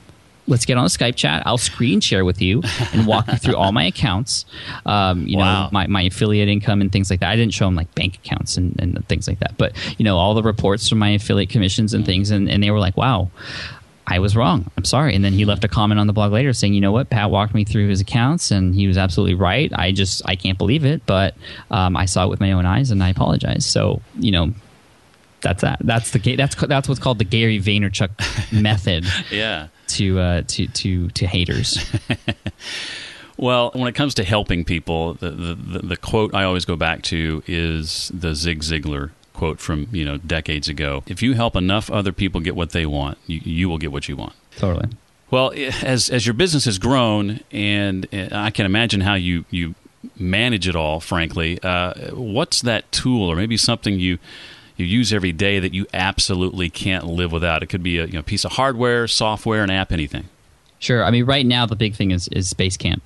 Let's 0.48 0.66
get 0.66 0.78
on 0.78 0.86
a 0.86 0.90
Skype 0.90 1.16
chat. 1.16 1.44
I'll 1.46 1.58
screen 1.58 2.00
share 2.00 2.26
with 2.26 2.42
you 2.42 2.62
and 2.94 3.06
walk 3.06 3.28
you 3.28 3.38
through 3.38 3.56
all 3.56 3.72
my 3.72 3.86
accounts, 3.86 4.46
um, 4.86 5.28
you 5.28 5.38
wow. 5.38 5.66
know, 5.66 5.70
my, 5.72 5.88
my 5.88 6.02
affiliate 6.04 6.48
income 6.48 6.82
and 6.82 6.92
things 6.92 7.10
like 7.10 7.20
that. 7.20 7.30
I 7.30 7.36
didn't 7.36 7.54
show 7.54 7.66
them 7.66 7.76
like 7.76 7.94
bank 7.96 8.16
accounts 8.16 8.58
and, 8.58 8.76
and 8.80 9.08
things 9.08 9.28
like 9.28 9.40
that, 9.40 9.58
but 9.58 9.74
you 10.00 10.06
know, 10.06 10.18
all 10.18 10.34
the 10.34 10.44
reports 10.44 10.88
from 10.88 11.00
my 11.00 11.10
affiliate 11.10 11.50
commissions 11.50 11.94
and 11.94 12.06
things. 12.06 12.32
And, 12.32 12.50
and 12.50 12.64
they 12.64 12.72
were 12.72 12.80
like, 12.80 12.96
wow, 12.98 13.30
I 14.10 14.20
was 14.20 14.38
wrong. 14.38 14.72
I'm 14.78 14.86
sorry. 14.86 15.16
And 15.16 15.26
then 15.26 15.34
he 15.34 15.44
left 15.44 15.66
a 15.66 15.68
comment 15.68 16.00
on 16.00 16.08
the 16.08 16.14
blog 16.14 16.32
later 16.32 16.54
saying, 16.54 16.74
you 16.74 16.80
know 16.80 16.94
what, 16.94 17.10
Pat 17.10 17.30
walked 17.30 17.54
me 17.54 17.66
through 17.66 17.90
his 17.90 18.00
accounts 18.00 18.52
and 18.52 18.74
he 18.74 18.88
was 18.88 18.98
absolutely 18.98 19.36
right. 19.36 19.70
I 19.76 19.92
just, 19.92 20.22
I 20.26 20.38
can't 20.38 20.58
believe 20.58 20.86
it, 20.86 21.06
but 21.06 21.36
um, 21.72 21.98
I 21.98 22.06
saw 22.06 22.24
it 22.24 22.30
with 22.30 22.40
my 22.40 22.54
own 22.54 22.66
eyes 22.66 22.90
and 22.90 23.04
I 23.04 23.10
apologize. 23.10 23.66
So, 23.66 24.02
you 24.18 24.32
know, 24.32 24.54
that's 25.42 25.62
that. 25.62 25.80
That's 25.82 26.12
the 26.12 26.36
that's 26.36 26.56
that's 26.56 26.88
what's 26.88 27.00
called 27.00 27.20
the 27.20 27.26
Gary 27.26 27.60
Vaynerchuk 27.60 28.52
method. 28.62 29.06
yeah. 29.32 29.68
To 29.88 30.20
uh, 30.20 30.42
to 30.48 30.68
to 30.68 31.10
to 31.10 31.28
haters. 31.28 31.80
well, 33.38 33.72
when 33.74 33.88
it 33.88 33.96
comes 33.96 34.14
to 34.16 34.24
helping 34.24 34.66
people, 34.66 35.14
the, 35.16 35.32
the 35.32 35.80
the 35.80 35.98
quote 35.98 36.34
I 36.34 36.44
always 36.44 36.66
go 36.66 36.76
back 36.76 37.04
to 37.04 37.44
is 37.48 38.12
the 38.14 38.36
Zig 38.36 38.62
Ziglar 38.62 39.12
quote 39.34 39.60
from 39.60 39.88
you 39.92 40.04
know 40.04 40.18
decades 40.18 40.68
ago. 40.68 41.04
If 41.08 41.22
you 41.22 41.34
help 41.34 41.56
enough 41.56 41.90
other 41.90 42.12
people 42.12 42.42
get 42.42 42.56
what 42.56 42.72
they 42.72 42.86
want, 42.86 43.18
you, 43.28 43.40
you 43.44 43.70
will 43.70 43.78
get 43.78 43.92
what 43.92 44.10
you 44.10 44.18
want. 44.18 44.34
Totally. 44.58 44.90
Well, 45.30 45.54
as 45.84 46.10
as 46.10 46.26
your 46.26 46.34
business 46.34 46.66
has 46.66 46.80
grown, 46.80 47.42
and 47.52 48.08
I 48.32 48.50
can 48.50 48.66
imagine 48.66 49.02
how 49.02 49.14
you 49.14 49.46
you 49.50 49.76
manage 50.18 50.68
it 50.68 50.76
all. 50.76 51.00
Frankly, 51.00 51.60
uh, 51.64 52.14
what's 52.16 52.62
that 52.62 52.92
tool, 52.92 53.32
or 53.32 53.36
maybe 53.36 53.58
something 53.58 54.00
you 54.00 54.20
you 54.78 54.86
use 54.86 55.12
every 55.12 55.32
day 55.32 55.60
that 55.60 55.74
you 55.74 55.88
absolutely 55.94 56.70
can't 56.70 57.06
live 57.06 57.32
without. 57.32 57.64
It 57.64 57.68
could 57.68 57.84
be 57.84 57.98
a 57.98 58.06
you 58.06 58.14
know, 58.14 58.22
piece 58.22 58.46
of 58.46 58.54
hardware, 58.54 59.08
software, 59.08 59.64
an 59.64 59.70
app, 59.70 59.92
anything. 59.92 60.30
Sure. 60.80 61.04
I 61.04 61.10
mean, 61.10 61.26
right 61.26 61.46
now 61.46 61.66
the 61.66 61.76
big 61.76 61.96
thing 61.96 62.12
is 62.12 62.28
is 62.30 62.54
Basecamp. 62.54 63.02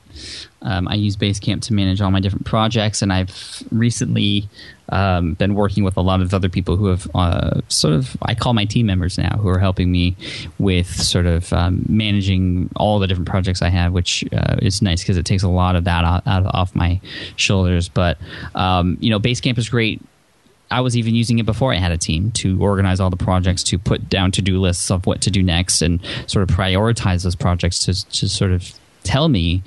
Um, 0.62 0.88
I 0.90 0.96
use 0.96 1.16
Basecamp 1.16 1.62
to 1.64 1.74
manage 1.74 2.02
all 2.02 2.12
my 2.12 2.20
different 2.20 2.46
projects, 2.46 3.02
and 3.02 3.14
I've 3.14 3.64
recently 3.72 4.50
um, 4.90 5.36
been 5.36 5.56
working 5.56 5.86
with 5.86 5.96
a 5.96 6.02
lot 6.02 6.22
of 6.22 6.34
other 6.34 6.50
people 6.50 6.76
who 6.76 6.88
have 6.88 7.10
uh, 7.16 7.62
sort 7.70 7.94
of 7.94 8.18
I 8.22 8.36
call 8.36 8.54
my 8.54 8.66
team 8.66 8.88
members 8.88 9.18
now, 9.18 9.38
who 9.38 9.48
are 9.48 9.58
helping 9.58 9.90
me 9.90 10.18
with 10.60 10.88
sort 10.88 11.26
of 11.26 11.54
um, 11.54 11.86
managing 11.88 12.70
all 12.76 13.00
the 13.00 13.08
different 13.08 13.30
projects 13.30 13.62
I 13.62 13.70
have, 13.70 13.94
which 13.94 14.26
uh, 14.34 14.58
is 14.62 14.82
nice 14.82 15.02
because 15.02 15.16
it 15.16 15.26
takes 15.26 15.44
a 15.44 15.50
lot 15.50 15.78
of 15.78 15.86
that 15.86 16.04
out, 16.04 16.28
out, 16.28 16.54
off 16.54 16.76
my 16.76 17.00
shoulders. 17.38 17.88
But 17.88 18.18
um, 18.54 18.98
you 19.00 19.10
know, 19.10 19.20
Basecamp 19.20 19.58
is 19.58 19.70
great 19.70 20.02
I 20.72 20.82
was 20.82 20.98
even 20.98 21.14
using 21.14 21.40
it 21.40 21.46
before 21.46 21.74
I 21.74 21.78
had 21.78 21.92
a 21.92 21.98
team 21.98 22.32
to 22.34 22.62
organize 22.62 23.00
all 23.00 23.10
the 23.10 23.18
projects, 23.18 23.64
to 23.66 23.78
put 23.78 24.10
down 24.10 24.32
to 24.32 24.42
do 24.42 24.60
lists 24.60 24.90
of 24.90 25.06
what 25.06 25.22
to 25.22 25.30
do 25.30 25.44
next, 25.44 25.82
and 25.82 26.00
sort 26.28 26.50
of 26.50 26.56
prioritize 26.56 27.24
those 27.24 27.36
projects 27.36 27.80
to, 27.86 28.10
to 28.12 28.30
sort 28.30 28.52
of 28.52 28.74
tell 29.04 29.30
me, 29.30 29.64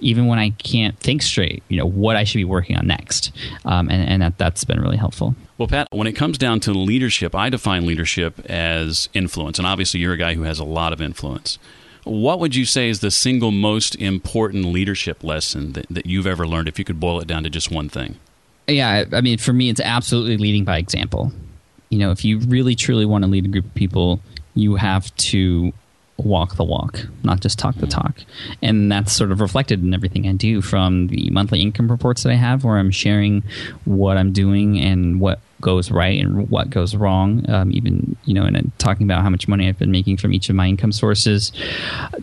even 0.00 0.26
when 0.26 0.38
I 0.38 0.50
can't 0.50 0.98
think 0.98 1.22
straight, 1.22 1.62
you 1.68 1.76
know, 1.76 1.86
what 1.86 2.16
I 2.16 2.24
should 2.24 2.38
be 2.38 2.44
working 2.44 2.76
on 2.76 2.86
next. 2.86 3.32
Um, 3.64 3.88
and 3.90 4.08
and 4.08 4.22
that, 4.22 4.38
that's 4.38 4.64
been 4.64 4.80
really 4.80 4.96
helpful. 4.96 5.34
Well, 5.58 5.68
Pat, 5.68 5.88
when 5.90 6.06
it 6.06 6.12
comes 6.12 6.38
down 6.38 6.60
to 6.60 6.72
leadership, 6.72 7.34
I 7.34 7.50
define 7.50 7.86
leadership 7.86 8.40
as 8.46 9.08
influence. 9.12 9.58
And 9.58 9.66
obviously, 9.66 10.00
you're 10.00 10.14
a 10.14 10.18
guy 10.18 10.34
who 10.34 10.42
has 10.42 10.58
a 10.58 10.64
lot 10.64 10.92
of 10.92 11.00
influence. 11.00 11.58
What 12.04 12.40
would 12.40 12.54
you 12.54 12.64
say 12.64 12.88
is 12.88 13.00
the 13.00 13.10
single 13.10 13.50
most 13.50 13.94
important 13.96 14.64
leadership 14.66 15.22
lesson 15.22 15.72
that, 15.72 15.86
that 15.90 16.06
you've 16.06 16.26
ever 16.26 16.46
learned, 16.46 16.68
if 16.68 16.78
you 16.78 16.84
could 16.84 16.98
boil 16.98 17.20
it 17.20 17.28
down 17.28 17.42
to 17.42 17.50
just 17.50 17.70
one 17.70 17.90
thing? 17.90 18.16
Yeah, 18.68 19.04
I 19.12 19.20
mean, 19.20 19.38
for 19.38 19.52
me, 19.52 19.70
it's 19.70 19.80
absolutely 19.80 20.36
leading 20.36 20.64
by 20.64 20.78
example. 20.78 21.32
You 21.90 21.98
know, 21.98 22.10
if 22.10 22.24
you 22.24 22.38
really 22.40 22.74
truly 22.74 23.06
want 23.06 23.24
to 23.24 23.30
lead 23.30 23.44
a 23.46 23.48
group 23.48 23.64
of 23.64 23.74
people, 23.74 24.20
you 24.54 24.76
have 24.76 25.14
to 25.16 25.72
walk 26.18 26.56
the 26.56 26.64
walk, 26.64 27.06
not 27.22 27.40
just 27.40 27.58
talk 27.58 27.76
the 27.76 27.86
talk. 27.86 28.16
And 28.60 28.90
that's 28.90 29.12
sort 29.12 29.30
of 29.30 29.40
reflected 29.40 29.82
in 29.82 29.94
everything 29.94 30.28
I 30.28 30.32
do 30.32 30.60
from 30.60 31.06
the 31.06 31.30
monthly 31.30 31.62
income 31.62 31.90
reports 31.90 32.24
that 32.24 32.30
I 32.30 32.34
have, 32.34 32.64
where 32.64 32.76
I'm 32.76 32.90
sharing 32.90 33.42
what 33.84 34.16
I'm 34.16 34.32
doing 34.32 34.78
and 34.80 35.20
what 35.20 35.40
goes 35.60 35.90
right 35.90 36.20
and 36.20 36.50
what 36.50 36.70
goes 36.70 36.94
wrong. 36.94 37.48
Um, 37.48 37.70
even, 37.72 38.16
you 38.24 38.34
know, 38.34 38.44
and 38.44 38.72
talking 38.78 39.06
about 39.06 39.22
how 39.22 39.30
much 39.30 39.48
money 39.48 39.68
I've 39.68 39.78
been 39.78 39.92
making 39.92 40.16
from 40.18 40.32
each 40.34 40.48
of 40.50 40.56
my 40.56 40.66
income 40.66 40.92
sources 40.92 41.52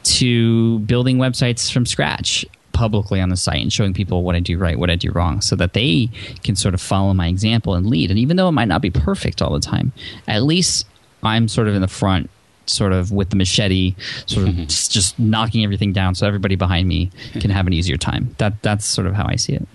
to 0.03 0.79
building 0.79 1.17
websites 1.17 1.71
from 1.71 1.85
scratch 1.85 2.45
publicly 2.75 3.21
on 3.21 3.29
the 3.29 3.37
site 3.37 3.61
and 3.61 3.73
showing 3.73 3.93
people 3.93 4.21
what 4.21 4.35
I 4.35 4.39
do 4.39 4.57
right, 4.57 4.77
what 4.77 4.91
I 4.91 4.95
do 4.95 5.11
wrong, 5.11 5.41
so 5.41 5.55
that 5.55 5.73
they 5.73 6.09
can 6.43 6.55
sort 6.55 6.73
of 6.73 6.81
follow 6.81 7.13
my 7.13 7.27
example 7.27 7.73
and 7.73 7.87
lead. 7.87 8.11
And 8.11 8.19
even 8.19 8.37
though 8.37 8.49
it 8.49 8.51
might 8.51 8.67
not 8.67 8.81
be 8.81 8.91
perfect 8.91 9.41
all 9.41 9.53
the 9.53 9.59
time, 9.59 9.93
at 10.27 10.43
least 10.43 10.85
I'm 11.23 11.47
sort 11.47 11.67
of 11.67 11.75
in 11.75 11.81
the 11.81 11.87
front 11.87 12.29
sort 12.67 12.93
of 12.93 13.11
with 13.11 13.29
the 13.29 13.35
machete, 13.35 13.95
sort 14.25 14.47
of 14.47 14.55
just, 14.55 14.91
just, 14.91 15.19
knocking 15.19 15.63
everything 15.63 15.93
down, 15.93 16.15
so 16.15 16.27
everybody 16.27 16.55
behind 16.55 16.87
me 16.87 17.11
can 17.33 17.51
have 17.51 17.67
an 17.67 17.73
easier 17.73 17.97
time. 17.97 18.35
That 18.39 18.61
that's 18.61 18.85
sort 18.85 19.07
of 19.07 19.13
how 19.13 19.25
I 19.27 19.35
see 19.35 19.53
it. 19.53 19.67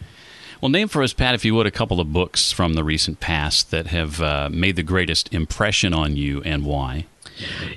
Well, 0.61 0.69
name 0.69 0.89
for 0.89 1.03
us, 1.03 1.15
Pat, 1.15 1.35
if 1.35 1.45
you 1.45 1.55
would, 1.55 1.67
a 1.67 1.71
couple 1.71 2.01
of 2.01 2.13
books 2.13 2.53
from 2.53 2.75
the 2.75 2.85
recent 2.85 3.19
past 3.21 3.71
that 3.71 3.87
have 3.87 4.21
uh, 4.21 4.51
made 4.53 4.77
the 4.77 4.83
greatest 4.83 5.33
impression 5.33 5.95
on 5.95 6.17
you 6.17 6.43
and 6.43 6.67
why. 6.67 7.07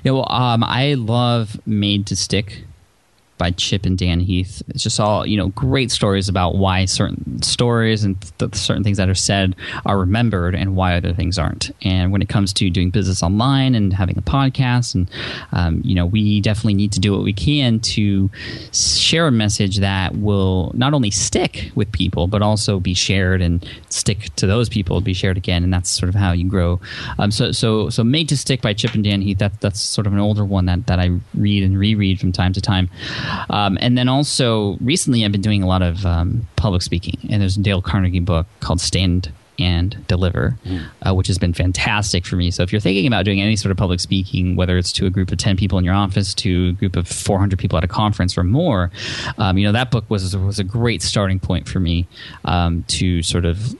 Yeah, 0.02 0.12
well, 0.12 0.30
um, 0.30 0.62
I 0.62 0.92
love 0.92 1.58
Made 1.64 2.06
to 2.08 2.16
Stick 2.16 2.64
by 3.38 3.50
Chip 3.50 3.84
and 3.86 3.98
Dan 3.98 4.20
Heath. 4.20 4.62
It's 4.68 4.82
just 4.82 5.00
all 5.00 5.26
you 5.26 5.36
know, 5.36 5.48
great 5.48 5.90
stories 5.90 6.28
about 6.28 6.56
why 6.56 6.84
certain 6.84 7.42
stories 7.42 8.04
and 8.04 8.20
th- 8.38 8.54
certain 8.54 8.84
things 8.84 8.98
that 8.98 9.08
are 9.08 9.14
said 9.14 9.56
are 9.86 9.98
remembered 9.98 10.54
and 10.54 10.76
why 10.76 10.96
other 10.96 11.12
things 11.12 11.38
aren't. 11.38 11.70
And 11.82 12.12
when 12.12 12.22
it 12.22 12.28
comes 12.28 12.52
to 12.54 12.70
doing 12.70 12.90
business 12.90 13.22
online 13.22 13.74
and 13.74 13.92
having 13.92 14.16
a 14.18 14.22
podcast, 14.22 14.94
and 14.94 15.10
um, 15.52 15.80
you 15.84 15.94
know, 15.94 16.06
we 16.06 16.40
definitely 16.40 16.74
need 16.74 16.92
to 16.92 17.00
do 17.00 17.12
what 17.12 17.22
we 17.22 17.32
can 17.32 17.80
to 17.80 18.30
share 18.72 19.26
a 19.26 19.32
message 19.32 19.78
that 19.78 20.16
will 20.16 20.70
not 20.74 20.94
only 20.94 21.10
stick 21.10 21.70
with 21.74 21.90
people 21.92 22.26
but 22.26 22.42
also 22.42 22.80
be 22.80 22.94
shared 22.94 23.42
and 23.42 23.68
stick 23.88 24.34
to 24.36 24.46
those 24.46 24.68
people, 24.68 25.00
be 25.00 25.14
shared 25.14 25.36
again, 25.36 25.64
and 25.64 25.72
that's 25.72 25.90
sort 25.90 26.08
of 26.08 26.14
how 26.14 26.32
you 26.32 26.48
grow. 26.48 26.80
Um, 27.18 27.30
so, 27.30 27.52
so, 27.52 27.88
so, 27.90 28.04
made 28.04 28.28
to 28.28 28.36
stick 28.36 28.62
by 28.62 28.72
Chip 28.74 28.94
and 28.94 29.04
Dan 29.04 29.22
Heath. 29.22 29.38
That 29.38 29.60
that's 29.60 29.80
sort 29.80 30.06
of 30.06 30.12
an 30.12 30.18
older 30.18 30.44
one 30.44 30.66
that 30.66 30.86
that 30.86 31.00
I 31.00 31.18
read 31.34 31.62
and 31.64 31.78
reread 31.78 32.20
from 32.20 32.32
time 32.32 32.52
to 32.52 32.60
time. 32.60 32.88
Um, 33.50 33.78
and 33.80 33.96
then 33.96 34.08
also 34.08 34.76
recently, 34.80 35.24
I've 35.24 35.32
been 35.32 35.40
doing 35.40 35.62
a 35.62 35.66
lot 35.66 35.82
of 35.82 36.04
um, 36.06 36.46
public 36.56 36.82
speaking, 36.82 37.18
and 37.30 37.40
there's 37.42 37.56
a 37.56 37.60
Dale 37.60 37.82
Carnegie 37.82 38.20
book 38.20 38.46
called 38.60 38.80
Stand 38.80 39.32
and 39.58 40.04
Deliver, 40.06 40.58
mm. 40.64 40.86
uh, 41.06 41.14
which 41.14 41.28
has 41.28 41.38
been 41.38 41.52
fantastic 41.52 42.26
for 42.26 42.36
me. 42.36 42.50
So 42.50 42.62
if 42.62 42.72
you're 42.72 42.80
thinking 42.80 43.06
about 43.06 43.24
doing 43.24 43.40
any 43.40 43.56
sort 43.56 43.70
of 43.70 43.76
public 43.76 44.00
speaking, 44.00 44.56
whether 44.56 44.76
it's 44.76 44.92
to 44.92 45.06
a 45.06 45.10
group 45.10 45.30
of 45.30 45.38
10 45.38 45.56
people 45.56 45.78
in 45.78 45.84
your 45.84 45.94
office, 45.94 46.34
to 46.34 46.70
a 46.70 46.72
group 46.72 46.96
of 46.96 47.06
400 47.06 47.58
people 47.58 47.78
at 47.78 47.84
a 47.84 47.88
conference 47.88 48.36
or 48.36 48.44
more, 48.44 48.90
um, 49.38 49.58
you 49.58 49.64
know, 49.64 49.72
that 49.72 49.90
book 49.90 50.04
was, 50.08 50.36
was 50.36 50.58
a 50.58 50.64
great 50.64 51.02
starting 51.02 51.38
point 51.38 51.68
for 51.68 51.80
me 51.80 52.06
um, 52.44 52.82
to 52.88 53.22
sort 53.22 53.44
of 53.44 53.76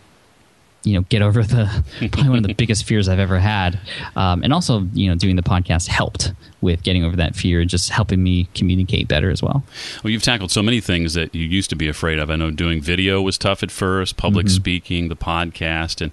you 0.85 0.93
know 0.93 1.01
get 1.09 1.23
over 1.23 1.43
the 1.43 1.85
probably 2.13 2.29
one 2.29 2.39
of 2.39 2.45
the 2.45 2.53
biggest 2.59 2.85
fears 2.85 3.09
I've 3.09 3.19
ever 3.19 3.39
had, 3.39 3.81
um, 4.17 4.43
and 4.43 4.53
also 4.53 4.87
you 4.93 5.09
know 5.09 5.17
doing 5.17 5.37
the 5.37 5.43
podcast 5.43 5.89
helped 5.89 6.33
with 6.65 6.83
getting 6.83 7.05
over 7.05 7.15
that 7.17 7.37
fear 7.37 7.61
and 7.61 7.71
just 7.71 7.91
helping 7.91 8.23
me 8.23 8.49
communicate 8.55 9.07
better 9.07 9.31
as 9.31 9.43
well. 9.43 9.63
Well, 10.03 10.11
you've 10.11 10.23
tackled 10.23 10.51
so 10.51 10.63
many 10.63 10.81
things 10.81 11.15
that 11.15 11.35
you 11.35 11.47
used 11.47 11.71
to 11.71 11.77
be 11.77 11.89
afraid 11.89 12.19
of. 12.19 12.31
I 12.31 12.37
know 12.37 12.51
doing 12.51 12.81
video 12.81 13.23
was 13.23 13.39
tough 13.39 13.63
at 13.63 13.71
first, 13.71 14.17
public 14.17 14.47
mm-hmm. 14.47 14.55
speaking, 14.57 15.09
the 15.09 15.17
podcast, 15.17 16.01
and 16.01 16.11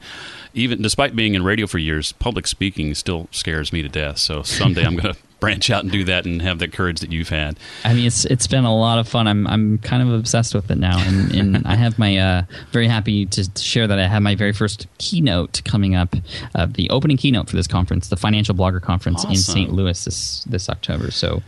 even 0.53 0.81
despite 0.81 1.15
being 1.15 1.33
in 1.33 1.43
radio 1.43 1.65
for 1.65 1.77
years, 1.79 2.11
public 2.11 2.45
speaking 2.45 2.93
still 2.93 3.27
scares 3.31 3.73
me 3.73 3.81
to 3.81 3.89
death. 3.89 4.19
So 4.19 4.43
someday 4.43 4.83
I'm 4.83 4.95
going 4.97 5.13
to 5.13 5.19
branch 5.41 5.71
out 5.71 5.83
and 5.83 5.91
do 5.91 6.05
that 6.05 6.25
and 6.25 6.41
have 6.41 6.59
that 6.59 6.71
courage 6.71 7.01
that 7.01 7.11
you've 7.11 7.27
had. 7.27 7.59
I 7.83 7.93
mean, 7.93 8.05
it's 8.05 8.23
it's 8.23 8.47
been 8.47 8.63
a 8.63 8.73
lot 8.73 8.99
of 8.99 9.09
fun. 9.09 9.27
I'm 9.27 9.45
I'm 9.47 9.79
kind 9.79 10.01
of 10.01 10.13
obsessed 10.13 10.55
with 10.55 10.71
it 10.71 10.77
now, 10.77 10.97
and, 10.99 11.35
and 11.35 11.57
I 11.67 11.75
have 11.75 11.99
my 11.99 12.17
uh, 12.17 12.43
very 12.71 12.87
happy 12.87 13.25
to 13.25 13.49
share 13.59 13.87
that 13.87 13.99
I 13.99 14.07
have 14.07 14.21
my 14.21 14.35
very 14.35 14.53
first 14.53 14.87
keynote 14.99 15.61
coming 15.65 15.95
up, 15.95 16.15
uh, 16.55 16.67
the 16.69 16.89
opening 16.91 17.17
keynote 17.17 17.49
for 17.49 17.57
this 17.57 17.67
conference, 17.67 18.07
the 18.07 18.15
Financial 18.15 18.55
Blogger 18.55 18.81
Conference 18.81 19.19
awesome. 19.19 19.31
in 19.31 19.37
St. 19.37 19.73
Louis 19.73 20.05
this 20.05 20.40
this 20.45 20.69
October. 20.69 21.11
So. 21.11 21.41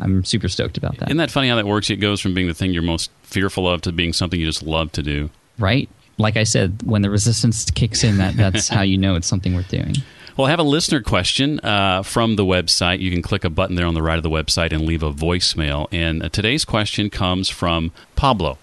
I'm 0.00 0.24
super 0.24 0.48
stoked 0.48 0.78
about 0.78 0.98
that. 0.98 1.08
Isn't 1.08 1.16
that 1.16 1.30
funny 1.30 1.48
how 1.48 1.56
that 1.56 1.66
works? 1.66 1.90
It 1.90 1.96
goes 1.96 2.20
from 2.20 2.32
being 2.32 2.46
the 2.46 2.54
thing 2.54 2.72
you're 2.72 2.82
most 2.82 3.10
fearful 3.22 3.68
of 3.68 3.80
to 3.82 3.90
being 3.90 4.12
something 4.12 4.38
you 4.38 4.46
just 4.46 4.62
love 4.62 4.92
to 4.92 5.02
do. 5.02 5.30
Right. 5.58 5.88
Like 6.18 6.36
I 6.36 6.44
said, 6.44 6.82
when 6.84 7.02
the 7.02 7.10
resistance 7.10 7.68
kicks 7.70 8.04
in, 8.04 8.18
that 8.18 8.36
that's 8.36 8.68
how 8.68 8.82
you 8.82 8.98
know 8.98 9.16
it's 9.16 9.26
something 9.26 9.54
worth 9.54 9.68
doing. 9.68 9.96
Well, 10.36 10.46
I 10.46 10.50
have 10.50 10.60
a 10.60 10.64
listener 10.64 11.00
question 11.00 11.58
uh, 11.60 12.04
from 12.04 12.36
the 12.36 12.44
website. 12.44 13.00
You 13.00 13.10
can 13.10 13.22
click 13.22 13.42
a 13.44 13.50
button 13.50 13.74
there 13.74 13.86
on 13.86 13.94
the 13.94 14.02
right 14.02 14.16
of 14.16 14.22
the 14.22 14.30
website 14.30 14.72
and 14.72 14.82
leave 14.82 15.02
a 15.02 15.12
voicemail. 15.12 15.88
And 15.90 16.22
uh, 16.22 16.28
today's 16.28 16.64
question 16.64 17.10
comes 17.10 17.48
from 17.48 17.90
Pablo. 18.14 18.58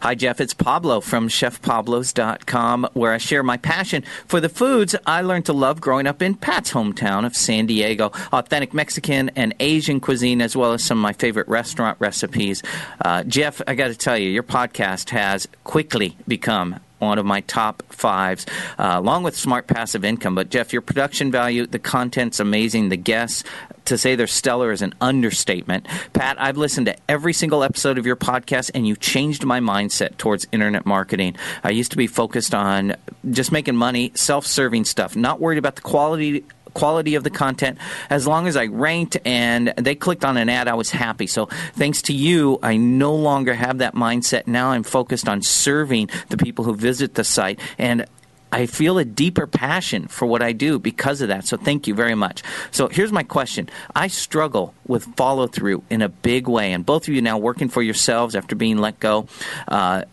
Hi, 0.00 0.14
Jeff. 0.14 0.40
It's 0.40 0.54
Pablo 0.54 1.00
from 1.00 1.28
ChefPablos.com, 1.28 2.88
where 2.92 3.12
I 3.12 3.18
share 3.18 3.42
my 3.42 3.56
passion 3.56 4.04
for 4.26 4.40
the 4.40 4.48
foods 4.48 4.94
I 5.04 5.22
learned 5.22 5.46
to 5.46 5.52
love 5.52 5.80
growing 5.80 6.06
up 6.06 6.22
in 6.22 6.36
Pat's 6.36 6.72
hometown 6.72 7.26
of 7.26 7.34
San 7.34 7.66
Diego. 7.66 8.12
Authentic 8.32 8.72
Mexican 8.72 9.30
and 9.30 9.56
Asian 9.58 9.98
cuisine, 9.98 10.40
as 10.40 10.56
well 10.56 10.72
as 10.72 10.84
some 10.84 10.98
of 10.98 11.02
my 11.02 11.14
favorite 11.14 11.48
restaurant 11.48 11.96
recipes. 12.00 12.62
Uh, 13.04 13.24
Jeff, 13.24 13.60
I 13.66 13.74
got 13.74 13.88
to 13.88 13.96
tell 13.96 14.16
you, 14.16 14.30
your 14.30 14.44
podcast 14.44 15.10
has 15.10 15.48
quickly 15.64 16.16
become 16.28 16.78
one 16.98 17.18
of 17.18 17.26
my 17.26 17.40
top 17.42 17.82
fives, 17.90 18.46
uh, 18.78 18.94
along 18.96 19.22
with 19.22 19.36
Smart 19.36 19.66
Passive 19.66 20.04
Income. 20.04 20.34
But 20.34 20.50
Jeff, 20.50 20.72
your 20.72 20.82
production 20.82 21.30
value, 21.30 21.66
the 21.66 21.78
content's 21.78 22.40
amazing. 22.40 22.88
The 22.88 22.96
guests, 22.96 23.44
to 23.88 23.98
say 23.98 24.14
they're 24.14 24.26
stellar 24.26 24.72
is 24.72 24.82
an 24.82 24.94
understatement. 25.00 25.86
Pat, 26.12 26.40
I've 26.40 26.56
listened 26.56 26.86
to 26.86 26.96
every 27.08 27.32
single 27.32 27.62
episode 27.62 27.98
of 27.98 28.06
your 28.06 28.16
podcast, 28.16 28.70
and 28.74 28.86
you 28.86 28.96
changed 28.96 29.44
my 29.44 29.60
mindset 29.60 30.16
towards 30.16 30.46
internet 30.52 30.86
marketing. 30.86 31.36
I 31.62 31.70
used 31.70 31.90
to 31.90 31.96
be 31.96 32.06
focused 32.06 32.54
on 32.54 32.96
just 33.30 33.52
making 33.52 33.76
money, 33.76 34.12
self-serving 34.14 34.84
stuff, 34.84 35.16
not 35.16 35.40
worried 35.40 35.58
about 35.58 35.76
the 35.76 35.82
quality 35.82 36.44
quality 36.74 37.16
of 37.16 37.24
the 37.24 37.30
content. 37.30 37.78
As 38.08 38.26
long 38.26 38.46
as 38.46 38.56
I 38.56 38.66
ranked 38.66 39.16
and 39.24 39.72
they 39.76 39.94
clicked 39.94 40.24
on 40.24 40.36
an 40.36 40.48
ad, 40.48 40.68
I 40.68 40.74
was 40.74 40.90
happy. 40.90 41.26
So 41.26 41.46
thanks 41.74 42.02
to 42.02 42.12
you, 42.12 42.58
I 42.62 42.76
no 42.76 43.14
longer 43.14 43.54
have 43.54 43.78
that 43.78 43.94
mindset. 43.94 44.46
Now 44.46 44.70
I'm 44.70 44.84
focused 44.84 45.28
on 45.28 45.42
serving 45.42 46.10
the 46.28 46.36
people 46.36 46.64
who 46.64 46.76
visit 46.76 47.14
the 47.14 47.24
site 47.24 47.58
and 47.78 48.06
I 48.50 48.66
feel 48.66 48.98
a 48.98 49.04
deeper 49.04 49.46
passion 49.46 50.08
for 50.08 50.26
what 50.26 50.42
I 50.42 50.52
do 50.52 50.78
because 50.78 51.20
of 51.20 51.28
that. 51.28 51.46
So 51.46 51.56
thank 51.56 51.86
you 51.86 51.94
very 51.94 52.14
much. 52.14 52.42
So 52.70 52.88
here's 52.88 53.12
my 53.12 53.22
question. 53.22 53.68
I 53.94 54.08
struggle 54.08 54.74
with 54.86 55.04
follow 55.16 55.46
through 55.46 55.82
in 55.90 56.02
a 56.02 56.08
big 56.08 56.48
way, 56.48 56.72
and 56.72 56.84
both 56.84 57.08
of 57.08 57.14
you 57.14 57.22
now 57.22 57.38
working 57.38 57.68
for 57.68 57.82
yourselves 57.82 58.34
after 58.34 58.56
being 58.56 58.78
let 58.78 59.00
go. 59.00 59.26
Uh, 59.66 60.04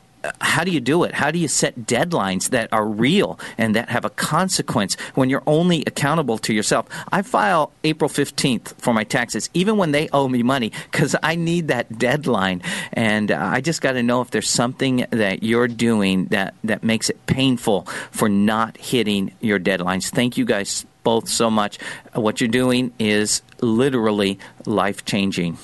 how 0.41 0.63
do 0.63 0.71
you 0.71 0.79
do 0.79 1.03
it? 1.03 1.13
How 1.13 1.31
do 1.31 1.39
you 1.39 1.47
set 1.47 1.81
deadlines 1.81 2.49
that 2.49 2.69
are 2.71 2.85
real 2.85 3.39
and 3.57 3.75
that 3.75 3.89
have 3.89 4.05
a 4.05 4.09
consequence 4.09 4.95
when 5.15 5.29
you're 5.29 5.43
only 5.47 5.83
accountable 5.87 6.37
to 6.39 6.53
yourself? 6.53 6.87
I 7.11 7.21
file 7.21 7.71
April 7.83 8.09
15th 8.09 8.75
for 8.79 8.93
my 8.93 9.03
taxes, 9.03 9.49
even 9.53 9.77
when 9.77 9.91
they 9.91 10.09
owe 10.09 10.27
me 10.27 10.43
money, 10.43 10.71
because 10.91 11.15
I 11.21 11.35
need 11.35 11.67
that 11.69 11.97
deadline. 11.97 12.61
And 12.93 13.31
uh, 13.31 13.39
I 13.39 13.61
just 13.61 13.81
got 13.81 13.93
to 13.93 14.03
know 14.03 14.21
if 14.21 14.31
there's 14.31 14.49
something 14.49 15.05
that 15.11 15.43
you're 15.43 15.67
doing 15.67 16.25
that, 16.27 16.55
that 16.63 16.83
makes 16.83 17.09
it 17.09 17.25
painful 17.25 17.83
for 18.11 18.29
not 18.29 18.77
hitting 18.77 19.33
your 19.41 19.59
deadlines. 19.59 20.09
Thank 20.09 20.37
you 20.37 20.45
guys 20.45 20.85
both 21.03 21.29
so 21.29 21.49
much. 21.49 21.77
What 22.13 22.41
you're 22.41 22.47
doing 22.49 22.91
is 22.99 23.41
literally 23.61 24.39
life 24.65 25.05
changing. 25.05 25.57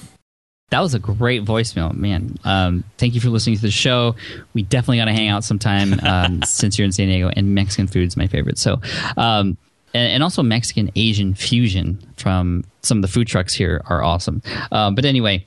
That 0.71 0.79
was 0.79 0.93
a 0.93 0.99
great 0.99 1.43
voicemail, 1.43 1.93
man. 1.93 2.39
Um, 2.45 2.85
thank 2.97 3.13
you 3.13 3.19
for 3.19 3.27
listening 3.27 3.57
to 3.57 3.61
the 3.61 3.71
show. 3.71 4.15
We 4.53 4.63
definitely 4.63 4.97
got 4.97 5.05
to 5.05 5.11
hang 5.13 5.27
out 5.27 5.43
sometime 5.43 5.99
um, 6.03 6.41
since 6.43 6.79
you're 6.79 6.85
in 6.85 6.93
San 6.93 7.07
Diego. 7.07 7.29
And 7.35 7.53
Mexican 7.53 7.87
food 7.87 8.07
is 8.07 8.15
my 8.15 8.27
favorite. 8.27 8.57
So, 8.57 8.81
um, 9.17 9.57
and, 9.93 10.13
and, 10.13 10.23
also 10.23 10.41
Mexican 10.41 10.89
Asian 10.95 11.33
fusion 11.33 12.01
from 12.15 12.63
some 12.83 12.99
of 12.99 13.01
the 13.01 13.09
food 13.09 13.27
trucks 13.27 13.53
here 13.53 13.81
are 13.87 14.01
awesome. 14.01 14.41
Uh, 14.71 14.91
but 14.91 15.03
anyway, 15.03 15.45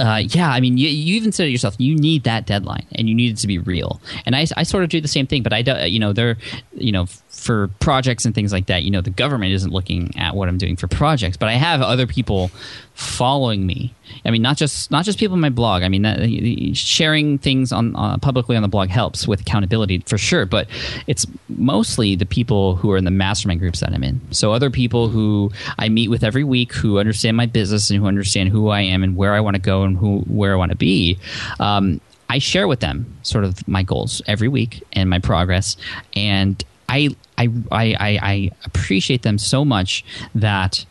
uh, 0.00 0.22
yeah, 0.26 0.50
I 0.50 0.58
mean, 0.58 0.78
you, 0.78 0.88
you, 0.88 1.14
even 1.14 1.30
said 1.30 1.46
it 1.46 1.50
yourself. 1.50 1.76
You 1.78 1.94
need 1.94 2.24
that 2.24 2.46
deadline, 2.46 2.86
and 2.92 3.08
you 3.08 3.14
need 3.14 3.32
it 3.32 3.36
to 3.38 3.46
be 3.46 3.58
real. 3.58 4.00
And 4.26 4.34
I, 4.34 4.46
I 4.56 4.64
sort 4.64 4.82
of 4.82 4.90
do 4.90 5.00
the 5.00 5.08
same 5.08 5.28
thing, 5.28 5.44
but 5.44 5.52
I, 5.52 5.62
do, 5.62 5.72
you 5.86 6.00
know, 6.00 6.12
there, 6.12 6.36
you 6.72 6.90
know, 6.90 7.06
for 7.34 7.68
projects 7.80 8.24
and 8.24 8.34
things 8.34 8.52
like 8.52 8.66
that, 8.66 8.84
you 8.84 8.90
know, 8.90 9.00
the 9.00 9.10
government 9.10 9.52
isn't 9.52 9.72
looking 9.72 10.16
at 10.16 10.34
what 10.34 10.48
I'm 10.48 10.56
doing 10.56 10.76
for 10.76 10.86
projects, 10.86 11.36
but 11.36 11.48
I 11.48 11.52
have 11.52 11.82
other 11.82 12.06
people 12.06 12.50
following 12.94 13.66
me. 13.66 13.92
I 14.24 14.30
mean, 14.30 14.40
not 14.40 14.56
just 14.56 14.90
not 14.90 15.04
just 15.04 15.18
people 15.18 15.34
in 15.34 15.40
my 15.40 15.50
blog. 15.50 15.82
I 15.82 15.88
mean, 15.88 16.02
that, 16.02 16.76
sharing 16.76 17.38
things 17.38 17.72
on 17.72 17.96
uh, 17.96 18.18
publicly 18.18 18.56
on 18.56 18.62
the 18.62 18.68
blog 18.68 18.88
helps 18.88 19.26
with 19.26 19.40
accountability 19.40 19.98
for 20.06 20.16
sure. 20.16 20.46
But 20.46 20.68
it's 21.06 21.26
mostly 21.48 22.14
the 22.16 22.26
people 22.26 22.76
who 22.76 22.90
are 22.92 22.96
in 22.96 23.04
the 23.04 23.10
mastermind 23.10 23.60
groups 23.60 23.80
that 23.80 23.92
I'm 23.92 24.04
in. 24.04 24.20
So 24.30 24.52
other 24.52 24.70
people 24.70 25.08
who 25.08 25.50
I 25.78 25.88
meet 25.88 26.08
with 26.08 26.24
every 26.24 26.44
week 26.44 26.72
who 26.72 26.98
understand 26.98 27.36
my 27.36 27.46
business 27.46 27.90
and 27.90 28.00
who 28.00 28.06
understand 28.06 28.50
who 28.50 28.68
I 28.68 28.80
am 28.80 29.02
and 29.02 29.16
where 29.16 29.34
I 29.34 29.40
want 29.40 29.56
to 29.56 29.62
go 29.62 29.82
and 29.82 29.96
who 29.96 30.20
where 30.20 30.52
I 30.52 30.56
want 30.56 30.70
to 30.70 30.78
be. 30.78 31.18
Um, 31.60 32.00
I 32.30 32.38
share 32.38 32.66
with 32.66 32.80
them 32.80 33.18
sort 33.22 33.44
of 33.44 33.66
my 33.68 33.82
goals 33.82 34.22
every 34.26 34.48
week 34.48 34.82
and 34.92 35.10
my 35.10 35.18
progress, 35.18 35.76
and 36.16 36.64
I 36.94 37.08
I 37.36 37.48
I 37.70 38.18
I 38.22 38.50
appreciate 38.64 39.22
them 39.22 39.38
so 39.38 39.64
much 39.64 40.04
that 40.34 40.86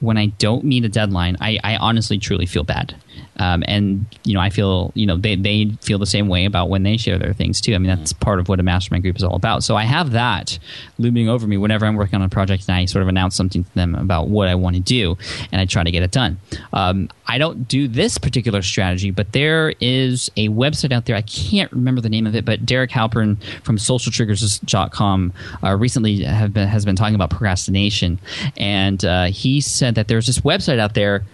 when 0.00 0.18
I 0.18 0.26
don't 0.26 0.62
meet 0.64 0.84
a 0.84 0.90
deadline, 0.90 1.38
I, 1.40 1.58
I 1.64 1.76
honestly 1.76 2.18
truly 2.18 2.44
feel 2.44 2.64
bad. 2.64 2.94
Um, 3.38 3.64
and 3.66 4.06
you 4.24 4.34
know, 4.34 4.40
I 4.40 4.50
feel 4.50 4.92
you 4.94 5.06
know 5.06 5.16
they 5.16 5.36
they 5.36 5.70
feel 5.80 5.98
the 5.98 6.06
same 6.06 6.28
way 6.28 6.44
about 6.44 6.68
when 6.68 6.82
they 6.82 6.96
share 6.98 7.18
their 7.18 7.32
things 7.32 7.60
too. 7.60 7.74
I 7.74 7.78
mean, 7.78 7.88
that's 7.88 8.12
part 8.12 8.38
of 8.38 8.48
what 8.48 8.60
a 8.60 8.62
mastermind 8.62 9.04
group 9.04 9.16
is 9.16 9.22
all 9.22 9.36
about. 9.36 9.64
So 9.64 9.74
I 9.74 9.84
have 9.84 10.12
that 10.12 10.58
looming 10.98 11.28
over 11.28 11.46
me 11.46 11.56
whenever 11.56 11.86
I'm 11.86 11.96
working 11.96 12.20
on 12.20 12.22
a 12.22 12.28
project, 12.28 12.64
and 12.68 12.76
I 12.76 12.84
sort 12.84 13.02
of 13.02 13.08
announce 13.08 13.34
something 13.34 13.64
to 13.64 13.74
them 13.74 13.94
about 13.94 14.28
what 14.28 14.48
I 14.48 14.54
want 14.54 14.76
to 14.76 14.82
do, 14.82 15.16
and 15.50 15.60
I 15.60 15.64
try 15.64 15.82
to 15.82 15.90
get 15.90 16.02
it 16.02 16.10
done. 16.10 16.38
Um, 16.72 17.08
I 17.28 17.38
don't 17.38 17.66
do 17.66 17.88
this 17.88 18.18
particular 18.18 18.62
strategy, 18.62 19.10
but 19.10 19.32
there 19.32 19.74
is 19.80 20.30
a 20.36 20.48
website 20.48 20.92
out 20.92 21.06
there. 21.06 21.16
I 21.16 21.22
can't 21.22 21.70
remember 21.72 22.00
the 22.00 22.08
name 22.08 22.26
of 22.26 22.34
it, 22.34 22.44
but 22.44 22.64
Derek 22.64 22.90
Halpern 22.90 23.42
from 23.62 23.78
SocialTriggers.com 23.78 25.32
uh, 25.62 25.76
recently 25.76 26.18
been, 26.18 26.68
has 26.68 26.84
been 26.84 26.96
talking 26.96 27.14
about 27.14 27.30
procrastination, 27.30 28.20
and 28.56 29.04
uh, 29.04 29.24
he 29.24 29.60
said 29.60 29.94
that 29.96 30.08
there's 30.08 30.26
this 30.26 30.40
website 30.40 30.78
out 30.78 30.94
there 30.94 31.24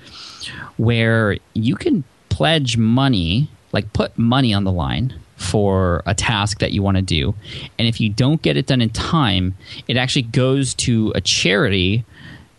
where 0.77 1.37
you 1.55 1.77
can 1.77 2.05
pledge 2.29 2.77
money, 2.77 3.49
like 3.73 3.93
put 3.93 4.17
money 4.19 4.55
on 4.55 4.65
the 4.65 4.73
line 4.73 5.15
for 5.37 6.03
a 6.07 6.15
task 6.15 6.61
that 6.61 6.73
you 6.73 6.83
want 6.83 6.97
to 6.97 7.03
do. 7.03 7.35
And 7.79 7.87
if 7.89 8.01
you 8.01 8.09
don't 8.09 8.41
get 8.41 8.57
it 8.57 8.67
done 8.67 8.81
in 8.81 8.91
time, 8.91 9.55
it 9.89 9.97
actually 9.97 10.23
goes 10.23 10.75
to 10.75 11.13
a 11.15 11.21
charity 11.21 12.05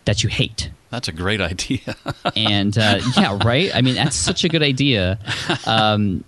that 0.05 0.23
you 0.23 0.29
hate. 0.29 0.69
That's 0.93 1.07
a 1.07 1.11
great 1.11 1.41
idea. 1.41 1.95
and 2.35 2.77
uh, 2.77 2.99
yeah, 3.17 3.39
right. 3.43 3.75
I 3.75 3.81
mean, 3.81 3.95
that's 3.95 4.15
such 4.15 4.43
a 4.43 4.47
good 4.47 4.61
idea. 4.61 5.17
Um, 5.65 6.23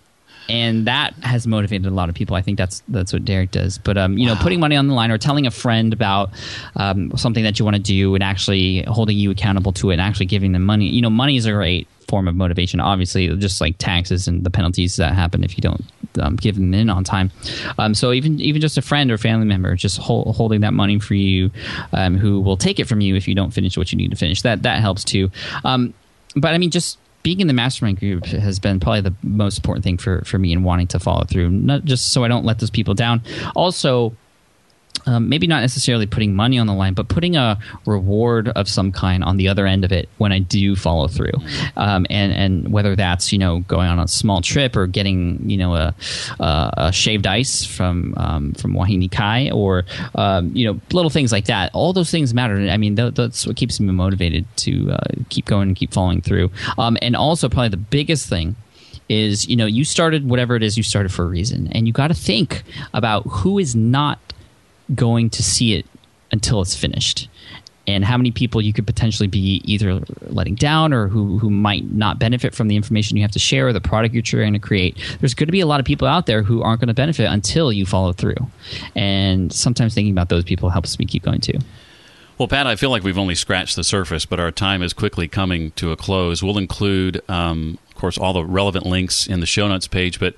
and 0.50 0.88
that 0.88 1.14
has 1.24 1.48
motivated 1.48 1.88
a 1.88 1.92
lot 1.92 2.10
of 2.10 2.16
people. 2.16 2.36
I 2.36 2.42
think 2.42 2.58
that's 2.58 2.84
that's 2.88 3.14
what 3.14 3.26
Derek 3.26 3.52
does. 3.52 3.78
But 3.78 3.98
um, 3.98 4.18
you 4.18 4.28
wow. 4.28 4.36
know, 4.36 4.42
putting 4.42 4.60
money 4.60 4.76
on 4.76 4.88
the 4.88 4.94
line 4.94 5.12
or 5.12 5.18
telling 5.18 5.48
a 5.48 5.52
friend 5.52 5.94
about 5.94 6.32
um, 6.76 7.16
something 7.18 7.44
that 7.44 7.60
you 7.60 7.66
want 7.66 7.78
to 7.78 7.82
do 7.82 8.16
and 8.16 8.24
actually 8.24 8.84
holding 8.84 9.18
you 9.18 9.32
accountable 9.32 9.72
to 9.74 9.90
it 9.90 9.94
and 9.94 10.02
actually 10.02 10.28
giving 10.28 10.52
them 10.52 10.64
money. 10.64 10.88
You 10.88 11.02
know, 11.02 11.10
money 11.10 11.38
is 11.38 11.46
a 11.46 11.52
great 11.52 11.88
form 12.08 12.28
of 12.28 12.36
motivation. 12.36 12.80
Obviously, 12.80 13.36
just 13.38 13.60
like 13.62 13.78
taxes 13.78 14.28
and 14.28 14.44
the 14.44 14.50
penalties 14.50 14.96
that 14.98 15.14
happen 15.14 15.44
if 15.44 15.58
you 15.58 15.62
don't 15.62 15.84
um, 16.20 16.36
give 16.36 16.56
them 16.56 16.74
in 16.74 16.90
on 16.90 17.04
time. 17.04 17.32
Um, 17.78 17.94
so 17.94 18.12
even 18.12 18.40
even 18.40 18.62
just 18.62 18.78
a 18.78 18.82
friend 18.82 19.12
or 19.12 19.18
family 19.18 19.46
member 19.46 19.76
just 19.76 19.98
hold, 19.98 20.36
holding 20.36 20.62
that 20.62 20.74
money 20.74 21.00
for 21.00 21.16
you, 21.16 21.52
um, 21.94 22.18
who 22.18 22.40
will 22.40 22.58
take 22.58 22.80
it 22.80 22.88
from 22.88 23.02
you 23.02 23.16
if 23.16 23.28
you 23.28 23.36
don't 23.36 23.52
finish 23.52 23.78
what 23.78 23.92
you 23.92 23.98
need 23.98 24.12
to 24.12 24.18
finish. 24.18 24.42
That 24.44 24.64
that 24.64 24.80
helps 24.80 25.04
too. 25.04 25.32
Um, 25.64 25.94
but 26.36 26.54
I 26.54 26.58
mean, 26.58 26.72
just 26.72 26.98
being 27.26 27.42
in 27.42 27.48
the 27.48 27.54
mastermind 27.54 28.00
group 28.00 28.24
has 28.28 28.60
been 28.60 28.80
probably 28.80 29.02
the 29.02 29.16
most 29.24 29.58
important 29.58 29.84
thing 29.84 29.98
for, 29.98 30.24
for 30.26 30.38
me 30.38 30.54
in 30.54 30.62
wanting 30.62 30.86
to 30.86 31.00
follow 31.00 31.24
through, 31.24 31.50
not 31.50 31.84
just 31.84 32.14
so 32.14 32.24
I 32.24 32.28
don't 32.28 32.46
let 32.46 32.60
those 32.60 32.70
people 32.70 32.94
down. 32.94 33.24
Also, 33.56 34.16
um, 35.06 35.30
maybe 35.30 35.48
not 35.48 35.62
necessarily 35.62 36.06
putting 36.06 36.36
money 36.36 36.58
on 36.58 36.68
the 36.68 36.74
line, 36.74 36.94
but 36.94 37.08
putting 37.08 37.36
a 37.36 37.60
reward 37.86 38.50
of 38.50 38.68
some 38.68 38.92
kind 38.92 39.24
on 39.24 39.38
the 39.38 39.48
other 39.48 39.66
end 39.68 39.86
of 39.86 39.92
it 39.92 40.10
when 40.18 40.32
I 40.32 40.40
do 40.40 40.76
follow 40.76 41.08
through, 41.08 41.34
um, 41.76 42.06
and 42.10 42.34
and 42.34 42.72
whether 42.72 42.96
that's 42.96 43.32
you 43.32 43.40
know 43.40 43.60
going 43.62 43.88
on 43.88 44.00
a 44.00 44.08
small 44.08 44.42
trip 44.42 44.76
or 44.76 44.88
getting 44.88 45.50
you 45.50 45.58
know 45.58 45.76
a, 45.76 45.96
a, 46.40 46.74
a 46.78 46.92
shaved 46.92 47.28
ice 47.28 47.64
from 47.66 48.14
um, 48.18 48.54
from 48.54 48.74
Wahine 48.74 49.10
Kai 49.12 49.52
or 49.52 49.86
um, 50.16 50.56
you 50.56 50.66
know 50.66 50.80
little 50.92 51.10
things 51.10 51.32
like 51.32 51.46
that. 51.46 51.72
All 51.74 51.94
those 51.94 52.12
things 52.12 52.34
matter. 52.34 52.56
I 52.56 52.78
mean, 52.78 52.96
th- 52.96 53.14
that's 53.14 53.46
what 53.46 53.56
keeps 53.56 53.80
me 53.80 53.92
motivated 53.92 54.46
to 54.58 54.92
uh, 54.92 54.98
keep 55.30 55.46
going 55.46 55.70
and 55.70 55.76
keep 55.76 55.94
following 55.94 56.22
through. 56.22 56.52
Um, 56.78 56.98
and 57.02 57.16
also, 57.16 57.50
probably 57.50 57.70
the 57.70 57.78
biggest 57.78 58.28
thing 58.28 58.56
is 59.08 59.48
you 59.48 59.56
know 59.56 59.68
you 59.68 59.86
started 59.86 60.28
whatever 60.28 60.56
it 60.56 60.64
is 60.64 60.78
you 60.78 60.84
started 60.84 61.12
for 61.12 61.24
a 61.24 61.28
reason, 61.28 61.68
and 61.72 61.88
you 61.88 61.94
got 61.94 62.08
to 62.08 62.16
think 62.16 62.64
about 62.94 63.22
who 63.28 63.60
is 63.60 63.76
not 63.76 64.20
going 64.94 65.30
to 65.32 65.44
see 65.44 65.74
it 65.74 65.86
until 66.32 66.62
it's 66.62 66.76
finished 66.76 67.28
and 67.88 68.04
how 68.04 68.18
many 68.18 68.32
people 68.32 68.62
you 68.62 68.74
could 68.74 68.86
potentially 68.86 69.28
be 69.28 69.62
either 69.66 70.02
letting 70.22 70.56
down 70.56 70.94
or 70.94 71.08
who, 71.08 71.38
who 71.38 71.50
might 71.50 71.92
not 71.92 72.18
benefit 72.20 72.56
from 72.56 72.68
the 72.68 72.76
information 72.76 73.16
you 73.16 73.24
have 73.24 73.32
to 73.32 73.40
share 73.40 73.68
or 73.68 73.74
the 73.74 73.82
product 73.82 74.14
you're 74.14 74.24
trying 74.24 74.54
to 74.54 74.60
create. 74.60 74.98
There's 75.20 75.34
going 75.34 75.48
to 75.48 75.52
be 75.52 75.62
a 75.62 75.68
lot 75.68 75.80
of 75.80 75.86
people 75.86 76.08
out 76.08 76.26
there 76.26 76.42
who 76.42 76.62
aren't 76.62 76.82
going 76.82 76.88
to 76.88 76.96
benefit 76.96 77.26
until 77.26 77.72
you 77.72 77.86
follow 77.86 78.12
through. 78.12 78.36
And 78.96 79.54
sometimes 79.54 79.94
thinking 79.94 80.12
about 80.12 80.30
those 80.30 80.44
people 80.44 80.70
helps 80.70 80.98
me 80.98 81.06
keep 81.06 81.24
going 81.24 81.42
too. 81.42 81.60
Well, 82.38 82.48
Pat, 82.50 82.68
I 82.68 82.76
feel 82.76 82.90
like 82.90 83.04
we've 83.04 83.18
only 83.18 83.36
scratched 83.36 83.78
the 83.78 83.84
surface, 83.84 84.26
but 84.26 84.40
our 84.42 84.52
time 84.52 84.84
is 84.84 84.92
quickly 84.92 85.28
coming 85.28 85.72
to 85.72 85.92
a 85.92 85.96
close. 85.96 86.44
We'll 86.44 86.58
include 86.58 87.22
um, 87.30 87.78
of 87.96 88.02
course, 88.02 88.18
all 88.18 88.34
the 88.34 88.44
relevant 88.44 88.86
links 88.86 89.26
in 89.26 89.40
the 89.40 89.46
show 89.46 89.70
notes 89.70 89.88
page. 89.88 90.20
But 90.20 90.36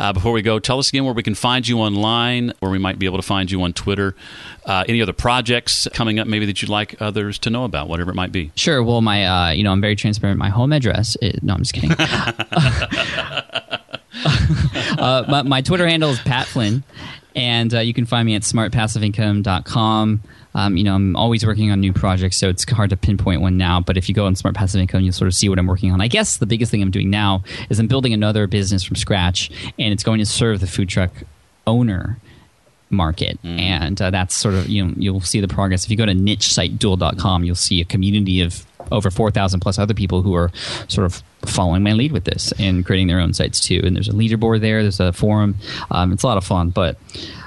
uh, 0.00 0.12
before 0.12 0.32
we 0.32 0.42
go, 0.42 0.58
tell 0.58 0.80
us 0.80 0.88
again 0.88 1.04
where 1.04 1.14
we 1.14 1.22
can 1.22 1.36
find 1.36 1.66
you 1.66 1.78
online, 1.78 2.52
where 2.58 2.70
we 2.70 2.78
might 2.78 2.98
be 2.98 3.06
able 3.06 3.18
to 3.18 3.22
find 3.22 3.48
you 3.48 3.62
on 3.62 3.72
Twitter. 3.72 4.16
Uh, 4.64 4.84
any 4.88 5.00
other 5.00 5.12
projects 5.12 5.86
coming 5.92 6.18
up, 6.18 6.26
maybe 6.26 6.46
that 6.46 6.60
you'd 6.60 6.68
like 6.68 7.00
others 7.00 7.38
to 7.38 7.50
know 7.50 7.62
about, 7.62 7.88
whatever 7.88 8.10
it 8.10 8.14
might 8.14 8.32
be. 8.32 8.50
Sure. 8.56 8.82
Well, 8.82 9.02
my 9.02 9.24
uh, 9.24 9.50
you 9.52 9.62
know, 9.62 9.70
I'm 9.70 9.80
very 9.80 9.94
transparent. 9.94 10.36
My 10.36 10.48
home 10.48 10.72
address. 10.72 11.16
Is, 11.22 11.40
no, 11.44 11.54
I'm 11.54 11.62
just 11.62 11.72
kidding. 11.72 11.92
Uh, 14.98 15.24
my, 15.28 15.42
my, 15.42 15.60
Twitter 15.60 15.86
handle 15.86 16.08
is 16.08 16.18
Pat 16.20 16.46
Flynn, 16.46 16.82
and 17.36 17.74
uh, 17.74 17.80
you 17.80 17.92
can 17.92 18.06
find 18.06 18.24
me 18.26 18.34
at 18.34 18.42
smartpassiveincome.com. 18.42 20.22
Um, 20.54 20.76
you 20.76 20.84
know, 20.84 20.94
I'm 20.94 21.14
always 21.16 21.44
working 21.44 21.70
on 21.70 21.80
new 21.80 21.92
projects, 21.92 22.38
so 22.38 22.48
it's 22.48 22.68
hard 22.70 22.88
to 22.90 22.96
pinpoint 22.96 23.42
one 23.42 23.58
now. 23.58 23.80
But 23.80 23.98
if 23.98 24.08
you 24.08 24.14
go 24.14 24.24
on 24.24 24.34
Smart 24.34 24.56
Passive 24.56 24.80
Income, 24.80 25.02
you'll 25.02 25.12
sort 25.12 25.28
of 25.28 25.34
see 25.34 25.50
what 25.50 25.58
I'm 25.58 25.66
working 25.66 25.92
on. 25.92 26.00
I 26.00 26.08
guess 26.08 26.38
the 26.38 26.46
biggest 26.46 26.70
thing 26.70 26.82
I'm 26.82 26.90
doing 26.90 27.10
now 27.10 27.44
is 27.68 27.78
I'm 27.78 27.88
building 27.88 28.14
another 28.14 28.46
business 28.46 28.82
from 28.82 28.96
scratch, 28.96 29.50
and 29.78 29.92
it's 29.92 30.02
going 30.02 30.18
to 30.18 30.26
serve 30.26 30.60
the 30.60 30.66
food 30.66 30.88
truck 30.88 31.10
owner 31.66 32.18
market 32.88 33.36
mm. 33.42 33.58
and 33.58 34.00
uh, 34.00 34.10
that's 34.10 34.32
sort 34.32 34.54
of 34.54 34.68
you 34.68 34.84
know 34.84 34.94
you'll 34.96 35.20
see 35.20 35.40
the 35.40 35.48
progress 35.48 35.84
if 35.84 35.90
you 35.90 35.96
go 35.96 36.06
to 36.06 36.12
nichesiteduel.com 36.12 37.42
you'll 37.42 37.56
see 37.56 37.80
a 37.80 37.84
community 37.84 38.40
of 38.40 38.64
over 38.92 39.10
4000 39.10 39.60
plus 39.60 39.78
other 39.78 39.94
people 39.94 40.22
who 40.22 40.34
are 40.34 40.50
sort 40.88 41.04
of 41.04 41.22
following 41.44 41.82
my 41.82 41.92
lead 41.92 42.12
with 42.12 42.24
this 42.24 42.52
and 42.58 42.84
creating 42.84 43.06
their 43.06 43.20
own 43.20 43.32
sites 43.32 43.60
too 43.60 43.80
and 43.84 43.94
there's 43.94 44.08
a 44.08 44.12
leaderboard 44.12 44.60
there 44.60 44.82
there's 44.82 45.00
a 45.00 45.12
forum 45.12 45.54
um, 45.90 46.12
it's 46.12 46.22
a 46.22 46.26
lot 46.26 46.36
of 46.36 46.44
fun 46.44 46.70
but 46.70 46.98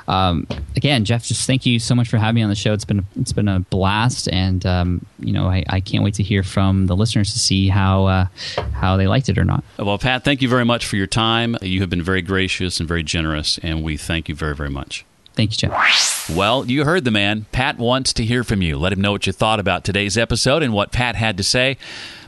um, 0.09 0.47
again, 0.75 1.05
Jeff, 1.05 1.23
just 1.23 1.45
thank 1.45 1.67
you 1.67 1.77
so 1.77 1.93
much 1.93 2.09
for 2.09 2.17
having 2.17 2.35
me 2.35 2.41
on 2.41 2.49
the 2.49 2.55
show. 2.55 2.73
It's 2.73 2.83
been 2.83 3.05
it's 3.15 3.31
been 3.31 3.47
a 3.47 3.59
blast, 3.59 4.27
and 4.27 4.65
um, 4.65 5.05
you 5.19 5.31
know 5.31 5.45
I, 5.45 5.63
I, 5.69 5.81
can't 5.81 6.03
wait 6.03 6.15
to 6.15 6.23
hear 6.23 6.41
from 6.41 6.87
the 6.87 6.95
listeners 6.95 7.31
to 7.33 7.39
see 7.39 7.67
how 7.67 8.07
uh, 8.07 8.25
how 8.73 8.97
they 8.97 9.05
liked 9.05 9.29
it 9.29 9.37
or 9.37 9.45
not. 9.45 9.63
Well, 9.77 9.99
Pat, 9.99 10.23
thank 10.23 10.41
you 10.41 10.49
very 10.49 10.65
much 10.65 10.87
for 10.87 10.95
your 10.95 11.05
time. 11.05 11.55
You 11.61 11.81
have 11.81 11.91
been 11.91 12.01
very 12.01 12.23
gracious 12.23 12.79
and 12.79 12.89
very 12.89 13.03
generous, 13.03 13.59
and 13.59 13.83
we 13.83 13.97
thank 13.97 14.27
you 14.27 14.33
very 14.33 14.55
very 14.55 14.71
much. 14.71 15.05
Thank 15.39 15.51
you, 15.61 15.69
Jeff. 15.69 16.29
Well, 16.35 16.65
you 16.65 16.83
heard 16.83 17.05
the 17.05 17.11
man. 17.11 17.45
Pat 17.53 17.77
wants 17.77 18.11
to 18.11 18.25
hear 18.25 18.43
from 18.43 18.61
you. 18.61 18.77
Let 18.77 18.91
him 18.91 18.99
know 18.99 19.13
what 19.13 19.25
you 19.25 19.31
thought 19.31 19.61
about 19.61 19.85
today's 19.85 20.17
episode 20.17 20.61
and 20.61 20.73
what 20.73 20.91
Pat 20.91 21.15
had 21.15 21.37
to 21.37 21.43
say 21.45 21.77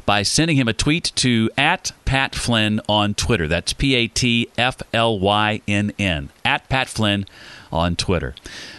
by 0.06 0.24
sending 0.24 0.56
him 0.56 0.70
a 0.70 0.74
tweet 0.74 1.12
to 1.18 1.50
at 1.58 1.92
Pat 2.06 2.36
Flynn 2.36 2.80
on 2.88 3.14
Twitter. 3.14 3.50
That's 3.50 3.74
P 3.74 3.96
A 3.96 4.08
T 4.08 4.50
F 4.58 4.82
L 4.94 5.20
Y 5.20 5.60
N 5.68 5.92
N. 6.00 6.30
At 6.46 6.70
Pat 6.70 6.88
Flynn 6.88 7.26
on 7.70 7.98
Twitter. 7.98 8.34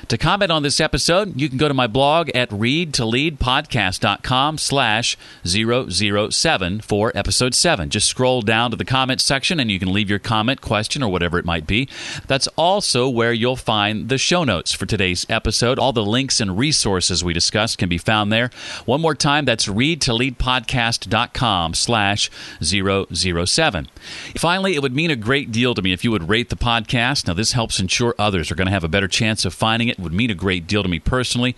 To 0.09 0.19
comment 0.19 0.51
on 0.51 0.63
this 0.63 0.81
episode, 0.81 1.41
you 1.41 1.49
can 1.49 1.57
go 1.59 1.69
to 1.69 1.75
my 1.75 1.87
blog 1.87 2.29
at 2.35 2.51
readtoleadpodcast.com 2.51 4.59
slash 4.59 5.17
007 5.45 6.81
for 6.81 7.13
episode 7.15 7.55
7. 7.55 7.89
Just 7.89 8.09
scroll 8.09 8.43
down 8.43 8.71
to 8.73 8.77
the 8.77 8.85
comments 8.85 9.25
section 9.25 9.61
and 9.61 9.71
you 9.71 9.79
can 9.79 9.93
leave 9.93 10.11
your 10.11 10.19
comment, 10.19 10.61
question, 10.61 11.03
or 11.03 11.11
whatever 11.11 11.39
it 11.39 11.45
might 11.45 11.67
be. 11.67 11.89
That's 12.27 12.49
also 12.49 13.09
where 13.09 13.33
you'll 13.33 13.57
find 13.57 14.09
the 14.09 14.19
show 14.19 14.45
notes 14.45 14.73
for 14.73 14.87
today's 14.87 15.25
episode. 15.31 15.79
All 15.79 15.93
the 15.93 16.05
links 16.05 16.41
and 16.41 16.59
resources 16.59 17.25
we 17.25 17.33
discussed 17.33 17.79
can 17.79 17.89
be 17.89 17.99
found 17.99 18.33
there. 18.33 18.51
One 18.85 19.01
more 19.01 19.15
time, 19.15 19.45
that's 19.45 19.67
readtoleadpodcast.com 19.67 21.75
slash 21.75 22.31
007. 22.61 23.89
Finally, 24.37 24.75
it 24.75 24.83
would 24.83 24.95
mean 24.95 25.11
a 25.11 25.17
great 25.17 25.53
deal 25.53 25.75
to 25.75 25.83
me 25.83 25.93
if 25.93 26.05
you 26.05 26.11
would 26.11 26.29
rate 26.29 26.51
the 26.51 26.57
podcast. 26.57 27.27
Now, 27.27 27.35
this 27.35 27.53
helps 27.53 27.81
ensure 27.81 28.15
others 28.19 28.51
are 28.51 28.55
going 28.57 28.67
to 28.67 28.73
have 28.73 28.85
a 28.85 28.89
better 28.89 29.09
chance 29.09 29.45
of 29.45 29.55
finding 29.55 29.89
it 29.89 29.92
would 29.99 30.13
mean 30.13 30.31
a 30.31 30.35
great 30.35 30.67
deal 30.67 30.83
to 30.83 30.89
me 30.89 30.99
personally. 30.99 31.55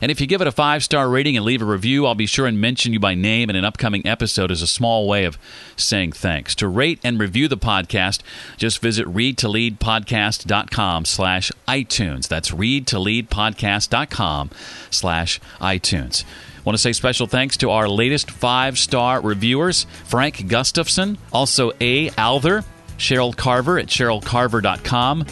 And 0.00 0.10
if 0.10 0.20
you 0.20 0.26
give 0.26 0.40
it 0.40 0.46
a 0.46 0.52
five 0.52 0.84
star 0.84 1.08
rating 1.08 1.36
and 1.36 1.44
leave 1.44 1.62
a 1.62 1.66
review, 1.66 2.06
I'll 2.06 2.14
be 2.14 2.26
sure 2.26 2.46
and 2.46 2.60
mention 2.60 2.92
you 2.92 3.00
by 3.00 3.14
name 3.14 3.50
in 3.50 3.56
an 3.56 3.64
upcoming 3.64 4.06
episode 4.06 4.50
as 4.50 4.62
a 4.62 4.66
small 4.66 5.08
way 5.08 5.24
of 5.24 5.38
saying 5.76 6.12
thanks. 6.12 6.54
To 6.56 6.68
rate 6.68 7.00
and 7.02 7.20
review 7.20 7.48
the 7.48 7.56
podcast, 7.56 8.20
just 8.56 8.80
visit 8.80 9.06
readtoleadpodcast.com 9.06 11.04
slash 11.04 11.52
iTunes. 11.66 12.28
That's 12.28 12.50
readtoleadpodcast.com 12.50 14.50
slash 14.90 15.40
iTunes. 15.60 16.24
Want 16.64 16.76
to 16.76 16.82
say 16.82 16.92
special 16.92 17.26
thanks 17.26 17.56
to 17.58 17.70
our 17.70 17.88
latest 17.88 18.30
five 18.30 18.78
star 18.78 19.22
reviewers 19.22 19.86
Frank 20.04 20.48
Gustafson, 20.48 21.16
also 21.32 21.72
A. 21.80 22.10
Alther, 22.10 22.64
Cheryl 22.98 23.34
Carver 23.34 23.78
at 23.78 23.86
cherylcarver.com. 23.86 25.24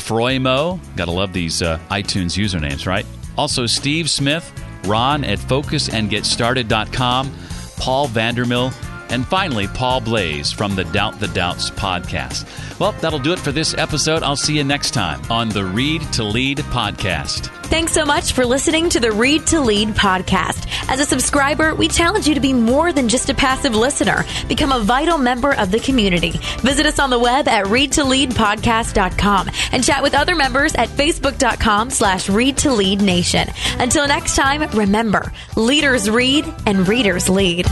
Froimo. 0.00 0.80
Gotta 0.96 1.10
love 1.12 1.32
these 1.32 1.62
uh, 1.62 1.78
iTunes 1.90 2.36
usernames, 2.36 2.86
right? 2.86 3.06
Also, 3.38 3.66
Steve 3.66 4.10
Smith, 4.10 4.52
Ron 4.84 5.24
at 5.24 5.38
focusandgetstarted.com, 5.38 7.32
Paul 7.76 8.08
Vandermill, 8.08 8.72
and 9.10 9.26
finally, 9.26 9.66
Paul 9.68 10.00
Blaze 10.00 10.52
from 10.52 10.74
the 10.74 10.84
Doubt 10.84 11.18
the 11.20 11.28
Doubts 11.28 11.70
podcast. 11.70 12.46
Well, 12.78 12.92
that'll 12.92 13.18
do 13.18 13.32
it 13.32 13.38
for 13.38 13.52
this 13.52 13.74
episode. 13.74 14.22
I'll 14.22 14.36
see 14.36 14.56
you 14.56 14.64
next 14.64 14.92
time 14.92 15.20
on 15.30 15.48
the 15.48 15.64
Read 15.64 16.02
to 16.14 16.24
Lead 16.24 16.58
podcast. 16.58 17.50
Thanks 17.70 17.92
so 17.92 18.04
much 18.04 18.32
for 18.32 18.44
listening 18.44 18.90
to 18.90 19.00
the 19.00 19.12
Read 19.12 19.46
to 19.48 19.60
Lead 19.60 19.90
podcast. 19.90 20.66
As 20.88 20.98
a 20.98 21.04
subscriber, 21.04 21.72
we 21.72 21.86
challenge 21.86 22.26
you 22.26 22.34
to 22.34 22.40
be 22.40 22.52
more 22.52 22.92
than 22.92 23.08
just 23.08 23.30
a 23.30 23.34
passive 23.34 23.76
listener. 23.76 24.24
Become 24.48 24.72
a 24.72 24.80
vital 24.80 25.18
member 25.18 25.54
of 25.54 25.70
the 25.70 25.78
community. 25.78 26.32
Visit 26.62 26.86
us 26.86 26.98
on 26.98 27.10
the 27.10 27.18
web 27.18 27.46
at 27.46 27.66
readtoleadpodcast.com 27.66 29.50
and 29.70 29.84
chat 29.84 30.02
with 30.02 30.14
other 30.14 30.34
members 30.34 30.74
at 30.74 30.88
facebook.com 30.88 31.90
slash 31.90 32.28
read 32.28 32.56
to 32.58 32.72
lead 32.72 33.02
nation. 33.02 33.48
Until 33.78 34.08
next 34.08 34.34
time, 34.34 34.68
remember, 34.76 35.32
leaders 35.54 36.10
read 36.10 36.52
and 36.66 36.88
readers 36.88 37.28
lead. 37.28 37.66